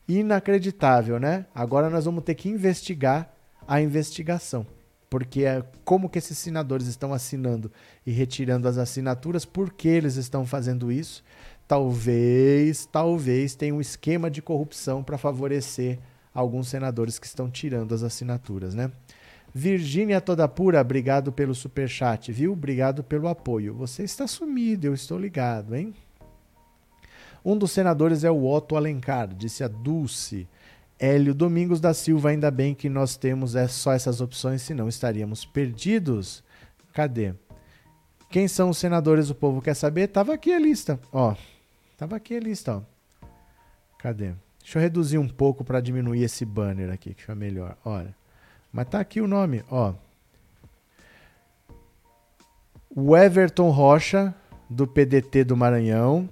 [0.06, 1.46] Inacreditável, né?
[1.54, 3.32] Agora nós vamos ter que investigar
[3.66, 4.66] a investigação
[5.14, 7.70] porque é como que esses senadores estão assinando
[8.04, 11.22] e retirando as assinaturas, por que eles estão fazendo isso?
[11.68, 16.00] Talvez, talvez tenha um esquema de corrupção para favorecer
[16.34, 18.90] alguns senadores que estão tirando as assinaturas, né?
[19.54, 22.52] Virgínia Toda Pura, obrigado pelo super chat, viu?
[22.52, 23.72] Obrigado pelo apoio.
[23.74, 25.94] Você está sumido, eu estou ligado, hein?
[27.44, 30.48] Um dos senadores é o Otto Alencar, disse a Dulce.
[30.98, 35.44] Hélio Domingos da Silva, ainda bem que nós temos é só essas opções, senão estaríamos
[35.44, 36.42] perdidos.
[36.92, 37.34] Cadê?
[38.30, 40.08] Quem são os senadores o povo quer saber?
[40.08, 41.36] Tava aqui a lista, ó.
[41.96, 43.26] Tava aqui a lista, ó.
[43.98, 44.32] Cadê?
[44.60, 47.76] Deixa eu reduzir um pouco para diminuir esse banner aqui, que fica melhor.
[47.84, 48.14] Olha.
[48.72, 49.94] Mas tá aqui o nome, ó.
[52.90, 54.34] O Everton Rocha,
[54.70, 56.28] do PDT do Maranhão,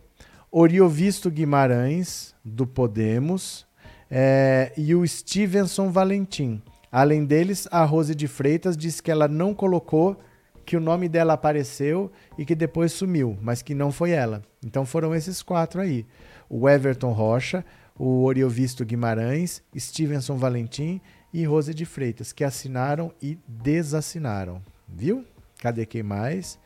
[0.51, 3.66] Oriovisto Guimarães, do Podemos,
[4.14, 6.60] é, e o Stevenson Valentim.
[6.90, 10.20] Além deles, a Rose de Freitas disse que ela não colocou,
[10.66, 14.43] que o nome dela apareceu e que depois sumiu, mas que não foi ela.
[14.62, 16.05] Então foram esses quatro aí:
[16.47, 17.64] o Everton Rocha,
[17.98, 21.01] o Oriovisto Guimarães, Stevenson Valentim
[21.32, 24.60] e Rose de Freitas, que assinaram e desassinaram.
[24.86, 25.24] Viu?
[25.59, 26.59] Cadê quem mais?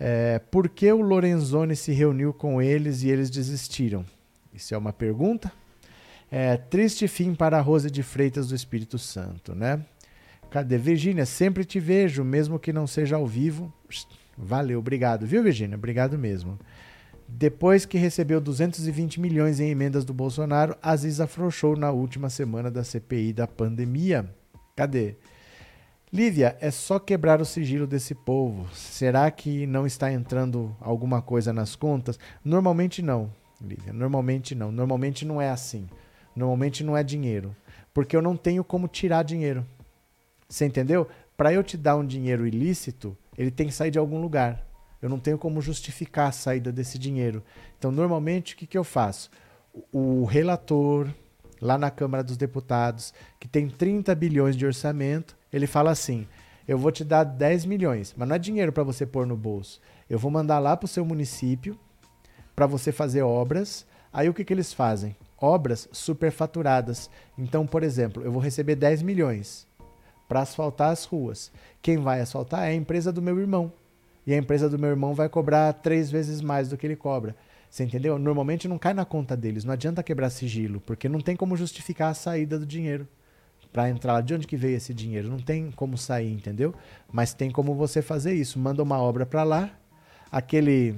[0.00, 4.04] É, por que o Lorenzoni se reuniu com eles e eles desistiram?
[4.52, 5.52] Isso é uma pergunta?
[6.34, 9.84] É, triste fim para a Rose de Freitas do Espírito Santo, né?
[10.50, 10.78] Cadê?
[10.78, 13.70] Virgínia, sempre te vejo, mesmo que não seja ao vivo.
[14.34, 15.76] Valeu, obrigado, viu, Virgínia?
[15.76, 16.58] Obrigado mesmo.
[17.28, 22.82] Depois que recebeu 220 milhões em emendas do Bolsonaro, Aziz afrouxou na última semana da
[22.82, 24.34] CPI da pandemia.
[24.74, 25.16] Cadê?
[26.10, 28.66] Lívia, é só quebrar o sigilo desse povo.
[28.74, 32.18] Será que não está entrando alguma coisa nas contas?
[32.42, 33.30] Normalmente não,
[33.60, 33.92] Lívia.
[33.92, 34.72] Normalmente não.
[34.72, 35.86] Normalmente não é assim.
[36.34, 37.54] Normalmente não é dinheiro.
[37.92, 39.66] Porque eu não tenho como tirar dinheiro.
[40.48, 41.08] Você entendeu?
[41.36, 44.66] Para eu te dar um dinheiro ilícito, ele tem que sair de algum lugar.
[45.00, 47.42] Eu não tenho como justificar a saída desse dinheiro.
[47.78, 49.30] Então, normalmente, o que, que eu faço?
[49.90, 51.08] O relator,
[51.60, 56.26] lá na Câmara dos Deputados, que tem 30 bilhões de orçamento, ele fala assim:
[56.66, 59.80] eu vou te dar 10 milhões, mas não é dinheiro para você pôr no bolso.
[60.08, 61.78] Eu vou mandar lá para o seu município
[62.54, 63.86] para você fazer obras.
[64.12, 65.16] Aí o que, que eles fazem?
[65.42, 67.10] Obras superfaturadas.
[67.36, 69.66] Então, por exemplo, eu vou receber 10 milhões
[70.28, 71.52] para asfaltar as ruas.
[71.82, 73.72] Quem vai asfaltar é a empresa do meu irmão.
[74.24, 77.34] E a empresa do meu irmão vai cobrar três vezes mais do que ele cobra.
[77.68, 78.18] Você entendeu?
[78.18, 79.64] Normalmente não cai na conta deles.
[79.64, 83.08] Não adianta quebrar sigilo, porque não tem como justificar a saída do dinheiro
[83.72, 84.20] para entrar lá.
[84.20, 85.28] De onde que veio esse dinheiro?
[85.28, 86.72] Não tem como sair, entendeu?
[87.10, 88.58] Mas tem como você fazer isso.
[88.58, 89.70] Manda uma obra para lá.
[90.30, 90.94] Aquele.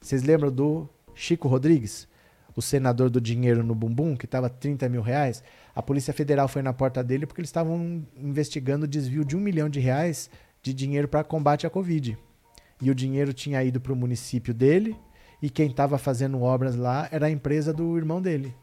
[0.00, 2.08] Vocês lembram do Chico Rodrigues?
[2.56, 6.62] O senador do dinheiro no bumbum, que estava 30 mil reais, a Polícia Federal foi
[6.62, 10.30] na porta dele porque eles estavam investigando o desvio de um milhão de reais
[10.62, 12.16] de dinheiro para combate à Covid.
[12.80, 14.96] E o dinheiro tinha ido para o município dele
[15.40, 18.54] e quem estava fazendo obras lá era a empresa do irmão dele.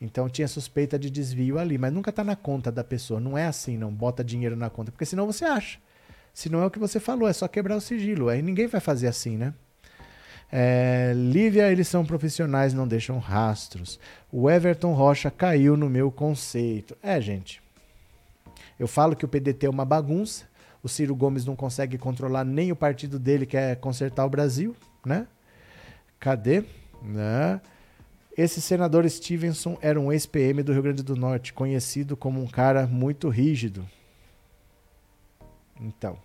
[0.00, 3.20] Então tinha suspeita de desvio ali, mas nunca está na conta da pessoa.
[3.20, 5.78] Não é assim, não bota dinheiro na conta, porque senão você acha.
[6.32, 8.28] Se não é o que você falou, é só quebrar o sigilo.
[8.30, 9.52] Aí ninguém vai fazer assim, né?
[10.54, 13.98] É, Lívia, eles são profissionais, não deixam rastros.
[14.30, 16.94] O Everton Rocha caiu no meu conceito.
[17.02, 17.62] É, gente.
[18.78, 20.44] Eu falo que o PDT é uma bagunça.
[20.82, 24.76] O Ciro Gomes não consegue controlar nem o partido dele, que é consertar o Brasil,
[25.06, 25.26] né?
[26.20, 26.64] Cadê?
[27.02, 27.58] Né?
[28.36, 32.86] Esse senador Stevenson era um ex-PM do Rio Grande do Norte, conhecido como um cara
[32.86, 33.88] muito rígido.
[35.80, 36.18] Então.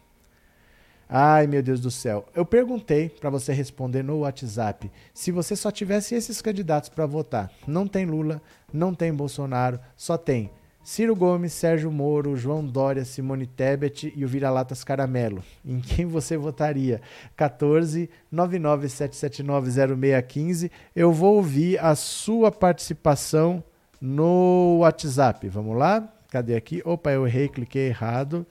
[1.09, 2.25] Ai, meu Deus do céu.
[2.35, 7.49] Eu perguntei para você responder no WhatsApp se você só tivesse esses candidatos para votar.
[7.65, 8.41] Não tem Lula,
[8.73, 10.51] não tem Bolsonaro, só tem
[10.83, 15.41] Ciro Gomes, Sérgio Moro, João Dória, Simone Tebet e o Vira-Latas Caramelo.
[15.65, 16.99] Em quem você votaria?
[17.37, 20.69] 14 997790615.
[20.93, 23.63] Eu vou ouvir a sua participação
[23.99, 25.47] no WhatsApp.
[25.47, 26.13] Vamos lá?
[26.29, 26.81] Cadê aqui?
[26.83, 28.45] Opa, eu errei, cliquei errado.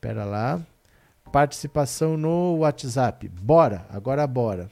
[0.00, 0.60] Pera lá
[1.34, 3.28] participação no WhatsApp.
[3.28, 4.70] Bora, agora bora.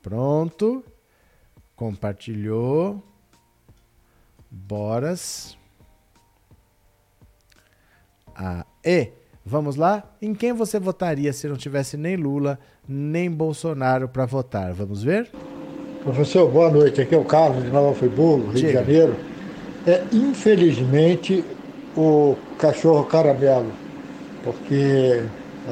[0.00, 0.84] Pronto.
[1.74, 3.02] Compartilhou.
[4.48, 5.58] Boras.
[8.36, 9.10] Ah, e
[9.46, 10.10] Vamos lá?
[10.22, 12.58] Em quem você votaria se não tivesse nem Lula,
[12.88, 14.72] nem Bolsonaro para votar?
[14.72, 15.28] Vamos ver?
[16.02, 17.00] Professor, boa noite.
[17.00, 18.68] Aqui é o Carlos de Nova Friburgo, Rio Diga.
[18.68, 19.16] de Janeiro.
[19.86, 21.44] É, infelizmente,
[21.96, 23.72] o cachorro caramelo,
[24.42, 25.22] porque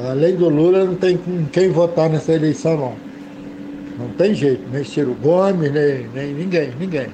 [0.07, 3.13] além do Lula não tem com quem votar nessa eleição não.
[3.97, 7.07] Não tem jeito, nem Ciro Gomes, nem, nem ninguém, ninguém.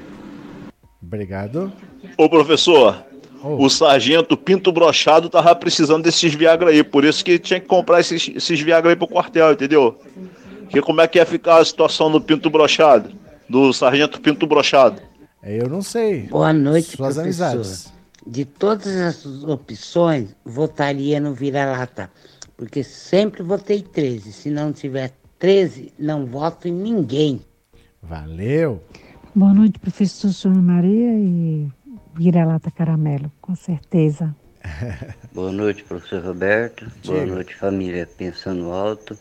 [1.02, 1.72] Obrigado.
[2.18, 3.04] Ô professor,
[3.42, 3.66] Oh.
[3.66, 8.02] O sargento Pinto Brochado tava precisando desses Viagra aí, por isso que tinha que comprar
[8.02, 10.00] esses, esses Viagra aí pro quartel, entendeu?
[10.70, 13.12] Que como é que ia ficar a situação do Pinto Brochado?
[13.50, 15.02] Do sargento Pinto Brochado?
[15.42, 16.24] É, eu não sei.
[16.24, 17.46] Boa noite, Suas professor.
[17.46, 17.94] Amizades.
[18.28, 22.12] De todas as opções, votaria no vira-lata,
[22.58, 24.34] porque sempre votei 13.
[24.34, 27.42] Se não tiver 13, não voto em ninguém.
[28.04, 28.84] Valeu.
[29.34, 31.68] Boa noite, professor Sônia Maria e
[32.14, 34.36] vira-lata caramelo, com certeza.
[35.34, 36.86] Boa noite, professor Roberto.
[37.06, 39.18] Boa noite, família Pensando Alto.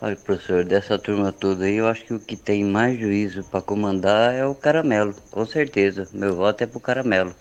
[0.00, 3.62] Olha, professor, dessa turma toda aí, eu acho que o que tem mais juízo para
[3.62, 6.08] comandar é o Caramelo, com certeza.
[6.12, 7.34] Meu voto é pro Caramelo.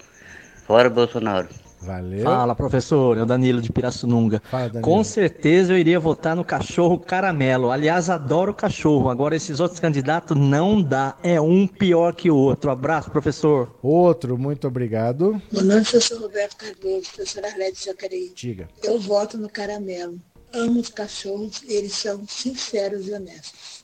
[0.65, 1.49] Fora Bolsonaro.
[1.83, 2.23] Valeu.
[2.23, 3.17] Fala, professor.
[3.17, 4.41] É o Danilo de Pirassununga.
[4.49, 4.81] Fala, Danilo.
[4.81, 7.71] Com certeza eu iria votar no cachorro caramelo.
[7.71, 9.09] Aliás, adoro cachorro.
[9.09, 11.17] Agora, esses outros candidatos não dá.
[11.21, 12.71] É um pior que o outro.
[12.71, 13.75] Abraço, professor.
[13.81, 15.41] Outro, muito obrigado.
[15.51, 18.31] Boa noite, sou Roberto Cardoso, professora Arlete Jacareí.
[18.33, 18.69] Diga.
[18.81, 20.19] Eu voto no caramelo.
[20.53, 23.83] Amo os cachorros, eles são sinceros e honestos.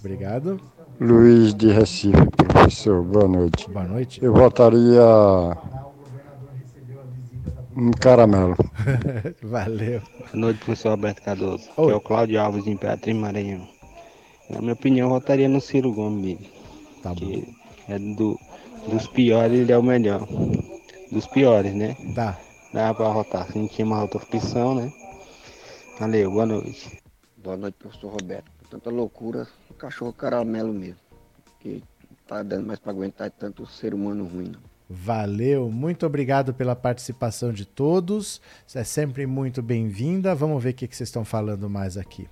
[0.00, 0.60] Obrigado.
[1.00, 3.02] Luiz de Recife, professor.
[3.02, 3.68] Boa noite.
[3.70, 4.22] Boa noite.
[4.22, 5.02] Eu votaria
[7.76, 8.56] um caramelo.
[9.42, 10.00] Valeu.
[10.00, 11.70] Boa noite, professor Alberto Cardoso.
[11.70, 13.68] Aqui é o Cláudio Alves, de Imperatriz Maranhão.
[14.50, 16.38] Na minha opinião, eu votaria no Ciro Gomes.
[17.02, 17.54] Tá que
[17.88, 18.38] é do,
[18.88, 20.26] dos piores, ele é o melhor.
[21.10, 21.96] Dos piores, né?
[22.14, 22.38] Tá.
[22.72, 23.46] Dá pra votar.
[23.50, 24.92] Se não tinha mais outra opção, né?
[25.98, 27.02] Valeu, boa noite.
[27.36, 28.50] Boa noite, professor Roberto.
[28.70, 29.46] Tanta loucura,
[29.78, 31.00] cachorro caramelo mesmo.
[31.60, 31.82] Que
[32.26, 34.52] tá dando mais pra aguentar tanto ser humano ruim.
[34.52, 34.71] Não.
[34.94, 38.42] Valeu, muito obrigado pela participação de todos.
[38.74, 40.34] É sempre muito bem-vinda.
[40.34, 42.28] Vamos ver o que, que vocês estão falando mais aqui.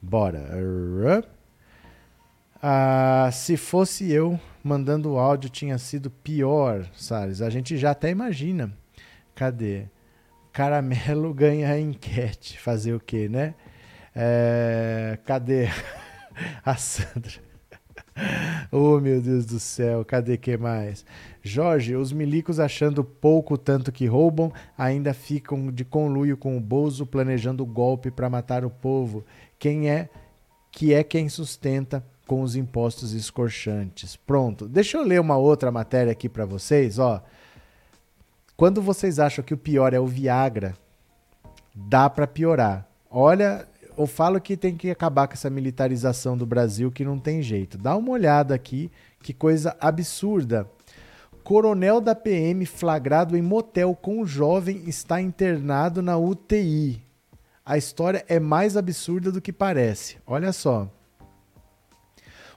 [0.00, 0.46] Bora.
[2.62, 7.40] Ah, se fosse eu mandando o áudio, tinha sido pior, Salles.
[7.40, 8.70] A gente já até imagina.
[9.34, 9.86] Cadê?
[10.52, 12.60] Caramelo ganha a enquete.
[12.60, 13.54] Fazer o quê, né?
[14.14, 15.18] É...
[15.24, 15.68] Cadê
[16.62, 17.47] a Sandra?
[18.70, 21.04] Oh, meu Deus do céu, cadê que mais?
[21.42, 27.06] Jorge, os milicos achando pouco tanto que roubam, ainda ficam de conluio com o Bozo
[27.06, 29.24] planejando o golpe para matar o povo.
[29.58, 30.08] Quem é
[30.70, 34.16] que é quem sustenta com os impostos escorchantes?
[34.16, 34.68] Pronto.
[34.68, 37.22] Deixa eu ler uma outra matéria aqui para vocês, ó.
[38.56, 40.74] Quando vocês acham que o pior é o Viagra,
[41.74, 42.86] dá para piorar.
[43.10, 43.66] Olha,
[43.98, 47.76] eu falo que tem que acabar com essa militarização do Brasil que não tem jeito.
[47.76, 50.70] Dá uma olhada aqui, que coisa absurda.
[51.42, 57.02] Coronel da PM flagrado em motel com jovem está internado na UTI.
[57.66, 60.16] A história é mais absurda do que parece.
[60.24, 60.88] Olha só.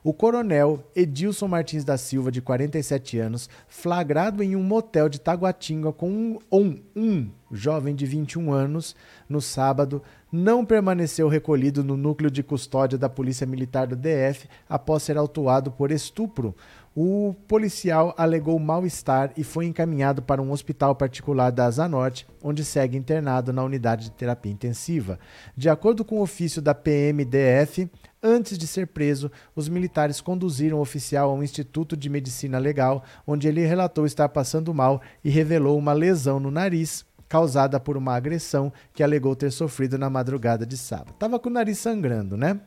[0.03, 5.91] O coronel Edilson Martins da Silva, de 47 anos, flagrado em um motel de Taguatinga
[5.93, 8.95] com um, um, um jovem de 21 anos
[9.29, 10.01] no sábado,
[10.31, 15.71] não permaneceu recolhido no núcleo de custódia da Polícia Militar do DF após ser autuado
[15.71, 16.55] por estupro.
[16.95, 22.65] O policial alegou mal-estar e foi encaminhado para um hospital particular da Asa Norte, onde
[22.65, 25.19] segue internado na unidade de terapia intensiva.
[25.55, 27.89] De acordo com o ofício da PMDF,
[28.21, 33.47] antes de ser preso, os militares conduziram o oficial ao Instituto de Medicina Legal, onde
[33.47, 38.73] ele relatou estar passando mal e revelou uma lesão no nariz causada por uma agressão
[38.93, 41.13] que alegou ter sofrido na madrugada de sábado.
[41.17, 42.59] Tava com o nariz sangrando, né?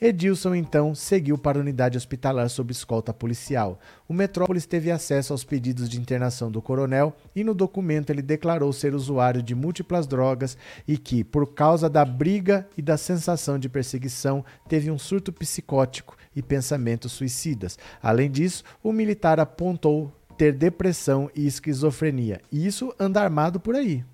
[0.00, 3.80] Edilson então seguiu para a unidade hospitalar sob escolta policial.
[4.06, 8.72] O Metrópolis teve acesso aos pedidos de internação do coronel e no documento ele declarou
[8.72, 10.56] ser usuário de múltiplas drogas
[10.86, 16.16] e que, por causa da briga e da sensação de perseguição, teve um surto psicótico
[16.34, 17.78] e pensamentos suicidas.
[18.02, 22.42] Além disso, o militar apontou ter depressão e esquizofrenia.
[22.52, 24.04] E isso anda armado por aí.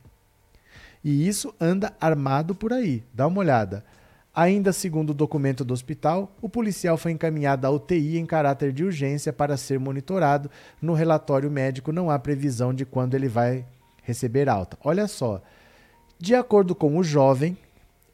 [1.03, 3.03] E isso anda armado por aí.
[3.13, 3.85] Dá uma olhada.
[4.35, 8.83] Ainda segundo o documento do hospital, o policial foi encaminhado à UTI em caráter de
[8.83, 10.51] urgência para ser monitorado.
[10.81, 13.67] No relatório médico não há previsão de quando ele vai
[14.03, 14.79] receber alta.
[14.83, 15.43] Olha só.
[16.19, 17.59] De acordo com o jovem,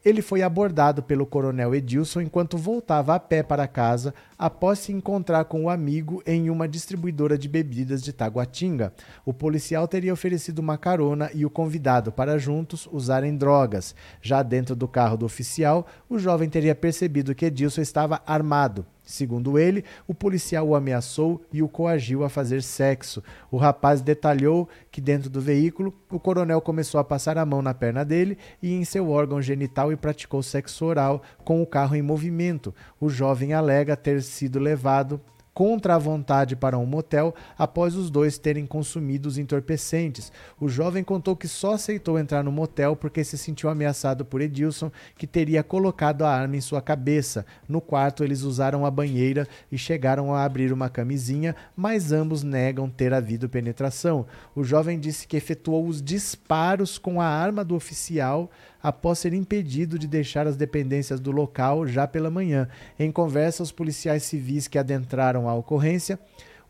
[0.04, 5.44] ele foi abordado pelo coronel Edilson enquanto voltava a pé para casa após se encontrar
[5.46, 8.92] com o amigo em uma distribuidora de bebidas de Taguatinga.
[9.24, 13.94] O policial teria oferecido uma carona e o convidado para juntos usarem drogas.
[14.22, 19.58] Já dentro do carro do oficial, o jovem teria percebido que Edilson estava armado Segundo
[19.58, 23.22] ele, o policial o ameaçou e o coagiu a fazer sexo.
[23.50, 27.72] O rapaz detalhou que dentro do veículo, o coronel começou a passar a mão na
[27.72, 32.02] perna dele e em seu órgão genital e praticou sexo oral com o carro em
[32.02, 32.74] movimento.
[33.00, 35.20] O jovem alega ter sido levado
[35.58, 40.30] contra a vontade para um motel após os dois terem consumido os entorpecentes.
[40.60, 44.88] O jovem contou que só aceitou entrar no motel porque se sentiu ameaçado por Edilson,
[45.16, 47.44] que teria colocado a arma em sua cabeça.
[47.68, 52.88] No quarto, eles usaram a banheira e chegaram a abrir uma camisinha, mas ambos negam
[52.88, 54.26] ter havido penetração.
[54.54, 58.48] O jovem disse que efetuou os disparos com a arma do oficial
[58.82, 62.68] após ser impedido de deixar as dependências do local já pela manhã.
[62.98, 66.18] Em conversa, os policiais civis que adentraram a ocorrência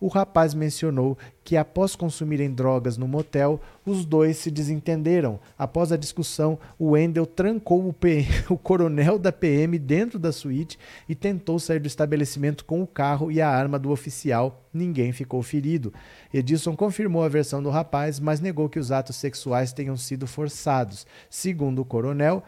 [0.00, 5.40] o rapaz mencionou que após consumirem drogas no motel, os dois se desentenderam.
[5.58, 10.78] Após a discussão, o Wendel trancou o, PM, o coronel da PM dentro da suíte
[11.08, 14.62] e tentou sair do estabelecimento com o carro e a arma do oficial.
[14.72, 15.92] Ninguém ficou ferido.
[16.32, 21.06] Edilson confirmou a versão do rapaz, mas negou que os atos sexuais tenham sido forçados.
[21.30, 22.44] Segundo o coronel,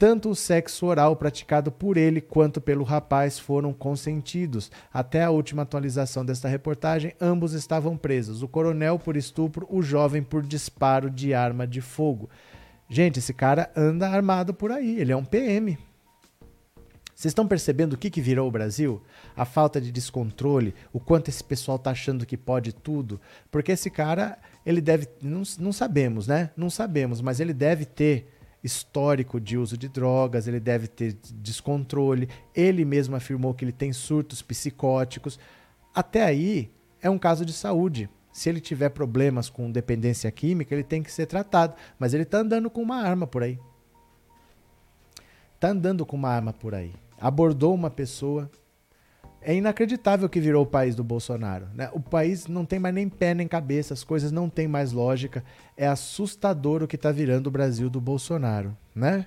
[0.00, 4.70] tanto o sexo oral praticado por ele quanto pelo rapaz foram consentidos.
[4.90, 10.22] Até a última atualização desta reportagem, ambos estavam presos: o coronel por estupro, o jovem
[10.22, 12.30] por disparo de arma de fogo.
[12.88, 15.78] Gente, esse cara anda armado por aí, ele é um PM.
[17.14, 19.02] Vocês estão percebendo o que, que virou o Brasil?
[19.36, 23.20] A falta de descontrole, o quanto esse pessoal tá achando que pode tudo.
[23.50, 25.06] Porque esse cara, ele deve.
[25.20, 26.48] Não, não sabemos, né?
[26.56, 32.28] Não sabemos, mas ele deve ter histórico de uso de drogas, ele deve ter descontrole.
[32.54, 35.38] Ele mesmo afirmou que ele tem surtos psicóticos.
[35.94, 36.70] Até aí
[37.00, 38.08] é um caso de saúde.
[38.32, 41.74] Se ele tiver problemas com dependência química, ele tem que ser tratado.
[41.98, 43.58] Mas ele está andando com uma arma por aí.
[45.54, 46.94] Está andando com uma arma por aí.
[47.18, 48.50] Abordou uma pessoa,
[49.42, 51.66] é inacreditável que virou o país do Bolsonaro.
[51.74, 51.90] Né?
[51.92, 55.42] O país não tem mais nem pé nem cabeça, as coisas não têm mais lógica.
[55.76, 59.26] É assustador o que está virando o Brasil do Bolsonaro, né?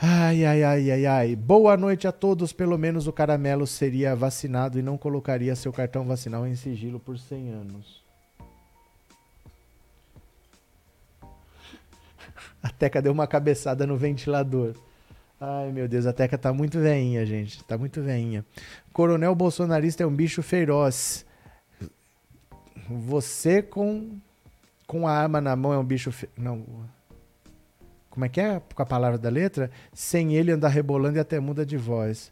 [0.00, 1.36] Ai, ai, ai, ai, ai.
[1.36, 2.50] Boa noite a todos.
[2.52, 7.18] Pelo menos o caramelo seria vacinado e não colocaria seu cartão vacinal em sigilo por
[7.18, 8.02] 100 anos.
[12.62, 14.74] A Teca deu uma cabeçada no ventilador.
[15.44, 17.64] Ai, meu Deus, a Teca tá muito veinha, gente.
[17.64, 18.46] Tá muito veinha.
[18.92, 21.26] Coronel bolsonarista é um bicho feroz.
[22.88, 24.20] Você com
[24.86, 26.28] com a arma na mão é um bicho fe...
[26.38, 26.64] não.
[28.08, 29.68] Como é que é com a palavra da letra?
[29.92, 32.30] Sem ele andar rebolando e até muda de voz.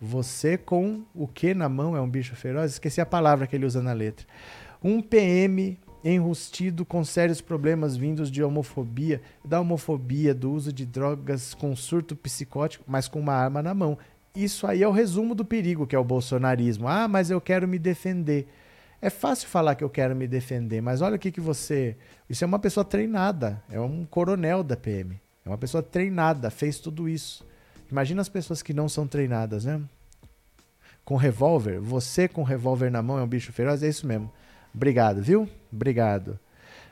[0.00, 2.72] Você com o que na mão é um bicho feroz?
[2.72, 4.26] Esqueci a palavra que ele usa na letra.
[4.82, 11.54] Um PM enrustido com sérios problemas vindos de homofobia, da homofobia, do uso de drogas
[11.54, 13.96] com surto psicótico, mas com uma arma na mão.
[14.34, 16.86] Isso aí é o resumo do perigo que é o bolsonarismo.
[16.86, 18.46] Ah, mas eu quero me defender.
[19.00, 21.96] É fácil falar que eu quero me defender, mas olha o que, que você.
[22.28, 25.20] Isso é uma pessoa treinada, é um coronel da PM.
[25.44, 27.46] É uma pessoa treinada, fez tudo isso.
[27.90, 29.80] Imagina as pessoas que não são treinadas, né?
[31.04, 34.32] Com revólver, você com revólver na mão é um bicho feroz, é isso mesmo.
[34.74, 35.48] Obrigado, viu?
[35.72, 36.38] Obrigado.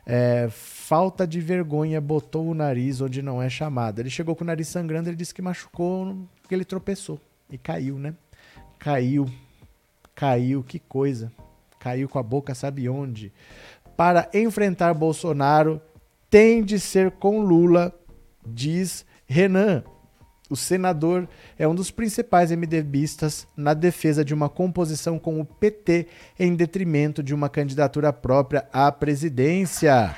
[0.04, 4.00] É, falta de vergonha, botou o nariz onde não é chamado.
[4.00, 7.98] Ele chegou com o nariz sangrando, ele disse que machucou porque ele tropeçou e caiu,
[7.98, 8.14] né?
[8.78, 9.28] Caiu,
[10.14, 11.32] caiu, que coisa.
[11.78, 13.32] Caiu com a boca, sabe onde?
[13.96, 15.80] Para enfrentar Bolsonaro,
[16.30, 17.92] tem de ser com Lula,
[18.46, 19.84] diz Renan.
[20.52, 21.26] O senador
[21.58, 26.06] é um dos principais MDBistas na defesa de uma composição com o PT
[26.38, 30.14] em detrimento de uma candidatura própria à presidência.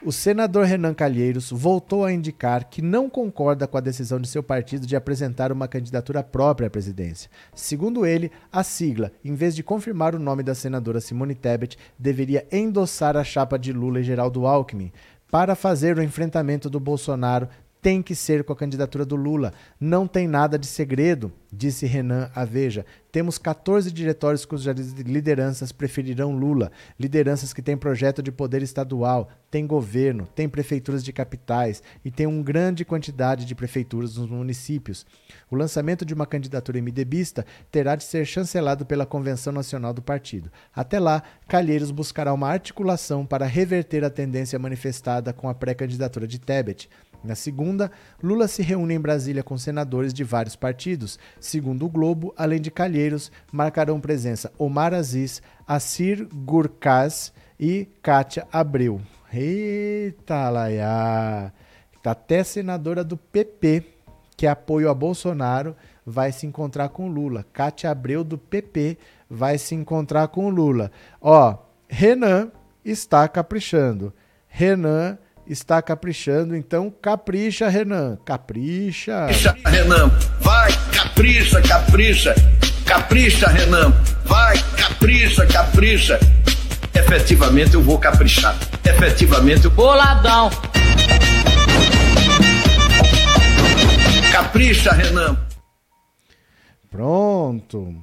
[0.00, 4.42] O senador Renan Calheiros voltou a indicar que não concorda com a decisão de seu
[4.42, 7.30] partido de apresentar uma candidatura própria à presidência.
[7.54, 12.46] Segundo ele, a sigla, em vez de confirmar o nome da senadora Simone Tebet, deveria
[12.52, 14.92] endossar a chapa de Lula e Geraldo Alckmin.
[15.30, 17.48] Para fazer o enfrentamento do Bolsonaro,
[17.82, 19.52] tem que ser com a candidatura do Lula.
[19.80, 22.84] Não tem nada de segredo, disse Renan a Veja.
[23.10, 26.70] Temos 14 diretórios cujas lideranças preferirão Lula.
[26.98, 32.26] Lideranças que têm projeto de poder estadual, têm governo, têm prefeituras de capitais e têm
[32.26, 35.06] uma grande quantidade de prefeituras nos municípios.
[35.50, 40.50] O lançamento de uma candidatura MDBista terá de ser chancelado pela Convenção Nacional do Partido.
[40.74, 46.38] Até lá, Calheiros buscará uma articulação para reverter a tendência manifestada com a pré-candidatura de
[46.38, 46.90] Tebet.
[47.22, 47.90] Na segunda,
[48.22, 51.18] Lula se reúne em Brasília com senadores de vários partidos.
[51.40, 59.00] Segundo o Globo, além de Calheiros, marcarão presença Omar Aziz, Assir Gurkaz e Kátia Abreu.
[59.32, 61.52] Eita, Laia!
[62.02, 63.84] Tá até senadora do PP,
[64.36, 67.44] que apoio a Bolsonaro, vai se encontrar com Lula.
[67.52, 68.96] Kátia Abreu do PP
[69.28, 70.90] vai se encontrar com Lula.
[71.20, 71.56] Ó,
[71.88, 72.50] Renan
[72.84, 74.14] está caprichando.
[74.46, 78.18] Renan está caprichando, então capricha, Renan.
[78.24, 79.26] Capricha.
[79.26, 80.08] Capricha, Renan.
[80.40, 80.57] Vai,
[81.18, 82.34] capricha, capricha.
[82.86, 83.90] Capricha, Renan.
[84.24, 86.20] Vai, capricha, capricha.
[86.94, 88.56] Efetivamente eu vou caprichar.
[88.84, 89.70] Efetivamente eu.
[89.72, 90.48] Boladão.
[94.30, 95.36] Capricha, Renan.
[96.88, 98.00] Pronto.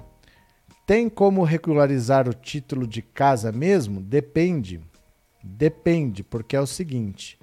[0.86, 4.02] Tem como regularizar o título de casa mesmo?
[4.02, 4.82] Depende.
[5.42, 7.40] Depende, porque é o seguinte: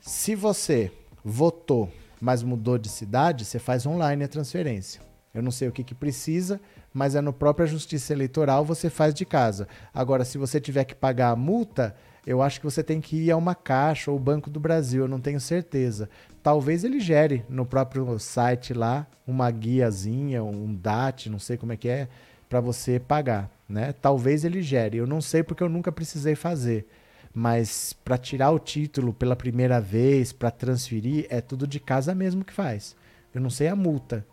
[0.00, 0.90] se você
[1.24, 5.00] votou, mas mudou de cidade, você faz online a transferência.
[5.34, 6.60] Eu não sei o que, que precisa,
[6.92, 9.66] mas é no própria Justiça Eleitoral, você faz de casa.
[9.92, 13.30] Agora, se você tiver que pagar a multa, eu acho que você tem que ir
[13.32, 16.08] a uma caixa ou Banco do Brasil, eu não tenho certeza.
[16.42, 21.76] Talvez ele gere no próprio site lá uma guiazinha, um DAT, não sei como é
[21.76, 22.08] que é,
[22.48, 23.92] para você pagar, né?
[23.92, 24.98] Talvez ele gere.
[24.98, 26.86] Eu não sei porque eu nunca precisei fazer.
[27.34, 32.44] Mas para tirar o título pela primeira vez, para transferir, é tudo de casa mesmo
[32.44, 32.94] que faz.
[33.34, 34.24] Eu não sei a multa.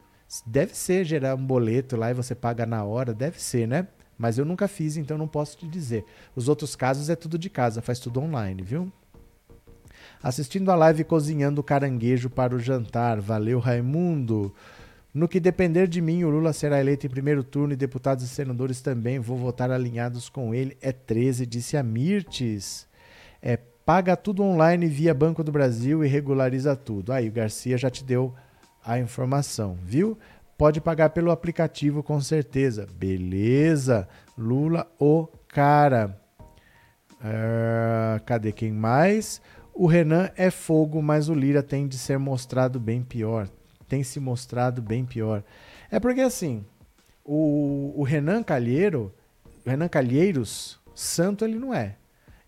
[0.46, 3.88] Deve ser gerar um boleto lá e você paga na hora, deve ser, né?
[4.18, 6.06] Mas eu nunca fiz, então não posso te dizer.
[6.36, 8.92] Os outros casos é tudo de casa, faz tudo online, viu?
[10.22, 13.20] Assistindo a live cozinhando caranguejo para o jantar.
[13.20, 14.54] Valeu, Raimundo.
[15.12, 18.28] No que depender de mim, o Lula será eleito em primeiro turno e deputados e
[18.28, 19.20] senadores também.
[19.20, 20.78] Vou votar alinhados com ele.
[20.80, 22.88] É 13, disse a Mirtes.
[23.42, 27.12] É, paga tudo online via Banco do Brasil e regulariza tudo.
[27.12, 28.34] Aí, o Garcia já te deu
[28.84, 30.18] a informação, viu?
[30.58, 32.88] Pode pagar pelo aplicativo com certeza.
[32.94, 34.08] Beleza.
[34.38, 36.20] Lula, o cara.
[37.14, 39.42] Uh, cadê quem mais?
[39.74, 43.48] O Renan é fogo, mas o Lira tem de ser mostrado bem pior.
[43.88, 45.44] Tem se mostrado bem pior.
[45.90, 46.66] É porque assim,
[47.24, 49.14] o, o Renan Calheiro,
[49.66, 51.96] Renan Calheiros, santo ele não é.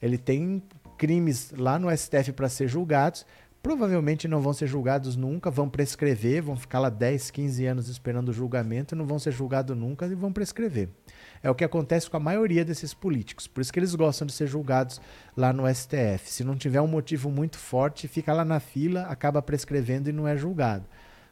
[0.01, 0.61] Ele tem
[0.97, 3.25] crimes lá no STF para ser julgados,
[3.63, 8.29] provavelmente não vão ser julgados nunca, vão prescrever, vão ficar lá 10, 15 anos esperando
[8.29, 10.89] o julgamento, não vão ser julgados nunca e vão prescrever.
[11.41, 14.33] É o que acontece com a maioria desses políticos, por isso que eles gostam de
[14.33, 14.99] ser julgados
[15.35, 16.29] lá no STF.
[16.29, 20.27] Se não tiver um motivo muito forte, fica lá na fila, acaba prescrevendo e não
[20.27, 20.85] é julgado.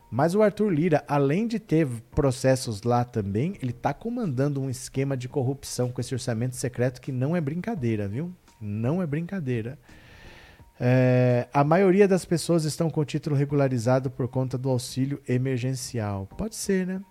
[0.09, 5.15] Mas o Arthur Lira, além de ter processos lá também, ele está comandando um esquema
[5.15, 8.33] de corrupção com esse orçamento secreto que não é brincadeira, viu?
[8.61, 9.77] Não é brincadeira.
[10.79, 16.27] É, a maioria das pessoas estão com o título regularizado por conta do auxílio emergencial.
[16.37, 17.01] Pode ser, né?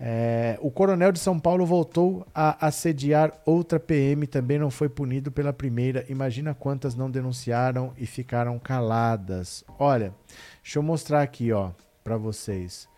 [0.00, 5.32] É, o coronel de São Paulo voltou a assediar outra PM, também não foi punido
[5.32, 6.06] pela primeira.
[6.08, 9.64] Imagina quantas não denunciaram e ficaram caladas.
[9.78, 10.14] Olha,
[10.62, 11.72] deixa eu mostrar aqui, ó,
[12.04, 12.88] para vocês.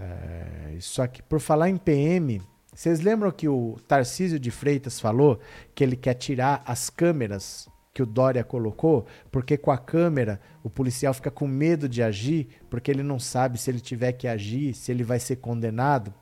[0.00, 2.40] É, isso aqui, por falar em PM,
[2.74, 5.38] vocês lembram que o Tarcísio de Freitas falou
[5.74, 10.70] que ele quer tirar as câmeras que o Dória colocou, porque com a câmera o
[10.70, 14.72] policial fica com medo de agir, porque ele não sabe se ele tiver que agir,
[14.72, 16.14] se ele vai ser condenado.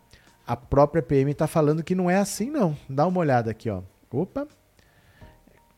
[0.45, 2.77] A própria PM está falando que não é assim, não.
[2.89, 3.83] Dá uma olhada aqui, ó.
[4.11, 4.49] Opa.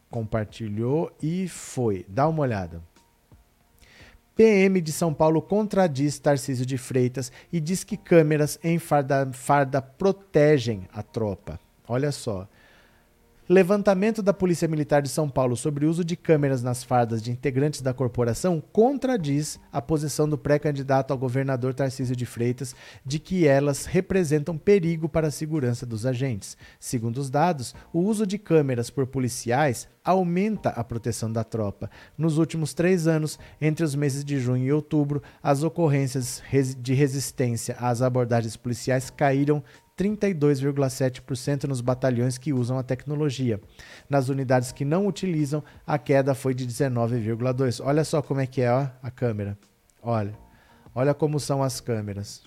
[0.09, 2.07] Compartilhou e foi.
[2.09, 2.83] Dá uma olhada.
[4.35, 9.83] PM de São Paulo contradiz Tarcísio de Freitas e diz que câmeras em farda, farda
[9.83, 11.61] protegem a tropa.
[11.87, 12.49] Olha só.
[13.49, 17.33] Levantamento da Polícia Militar de São Paulo sobre o uso de câmeras nas fardas de
[17.33, 22.73] integrantes da corporação contradiz a posição do pré-candidato ao governador Tarcísio de Freitas
[23.05, 26.57] de que elas representam perigo para a segurança dos agentes.
[26.79, 31.91] Segundo os dados, o uso de câmeras por policiais aumenta a proteção da tropa.
[32.17, 36.43] Nos últimos três anos, entre os meses de junho e outubro, as ocorrências
[36.79, 39.63] de resistência às abordagens policiais caíram
[39.97, 43.61] 32,7% nos batalhões que usam a tecnologia.
[44.09, 47.83] Nas unidades que não utilizam, a queda foi de 19,2%.
[47.85, 49.57] Olha só como é que é ó, a câmera.
[50.03, 50.37] Olha.
[50.95, 52.43] Olha como são as câmeras.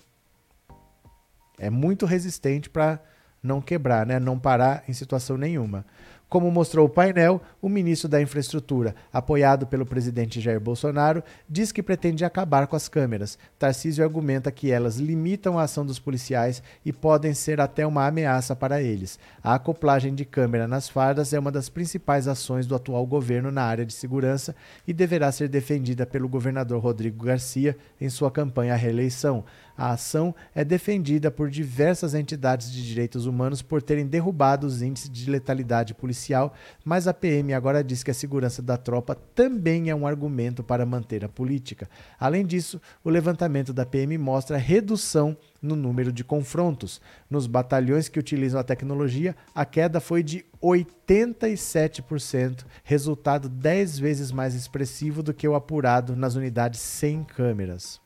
[1.58, 3.00] É muito resistente para
[3.42, 4.18] não quebrar, né?
[4.18, 5.86] não parar em situação nenhuma.
[6.28, 11.84] Como mostrou o painel, o ministro da Infraestrutura, apoiado pelo presidente Jair Bolsonaro, diz que
[11.84, 13.38] pretende acabar com as câmeras.
[13.56, 18.56] Tarcísio argumenta que elas limitam a ação dos policiais e podem ser até uma ameaça
[18.56, 19.20] para eles.
[19.40, 23.62] A acoplagem de câmera nas fardas é uma das principais ações do atual governo na
[23.62, 28.76] área de segurança e deverá ser defendida pelo governador Rodrigo Garcia em sua campanha à
[28.76, 29.44] reeleição.
[29.76, 35.10] A ação é defendida por diversas entidades de direitos humanos por terem derrubado os índices
[35.10, 36.54] de letalidade policial,
[36.84, 40.86] mas a PM agora diz que a segurança da tropa também é um argumento para
[40.86, 41.90] manter a política.
[42.18, 47.00] Além disso, o levantamento da PM mostra redução no número de confrontos.
[47.28, 54.54] Nos batalhões que utilizam a tecnologia, a queda foi de 87%, resultado 10 vezes mais
[54.54, 58.05] expressivo do que o apurado nas unidades sem câmeras.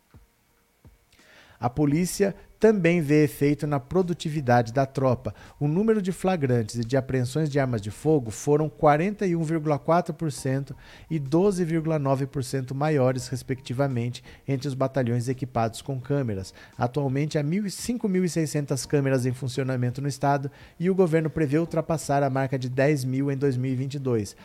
[1.61, 5.35] A polícia também vê efeito na produtividade da tropa.
[5.59, 10.77] O número de flagrantes e de apreensões de armas de fogo foram 41,4%
[11.11, 16.53] e 12,9% maiores, respectivamente, entre os batalhões equipados com câmeras.
[16.77, 22.59] Atualmente há 5.600 câmeras em funcionamento no estado e o governo prevê ultrapassar a marca
[22.59, 24.37] de 10 mil em 2022.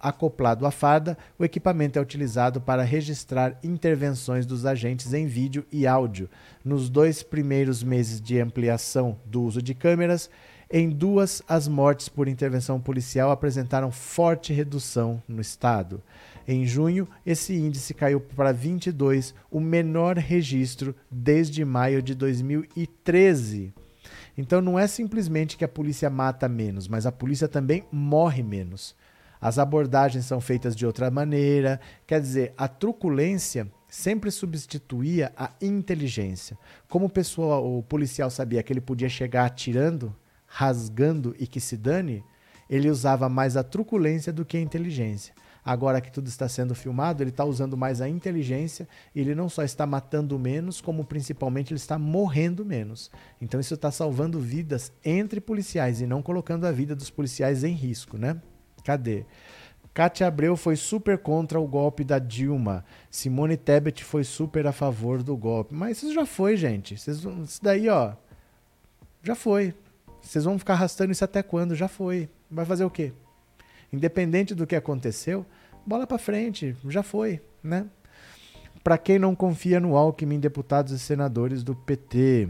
[0.00, 5.86] Acoplado à farda, o equipamento é utilizado para registrar intervenções dos agentes em vídeo e
[5.86, 6.30] áudio.
[6.64, 10.30] Nos dois primeiros meses de ampliação do uso de câmeras,
[10.74, 16.02] em duas, as mortes por intervenção policial apresentaram forte redução no estado.
[16.48, 23.74] Em junho, esse índice caiu para 22, o menor registro desde maio de 2013.
[24.36, 28.96] Então não é simplesmente que a polícia mata menos, mas a polícia também morre menos.
[29.38, 36.58] As abordagens são feitas de outra maneira, quer dizer, a truculência sempre substituía a inteligência.
[36.88, 40.16] Como o, pessoal, o policial sabia que ele podia chegar atirando,
[40.46, 42.24] rasgando e que se dane,
[42.70, 45.34] ele usava mais a truculência do que a inteligência.
[45.62, 49.50] Agora que tudo está sendo filmado, ele está usando mais a inteligência e ele não
[49.50, 53.10] só está matando menos, como principalmente ele está morrendo menos.
[53.42, 57.74] Então isso está salvando vidas entre policiais e não colocando a vida dos policiais em
[57.74, 58.40] risco, né?
[58.82, 59.26] Cadê?
[59.94, 62.84] Cátia Abreu foi super contra o golpe da Dilma.
[63.10, 65.74] Simone Tebet foi super a favor do golpe.
[65.74, 66.94] Mas isso já foi, gente.
[66.94, 68.14] Isso daí, ó.
[69.22, 69.74] Já foi.
[70.22, 71.74] Vocês vão ficar arrastando isso até quando?
[71.74, 72.28] Já foi.
[72.50, 73.12] Vai fazer o quê?
[73.92, 75.44] Independente do que aconteceu,
[75.86, 76.74] bola para frente.
[76.88, 77.86] Já foi, né?
[78.82, 82.48] Para quem não confia no Alckmin, deputados e senadores do PT.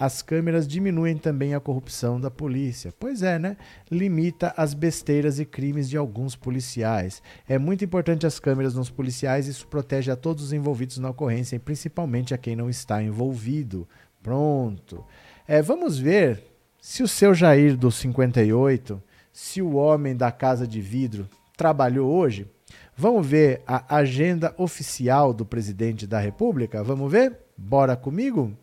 [0.00, 2.90] As câmeras diminuem também a corrupção da polícia.
[2.98, 3.58] Pois é, né?
[3.90, 7.22] Limita as besteiras e crimes de alguns policiais.
[7.46, 11.54] É muito importante as câmeras nos policiais, isso protege a todos os envolvidos na ocorrência
[11.54, 13.86] e principalmente a quem não está envolvido.
[14.22, 15.04] Pronto.
[15.46, 16.42] É, vamos ver
[16.80, 21.28] se o seu Jair do 58, se o homem da casa de vidro
[21.58, 22.50] trabalhou hoje.
[22.96, 26.82] Vamos ver a agenda oficial do presidente da República?
[26.82, 27.36] Vamos ver?
[27.54, 28.56] Bora comigo?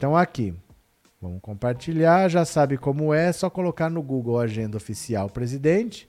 [0.00, 0.54] Então aqui,
[1.20, 6.08] vamos compartilhar, já sabe como é, só colocar no Google Agenda Oficial Presidente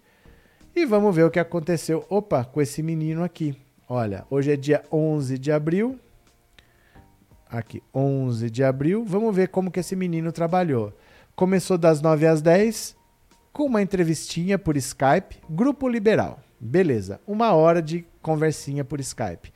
[0.74, 3.54] e vamos ver o que aconteceu, opa, com esse menino aqui.
[3.90, 6.00] Olha, hoje é dia 11 de abril,
[7.50, 10.94] aqui, 11 de abril, vamos ver como que esse menino trabalhou.
[11.36, 12.96] Começou das 9 às 10,
[13.52, 16.40] com uma entrevistinha por Skype, Grupo Liberal.
[16.58, 19.52] Beleza, uma hora de conversinha por Skype.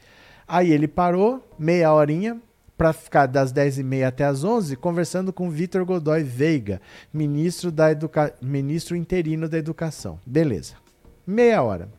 [0.46, 2.38] Aí ele parou, meia horinha,
[2.78, 6.82] para ficar das 10h30 até as 11 conversando com Vitor Godoy Veiga,
[7.14, 8.34] ministro, da educa...
[8.42, 10.20] ministro interino da Educação.
[10.26, 10.76] Beleza.
[11.26, 11.90] Meia hora.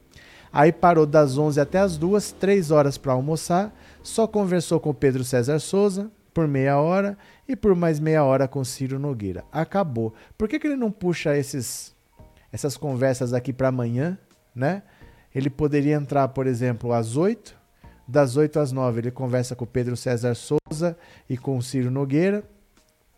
[0.52, 5.24] Aí parou das 11 até as 2, 3 horas para almoçar, só conversou com Pedro
[5.24, 7.16] César Souza por meia hora
[7.48, 9.44] e por mais meia hora com Ciro Nogueira.
[9.50, 10.12] Acabou.
[10.36, 11.94] Por que, que ele não puxa esses,
[12.52, 14.18] essas conversas aqui para amanhã,
[14.54, 14.82] né?
[15.34, 17.55] Ele poderia entrar, por exemplo, às 8,
[18.06, 20.96] das 8 às 9, ele conversa com Pedro César Souza
[21.28, 22.44] e com Ciro Nogueira.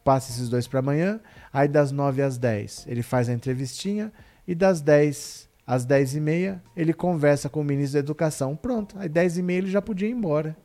[0.02, 1.20] Passa esses dois para amanhã.
[1.52, 4.10] Aí das 9 às 10, ele faz a entrevistinha.
[4.46, 8.56] E das 10 às 10 e meia, ele conversa com o ministro da Educação.
[8.56, 10.56] Pronto, aí 10 e meia ele já podia ir embora.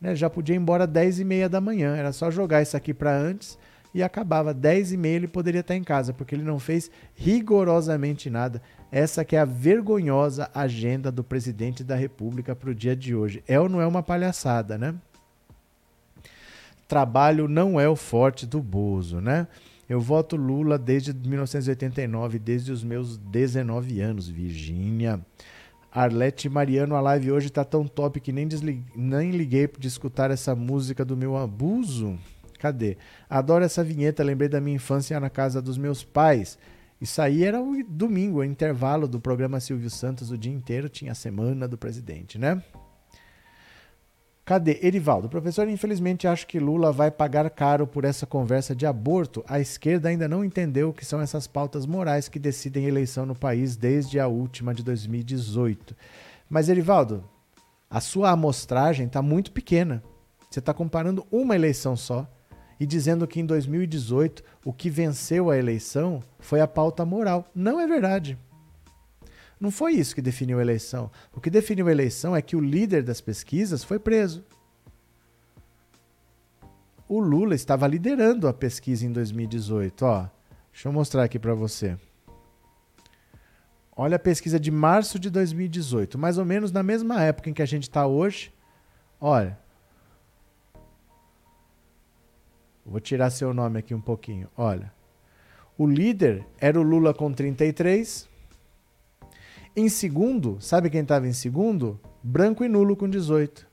[0.00, 0.16] Né?
[0.16, 1.94] Já podia ir embora 10 e meia da manhã.
[1.94, 3.58] Era só jogar isso aqui para antes
[3.94, 4.54] e acabava.
[4.54, 8.62] 10 e meia ele poderia estar em casa, porque ele não fez rigorosamente nada.
[8.92, 13.42] Essa que é a vergonhosa agenda do presidente da República para o dia de hoje.
[13.46, 14.94] É ou não é uma palhaçada, né?
[16.88, 19.46] Trabalho não é o forte do Bozo, né?
[19.88, 25.20] Eu voto Lula desde 1989, desde os meus 19 anos, Virgínia.
[25.92, 28.48] Arlete Mariano, a live hoje tá tão top que nem,
[28.94, 32.16] nem liguei de escutar essa música do meu abuso.
[32.60, 32.96] Cadê?
[33.28, 36.58] Adoro essa vinheta, lembrei da minha infância na casa dos meus pais.
[37.00, 41.12] Isso aí era o domingo, o intervalo do programa Silvio Santos o dia inteiro, tinha
[41.12, 42.62] a semana do presidente, né?
[44.44, 44.80] Cadê?
[44.82, 49.44] Erivaldo, professor, infelizmente acho que Lula vai pagar caro por essa conversa de aborto.
[49.48, 53.34] A esquerda ainda não entendeu o que são essas pautas morais que decidem eleição no
[53.34, 55.94] país desde a última de 2018.
[56.48, 57.24] Mas, Erivaldo,
[57.88, 60.02] a sua amostragem está muito pequena.
[60.50, 62.28] Você está comparando uma eleição só
[62.80, 67.46] e dizendo que em 2018 o que venceu a eleição foi a pauta moral.
[67.54, 68.38] Não é verdade.
[69.60, 71.10] Não foi isso que definiu a eleição.
[71.34, 74.42] O que definiu a eleição é que o líder das pesquisas foi preso.
[77.06, 80.02] O Lula estava liderando a pesquisa em 2018.
[80.02, 80.26] Ó,
[80.72, 81.98] deixa eu mostrar aqui para você.
[83.94, 87.60] Olha a pesquisa de março de 2018, mais ou menos na mesma época em que
[87.60, 88.50] a gente está hoje.
[89.20, 89.58] Olha.
[92.84, 94.48] Vou tirar seu nome aqui um pouquinho.
[94.56, 94.92] Olha.
[95.76, 98.28] O líder era o Lula com 33.
[99.74, 101.98] Em segundo, sabe quem estava em segundo?
[102.22, 103.66] Branco e nulo com 18.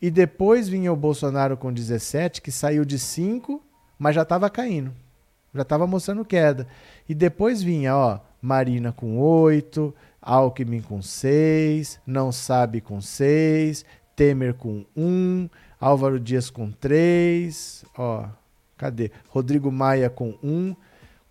[0.00, 3.62] E depois vinha o Bolsonaro com 17, que saiu de 5,
[3.98, 4.92] mas já estava caindo.
[5.54, 6.66] Já estava mostrando queda.
[7.08, 13.84] E depois vinha, ó, Marina com 8, Alckmin com 6, Não Sabe com 6,
[14.14, 15.48] Temer com 1,
[15.80, 18.28] Álvaro Dias com 3, ó,
[18.76, 19.10] cadê?
[19.28, 20.74] Rodrigo Maia com 1.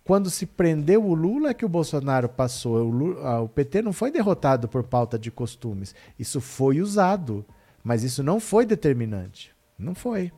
[0.04, 2.76] Quando se prendeu o Lula é que o Bolsonaro passou.
[2.76, 5.94] O, Lula, o PT não foi derrotado por pauta de costumes.
[6.16, 7.44] Isso foi usado,
[7.82, 9.52] mas isso não foi determinante.
[9.76, 10.32] Não foi.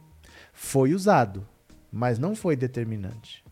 [0.54, 1.46] Foi usado,
[1.92, 3.44] mas não foi determinante.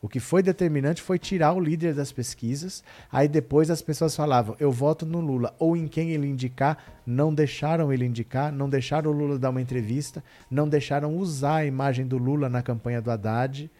[0.00, 2.84] O que foi determinante foi tirar o líder das pesquisas.
[3.10, 6.78] Aí depois as pessoas falavam: eu voto no Lula, ou em quem ele indicar.
[7.04, 11.66] Não deixaram ele indicar, não deixaram o Lula dar uma entrevista, não deixaram usar a
[11.66, 13.70] imagem do Lula na campanha do Haddad.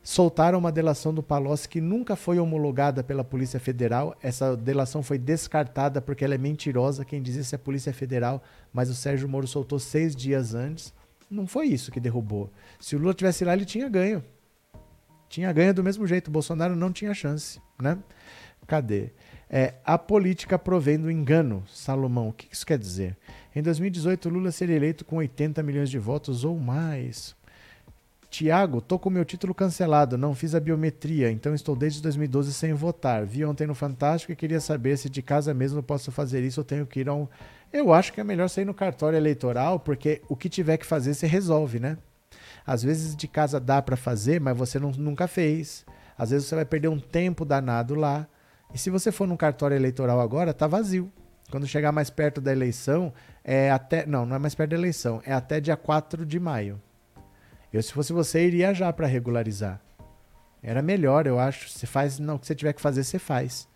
[0.00, 4.16] Soltaram uma delação do Palocci que nunca foi homologada pela Polícia Federal.
[4.22, 7.04] Essa delação foi descartada porque ela é mentirosa.
[7.04, 8.40] Quem diz isso é a Polícia Federal,
[8.72, 10.94] mas o Sérgio Moro soltou seis dias antes.
[11.28, 12.48] Não foi isso que derrubou.
[12.78, 14.22] Se o Lula tivesse lá, ele tinha ganho.
[15.28, 16.30] Tinha ganho do mesmo jeito.
[16.30, 17.98] Bolsonaro não tinha chance, né?
[18.66, 19.10] Cadê?
[19.48, 21.64] É, a política provendo engano.
[21.68, 23.16] Salomão, o que isso quer dizer?
[23.54, 27.34] Em 2018, Lula seria eleito com 80 milhões de votos ou mais.
[28.28, 32.74] Tiago, tô com meu título cancelado, não fiz a biometria, então estou desde 2012 sem
[32.74, 33.24] votar.
[33.24, 36.64] Vi ontem no Fantástico e queria saber se de casa mesmo posso fazer isso ou
[36.64, 37.28] tenho que ir a um.
[37.72, 41.14] Eu acho que é melhor sair no cartório eleitoral, porque o que tiver que fazer
[41.14, 41.96] você resolve, né?
[42.66, 45.86] Às vezes de casa dá para fazer, mas você não, nunca fez.
[46.18, 48.26] Às vezes você vai perder um tempo danado lá.
[48.74, 51.12] E se você for num cartório eleitoral agora, tá vazio.
[51.50, 53.12] Quando chegar mais perto da eleição,
[53.44, 54.04] é até.
[54.04, 56.82] Não, não é mais perto da eleição, é até dia 4 de maio.
[57.72, 59.80] Eu, se fosse você, iria já para regularizar.
[60.62, 61.68] Era melhor, eu acho.
[61.68, 62.18] Você faz.
[62.18, 63.68] Não, o que você tiver que fazer, você faz.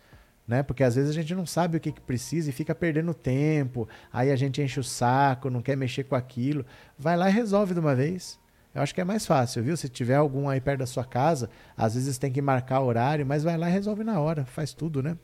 [0.45, 0.63] Né?
[0.63, 3.87] Porque às vezes a gente não sabe o que, que precisa e fica perdendo tempo.
[4.11, 6.65] Aí a gente enche o saco, não quer mexer com aquilo.
[6.97, 8.40] Vai lá e resolve de uma vez.
[8.73, 9.75] Eu acho que é mais fácil, viu?
[9.75, 13.43] Se tiver algum aí perto da sua casa, às vezes tem que marcar horário, mas
[13.43, 15.17] vai lá e resolve na hora, faz tudo, né?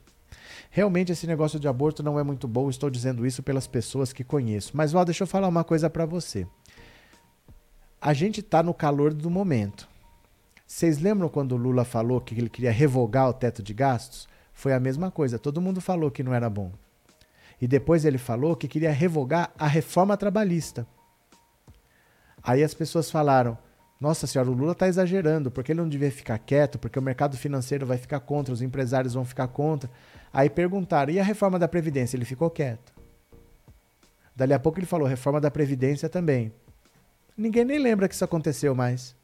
[0.70, 4.22] Realmente esse negócio de aborto não é muito bom, estou dizendo isso pelas pessoas que
[4.22, 4.76] conheço.
[4.76, 6.46] Mas, ó, deixa eu falar uma coisa para você.
[8.00, 9.88] A gente está no calor do momento.
[10.66, 14.28] Vocês lembram quando o Lula falou que ele queria revogar o teto de gastos?
[14.52, 16.70] Foi a mesma coisa, todo mundo falou que não era bom.
[17.60, 20.86] E depois ele falou que queria revogar a reforma trabalhista.
[22.48, 23.58] Aí as pessoas falaram:
[24.00, 27.36] Nossa senhora, o Lula está exagerando, porque ele não devia ficar quieto, porque o mercado
[27.36, 29.90] financeiro vai ficar contra, os empresários vão ficar contra.
[30.32, 32.16] Aí perguntaram: E a reforma da Previdência?
[32.16, 32.94] Ele ficou quieto.
[34.34, 36.50] Dali a pouco ele falou: Reforma da Previdência também.
[37.36, 39.14] Ninguém nem lembra que isso aconteceu mais.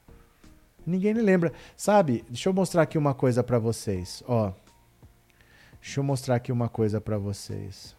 [0.86, 1.51] Ninguém nem lembra.
[1.74, 4.22] Sabe, deixa eu mostrar aqui uma coisa para vocês.
[4.28, 4.52] Ó.
[5.80, 7.96] Deixa eu mostrar aqui uma coisa para vocês.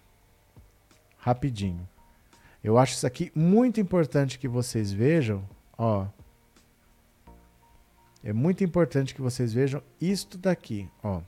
[1.18, 1.95] Rapidinho.
[2.66, 5.48] Eu acho isso aqui muito importante que vocês vejam,
[5.78, 6.08] ó.
[8.24, 11.22] É muito importante que vocês vejam isto daqui, ó.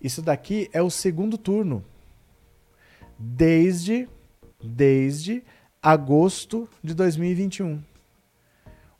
[0.00, 1.84] Isso daqui é o segundo turno.
[3.18, 4.08] Desde
[4.62, 5.42] desde
[5.82, 7.82] agosto de 2021.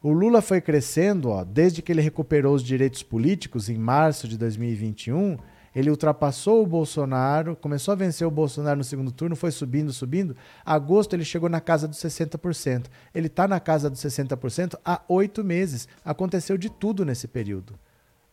[0.02, 4.36] O Lula foi crescendo, ó, desde que ele recuperou os direitos políticos em março de
[4.36, 5.38] 2021,
[5.74, 10.36] ele ultrapassou o Bolsonaro, começou a vencer o Bolsonaro no segundo turno, foi subindo, subindo.
[10.64, 12.86] Agosto ele chegou na casa dos 60%.
[13.14, 15.86] Ele está na casa dos 60% há oito meses.
[16.04, 17.78] Aconteceu de tudo nesse período.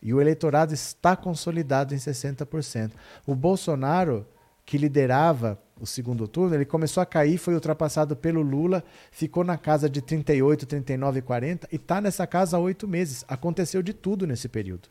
[0.02, 2.92] E o eleitorado está consolidado em 60%.
[3.26, 4.26] O Bolsonaro,
[4.66, 8.82] que liderava o segundo turno, ele começou a cair, foi ultrapassado pelo Lula,
[9.12, 13.24] ficou na casa de 38, 39, 40 e está nessa casa há oito meses.
[13.28, 14.88] Aconteceu de tudo nesse período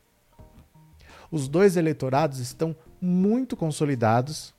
[1.31, 4.55] os dois eleitorados estão muito consolidados.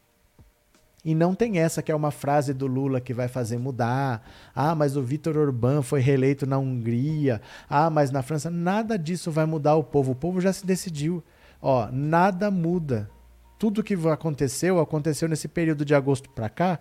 [1.04, 4.22] E não tem essa que é uma frase do Lula que vai fazer mudar.
[4.54, 7.40] Ah, mas o Vitor Orbán foi reeleito na Hungria.
[7.68, 8.50] Ah, mas na França.
[8.50, 10.12] Nada disso vai mudar o povo.
[10.12, 11.22] O povo já se decidiu.
[11.62, 13.08] Ó, nada muda.
[13.58, 16.78] Tudo que aconteceu, aconteceu nesse período de agosto para cá.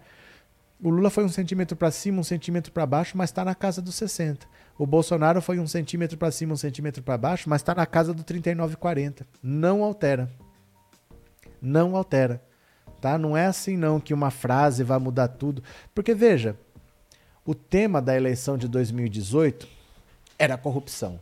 [0.81, 3.81] O Lula foi um centímetro para cima, um centímetro para baixo, mas está na casa
[3.81, 4.45] dos 60.
[4.77, 8.13] O Bolsonaro foi um centímetro para cima, um centímetro para baixo, mas está na casa
[8.13, 9.25] do 39,40.
[9.41, 10.29] Não altera.
[11.61, 12.43] Não altera.
[13.01, 13.17] Tá?
[13.17, 15.63] Não é assim não que uma frase vai mudar tudo.
[15.95, 16.55] Porque veja,
[17.45, 19.67] o tema da eleição de 2018
[20.37, 21.19] era a corrupção.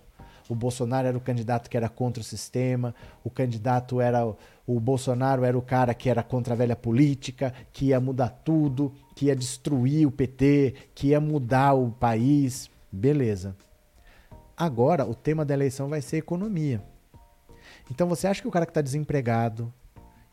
[0.50, 4.24] o Bolsonaro era o candidato que era contra o sistema, o candidato era
[4.68, 8.94] o Bolsonaro era o cara que era contra a velha política, que ia mudar tudo,
[9.16, 12.70] que ia destruir o PT, que ia mudar o país.
[12.96, 13.56] Beleza.
[14.56, 16.82] Agora o tema da eleição vai ser economia.
[17.92, 19.72] Então você acha que o cara que está desempregado,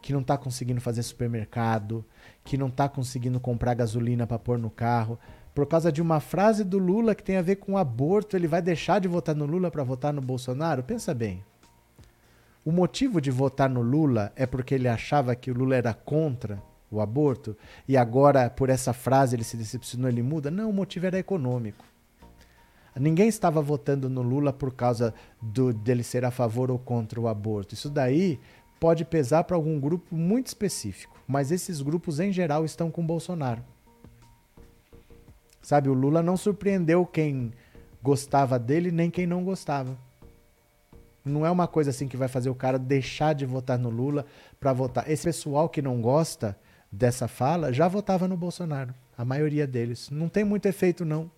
[0.00, 2.04] que não está conseguindo fazer supermercado,
[2.44, 5.18] que não está conseguindo comprar gasolina para pôr no carro,
[5.52, 8.62] por causa de uma frase do Lula que tem a ver com aborto, ele vai
[8.62, 10.84] deixar de votar no Lula para votar no Bolsonaro?
[10.84, 11.44] Pensa bem.
[12.64, 16.62] O motivo de votar no Lula é porque ele achava que o Lula era contra
[16.92, 17.56] o aborto
[17.88, 20.48] e agora, por essa frase, ele se decepcionou, ele muda?
[20.48, 21.91] Não, o motivo era econômico.
[22.94, 27.26] Ninguém estava votando no Lula por causa do, dele ser a favor ou contra o
[27.26, 27.74] aborto.
[27.74, 28.38] Isso daí
[28.78, 33.62] pode pesar para algum grupo muito específico, mas esses grupos em geral estão com Bolsonaro.
[35.62, 37.52] Sabe, o Lula não surpreendeu quem
[38.02, 39.96] gostava dele nem quem não gostava.
[41.24, 44.26] Não é uma coisa assim que vai fazer o cara deixar de votar no Lula
[44.58, 45.08] para votar.
[45.08, 46.58] Esse pessoal que não gosta
[46.90, 48.92] dessa fala já votava no Bolsonaro.
[49.16, 50.10] A maioria deles.
[50.10, 51.30] Não tem muito efeito, não.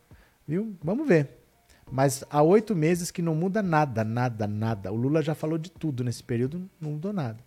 [0.48, 0.74] Viu?
[0.82, 1.43] Vamos ver.
[1.90, 4.92] Mas há oito meses que não muda nada, nada, nada.
[4.92, 7.38] O Lula já falou de tudo nesse período, não mudou nada.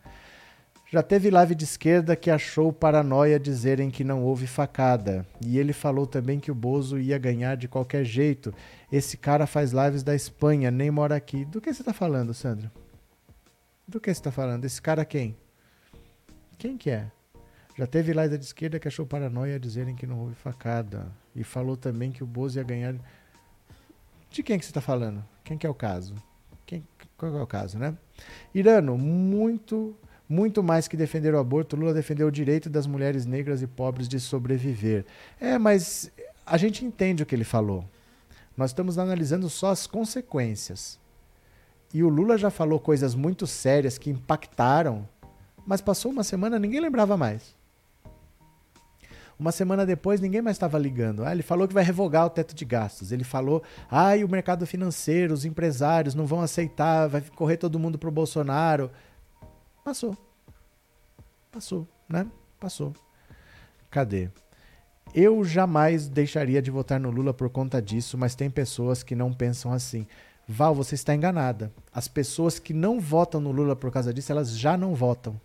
[0.90, 5.26] Já teve live de esquerda que achou paranoia dizerem que não houve facada.
[5.46, 8.54] E ele falou também que o Bozo ia ganhar de qualquer jeito.
[8.90, 11.44] Esse cara faz lives da Espanha, nem mora aqui.
[11.44, 12.72] Do que você está falando, Sandro?
[13.86, 14.64] Do que você está falando?
[14.64, 15.36] Esse cara quem?
[16.58, 17.12] Quem que é?
[17.78, 21.12] Já teve live de esquerda que achou paranoia dizerem que não houve facada.
[21.36, 22.96] E falou também que o Bozo ia ganhar.
[24.38, 25.26] De quem que você está falando?
[25.44, 26.14] Quem que é o caso?
[26.64, 26.88] Quem,
[27.18, 27.98] qual é o caso, né?
[28.54, 29.96] Irano, muito
[30.30, 34.08] muito mais que defender o aborto, Lula defendeu o direito das mulheres negras e pobres
[34.08, 35.08] de sobreviver.
[35.42, 36.12] É, mas
[36.46, 37.84] a gente entende o que ele falou.
[38.56, 41.00] Nós estamos analisando só as consequências.
[41.92, 45.10] E o Lula já falou coisas muito sérias que impactaram,
[45.66, 47.57] mas passou uma semana ninguém lembrava mais.
[49.40, 51.24] Uma semana depois, ninguém mais estava ligando.
[51.24, 53.12] Ah, ele falou que vai revogar o teto de gastos.
[53.12, 58.00] Ele falou, ah, o mercado financeiro, os empresários não vão aceitar, vai correr todo mundo
[58.00, 58.90] para o Bolsonaro.
[59.86, 60.18] Passou.
[61.52, 62.26] Passou, né?
[62.60, 62.94] Passou.
[63.92, 64.30] Cadê?
[65.14, 69.32] Eu jamais deixaria de votar no Lula por conta disso, mas tem pessoas que não
[69.32, 70.06] pensam assim.
[70.48, 71.72] Val, você está enganada.
[71.94, 75.40] As pessoas que não votam no Lula por causa disso, elas já não votam.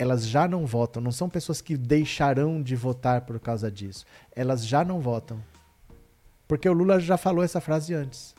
[0.00, 1.02] Elas já não votam.
[1.02, 4.06] Não são pessoas que deixarão de votar por causa disso.
[4.34, 5.38] Elas já não votam.
[6.48, 8.34] Porque o Lula já falou essa frase antes.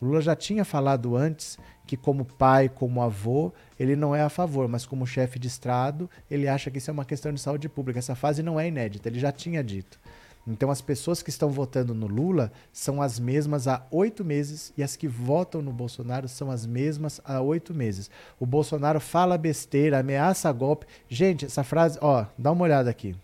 [0.00, 4.28] O Lula já tinha falado antes que, como pai, como avô, ele não é a
[4.28, 7.68] favor, mas como chefe de Estado, ele acha que isso é uma questão de saúde
[7.68, 7.98] pública.
[7.98, 9.98] Essa fase não é inédita, ele já tinha dito.
[10.46, 14.82] Então, as pessoas que estão votando no Lula são as mesmas há oito meses e
[14.82, 18.10] as que votam no Bolsonaro são as mesmas há oito meses.
[18.38, 20.86] O Bolsonaro fala besteira, ameaça golpe.
[21.08, 23.14] Gente, essa frase, ó, dá uma olhada aqui.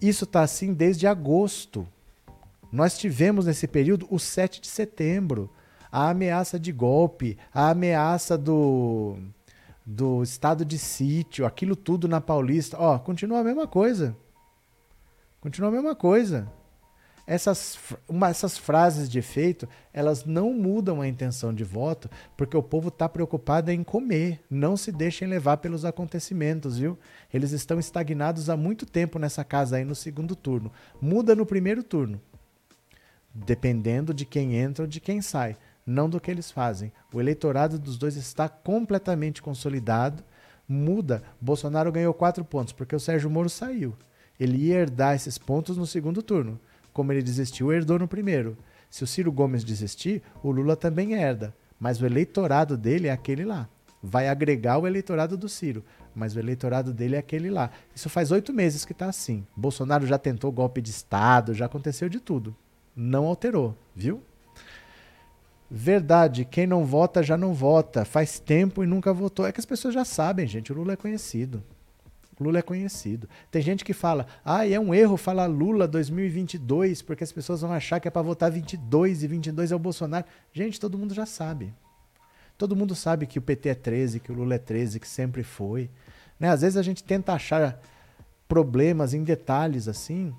[0.00, 1.86] Isso tá assim desde agosto.
[2.72, 5.50] Nós tivemos nesse período o 7 de setembro,
[5.90, 9.16] a ameaça de golpe, a ameaça do,
[9.84, 12.76] do estado de sítio, aquilo tudo na Paulista.
[12.78, 14.16] Ó, continua a mesma coisa.
[15.40, 16.50] Continua a mesma coisa.
[17.26, 17.78] Essas,
[18.08, 22.88] uma, essas frases de efeito, elas não mudam a intenção de voto, porque o povo
[22.88, 24.40] está preocupado em comer.
[24.48, 26.98] Não se deixem levar pelos acontecimentos, viu?
[27.32, 30.72] Eles estão estagnados há muito tempo nessa casa aí no segundo turno.
[31.02, 32.18] Muda no primeiro turno
[33.44, 35.56] dependendo de quem entra ou de quem sai,
[35.86, 36.92] não do que eles fazem.
[37.12, 40.22] O eleitorado dos dois está completamente consolidado.
[40.68, 41.22] Muda.
[41.40, 43.96] Bolsonaro ganhou quatro pontos porque o Sérgio Moro saiu.
[44.38, 46.58] Ele ia herdar esses pontos no segundo turno.
[46.92, 48.56] Como ele desistiu, herdou no primeiro.
[48.90, 51.54] Se o Ciro Gomes desistir, o Lula também herda.
[51.78, 53.68] Mas o eleitorado dele é aquele lá.
[54.02, 55.84] Vai agregar o eleitorado do Ciro,
[56.14, 57.70] mas o eleitorado dele é aquele lá.
[57.94, 59.44] Isso faz oito meses que está assim.
[59.56, 62.54] Bolsonaro já tentou golpe de Estado, já aconteceu de tudo
[62.98, 64.20] não alterou, viu?
[65.70, 68.04] Verdade, quem não vota já não vota.
[68.04, 69.46] Faz tempo e nunca votou.
[69.46, 70.72] É que as pessoas já sabem, gente.
[70.72, 71.62] O Lula é conhecido.
[72.40, 73.28] Lula é conhecido.
[73.50, 77.72] Tem gente que fala, ah, é um erro falar Lula 2022, porque as pessoas vão
[77.72, 80.24] achar que é para votar 22 e 22 é o Bolsonaro.
[80.52, 81.74] Gente, todo mundo já sabe.
[82.56, 85.42] Todo mundo sabe que o PT é 13, que o Lula é 13, que sempre
[85.42, 85.90] foi.
[86.38, 86.48] Né?
[86.48, 87.80] Às vezes a gente tenta achar
[88.48, 90.34] problemas em detalhes assim,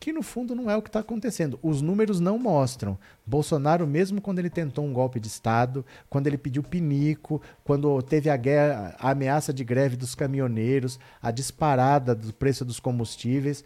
[0.00, 1.60] que no fundo não é o que está acontecendo.
[1.62, 2.98] Os números não mostram.
[3.26, 8.30] Bolsonaro, mesmo quando ele tentou um golpe de Estado, quando ele pediu pinico, quando teve
[8.30, 13.62] a, guerra, a ameaça de greve dos caminhoneiros, a disparada do preço dos combustíveis,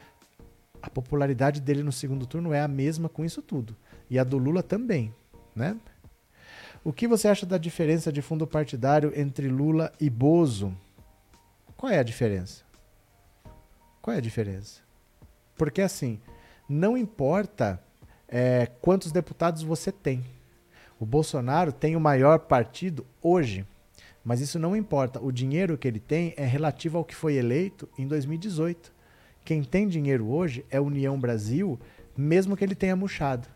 [0.83, 3.77] a popularidade dele no segundo turno é a mesma com isso tudo.
[4.11, 5.15] E a do Lula também.
[5.55, 5.77] né?
[6.83, 10.77] O que você acha da diferença de fundo partidário entre Lula e Bozo?
[11.77, 12.65] Qual é a diferença?
[14.03, 14.84] Qual é a diferença?
[15.57, 16.21] Porque assim,
[16.69, 17.81] não importa
[18.29, 20.25] é, quantos deputados você tem.
[20.99, 23.67] O Bolsonaro tem o maior partido hoje,
[24.25, 25.23] mas isso não importa.
[25.23, 28.93] O dinheiro que ele tem é relativo ao que foi eleito em 2018.
[29.45, 31.79] Quem tem dinheiro hoje é a União Brasil,
[32.17, 33.47] mesmo que ele tenha murchado.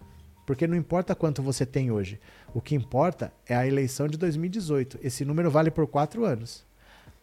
[0.45, 2.21] Porque não importa quanto você tem hoje.
[2.55, 4.99] O que importa é a eleição de 2018.
[5.03, 6.67] Esse número vale por quatro anos.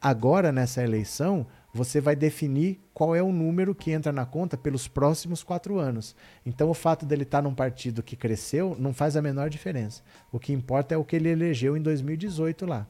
[0.02, 1.46] Agora, nessa eleição,
[1.76, 6.16] você vai definir qual é o número que entra na conta pelos próximos quatro anos.
[6.46, 10.02] Então, o fato dele estar num partido que cresceu não faz a menor diferença.
[10.32, 12.88] O que importa é o que ele elegeu em 2018 lá.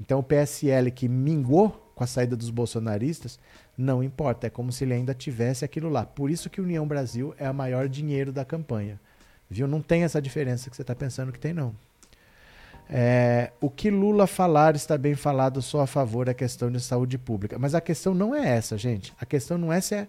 [0.00, 3.38] Então, o PSL que mingou com a saída dos bolsonaristas,
[3.78, 4.48] não importa.
[4.48, 6.04] É como se ele ainda tivesse aquilo lá.
[6.04, 8.98] Por isso que União Brasil é o maior dinheiro da campanha.
[9.48, 9.68] Viu?
[9.68, 11.76] Não tem essa diferença que você está pensando que tem, não.
[12.92, 17.16] É, o que Lula falar está bem falado só a favor da questão de saúde
[17.16, 17.56] pública.
[17.56, 19.14] Mas a questão não é essa, gente.
[19.20, 20.08] A questão não é se é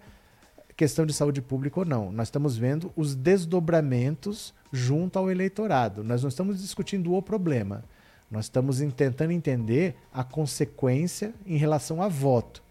[0.76, 2.10] questão de saúde pública ou não.
[2.10, 6.02] Nós estamos vendo os desdobramentos junto ao eleitorado.
[6.02, 7.84] Nós não estamos discutindo o problema.
[8.28, 12.64] Nós estamos tentando entender a consequência em relação a voto.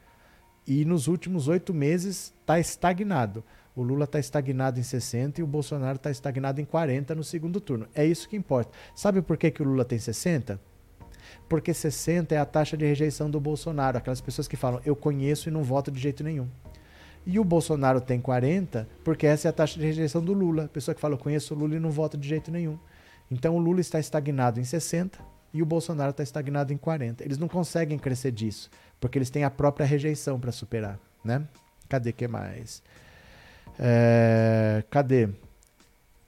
[0.67, 3.43] E nos últimos oito meses está estagnado.
[3.75, 7.61] O Lula está estagnado em 60 e o Bolsonaro está estagnado em 40 no segundo
[7.61, 7.87] turno.
[7.95, 8.71] É isso que importa.
[8.93, 10.59] Sabe por que, que o Lula tem 60?
[11.47, 13.97] Porque 60 é a taxa de rejeição do Bolsonaro.
[13.97, 16.47] Aquelas pessoas que falam, eu conheço e não voto de jeito nenhum.
[17.25, 20.67] E o Bolsonaro tem 40, porque essa é a taxa de rejeição do Lula.
[20.67, 22.77] Pessoa que fala, eu conheço o Lula e não voto de jeito nenhum.
[23.29, 25.19] Então o Lula está estagnado em 60
[25.53, 27.23] e o Bolsonaro está estagnado em 40.
[27.23, 28.69] Eles não conseguem crescer disso,
[28.99, 31.47] porque eles têm a própria rejeição para superar, né?
[31.87, 32.81] Cadê que mais?
[33.79, 35.29] É, cadê?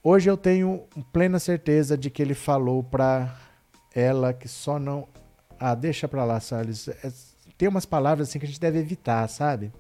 [0.03, 3.37] Hoje eu tenho plena certeza de que ele falou para
[3.95, 5.07] ela que só não.
[5.59, 6.87] Ah, deixa pra lá, Salles.
[6.87, 7.11] É,
[7.57, 9.71] tem umas palavras assim que a gente deve evitar, sabe?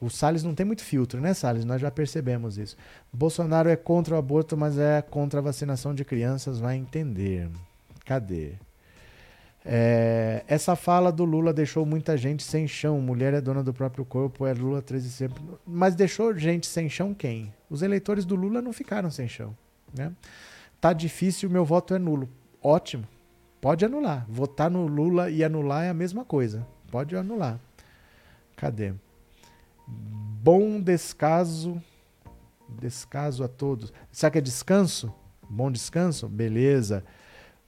[0.00, 1.64] O Salles não tem muito filtro, né, Salles?
[1.64, 2.76] Nós já percebemos isso.
[3.12, 7.48] Bolsonaro é contra o aborto, mas é contra a vacinação de crianças, vai entender.
[8.04, 8.54] Cadê?
[9.64, 13.00] É, essa fala do Lula deixou muita gente sem chão.
[13.00, 15.42] Mulher é dona do próprio corpo, é Lula 13 sempre.
[15.66, 17.52] Mas deixou gente sem chão quem?
[17.70, 19.56] Os eleitores do Lula não ficaram sem chão.
[19.96, 20.12] Né?
[20.80, 22.28] Tá difícil, meu voto é nulo.
[22.62, 23.06] Ótimo.
[23.60, 24.26] Pode anular.
[24.28, 26.66] Votar no Lula e anular é a mesma coisa.
[26.90, 27.60] Pode anular.
[28.56, 28.92] Cadê?
[29.86, 31.80] Bom descaso.
[32.68, 33.92] Descaso a todos.
[34.10, 35.14] Será que é descanso?
[35.48, 36.28] Bom descanso?
[36.28, 37.04] Beleza.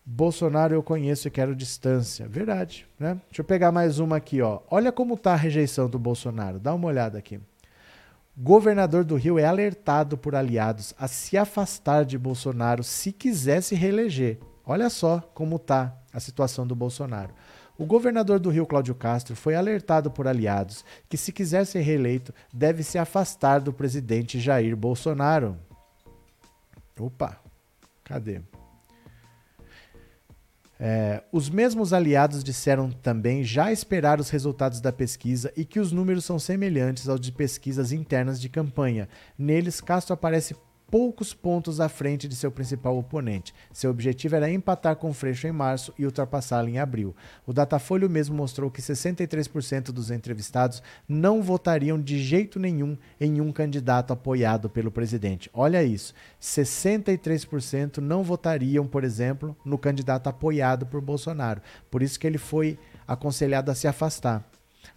[0.07, 2.29] Bolsonaro eu conheço e quero distância.
[2.29, 3.19] Verdade, né?
[3.29, 4.61] Deixa eu pegar mais uma aqui, ó.
[4.71, 6.61] Olha como tá a rejeição do Bolsonaro.
[6.61, 7.41] Dá uma olhada aqui.
[8.37, 13.75] Governador do Rio é alertado por aliados a se afastar de Bolsonaro se quiser se
[13.75, 14.39] reeleger.
[14.67, 17.33] Olha só como tá a situação do Bolsonaro.
[17.79, 22.33] O governador do Rio, Cláudio Castro, foi alertado por aliados que, se quiser ser reeleito,
[22.53, 25.57] deve se afastar do presidente Jair Bolsonaro.
[26.99, 27.41] Opa,
[28.05, 28.41] cadê?
[30.79, 35.93] É, os mesmos aliados disseram também já esperar os resultados da pesquisa e que os
[35.93, 39.09] números são semelhantes aos de pesquisas internas de campanha.
[39.39, 40.57] Neles, Castro aparece
[40.91, 43.55] poucos pontos à frente de seu principal oponente.
[43.73, 47.15] Seu objetivo era empatar com Freixo em março e ultrapassá-lo em abril.
[47.47, 53.53] O Datafolha mesmo mostrou que 63% dos entrevistados não votariam de jeito nenhum em um
[53.53, 55.51] candidato apoiado pelo presidente.
[55.53, 61.61] Olha isso, 63% não votariam, por exemplo, no candidato apoiado por Bolsonaro.
[61.91, 64.45] Por isso que ele foi aconselhado a se afastar.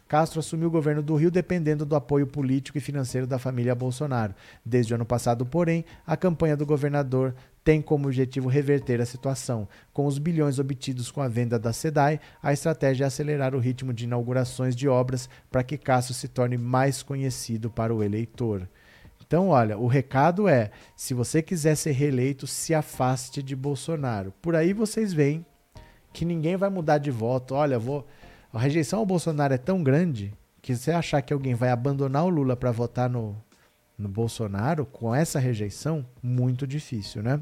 [0.08, 4.34] Castro assumiu o governo do Rio dependendo do apoio político e financeiro da família Bolsonaro.
[4.66, 9.68] Desde o ano passado, porém, a campanha do governador tem como objetivo reverter a situação.
[9.92, 13.94] Com os bilhões obtidos com a venda da SEDAI, a estratégia é acelerar o ritmo
[13.94, 18.68] de inaugurações de obras para que Castro se torne mais conhecido para o eleitor.
[19.28, 24.34] Então, olha, o recado é: se você quiser ser reeleito, se afaste de Bolsonaro.
[24.42, 25.46] Por aí vocês veem
[26.14, 27.54] que ninguém vai mudar de voto.
[27.54, 28.08] Olha, vou
[28.54, 32.30] a rejeição ao Bolsonaro é tão grande que você achar que alguém vai abandonar o
[32.30, 33.36] Lula para votar no,
[33.98, 37.42] no Bolsonaro com essa rejeição, muito difícil, né?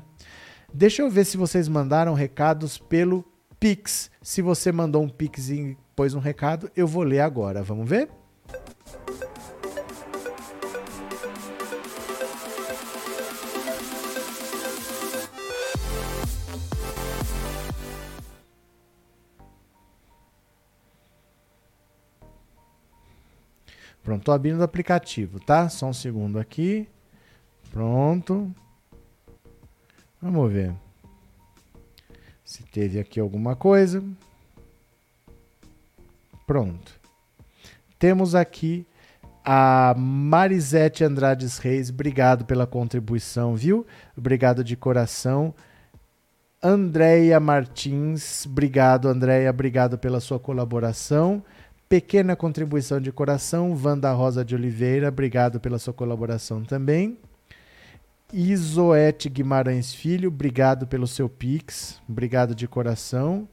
[0.74, 3.24] Deixa eu ver se vocês mandaram recados pelo
[3.60, 4.12] Pix.
[4.22, 7.64] Se você mandou um Pix e pôs um recado, eu vou ler agora.
[7.64, 8.10] Vamos ver?
[24.06, 25.68] Pronto, tô abrindo o aplicativo, tá?
[25.68, 26.88] Só um segundo aqui.
[27.72, 28.54] Pronto.
[30.22, 30.76] Vamos ver.
[32.44, 34.04] Se teve aqui alguma coisa.
[36.46, 36.94] Pronto.
[37.98, 38.86] Temos aqui
[39.44, 43.88] a Marisete Andrades Reis, obrigado pela contribuição, viu?
[44.16, 45.52] Obrigado de coração.
[46.62, 51.44] Andréia Martins, obrigado, Andréia, obrigado pela sua colaboração.
[51.96, 57.18] Pequena contribuição de coração, Wanda Rosa de Oliveira, obrigado pela sua colaboração também.
[58.34, 63.48] Isoete Guimarães Filho, obrigado pelo seu Pix, obrigado de coração.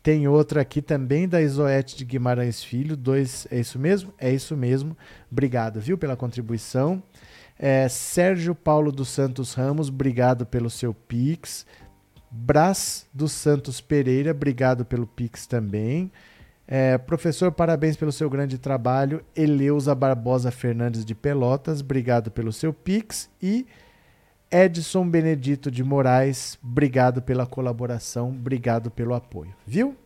[0.00, 4.14] Tem outra aqui também da Isoete de Guimarães Filho, dois, é isso mesmo?
[4.16, 4.96] É isso mesmo.
[5.28, 7.02] Obrigado, viu, pela contribuição.
[7.58, 11.66] É, Sérgio Paulo dos Santos Ramos, obrigado pelo seu Pix.
[12.30, 16.12] Brás dos Santos Pereira, obrigado pelo Pix também.
[16.66, 19.22] É, professor, parabéns pelo seu grande trabalho.
[19.34, 23.28] Eleusa Barbosa Fernandes de Pelotas, obrigado pelo seu Pix.
[23.42, 23.66] E
[24.50, 29.54] Edson Benedito de Moraes, obrigado pela colaboração, obrigado pelo apoio.
[29.66, 29.96] Viu?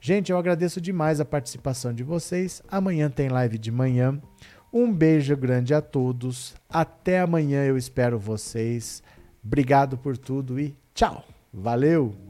[0.00, 2.62] Gente, eu agradeço demais a participação de vocês.
[2.68, 4.18] Amanhã tem live de manhã.
[4.72, 6.54] Um beijo grande a todos.
[6.68, 9.02] Até amanhã eu espero vocês.
[9.44, 11.24] Obrigado por tudo e tchau!
[11.52, 12.29] Valeu!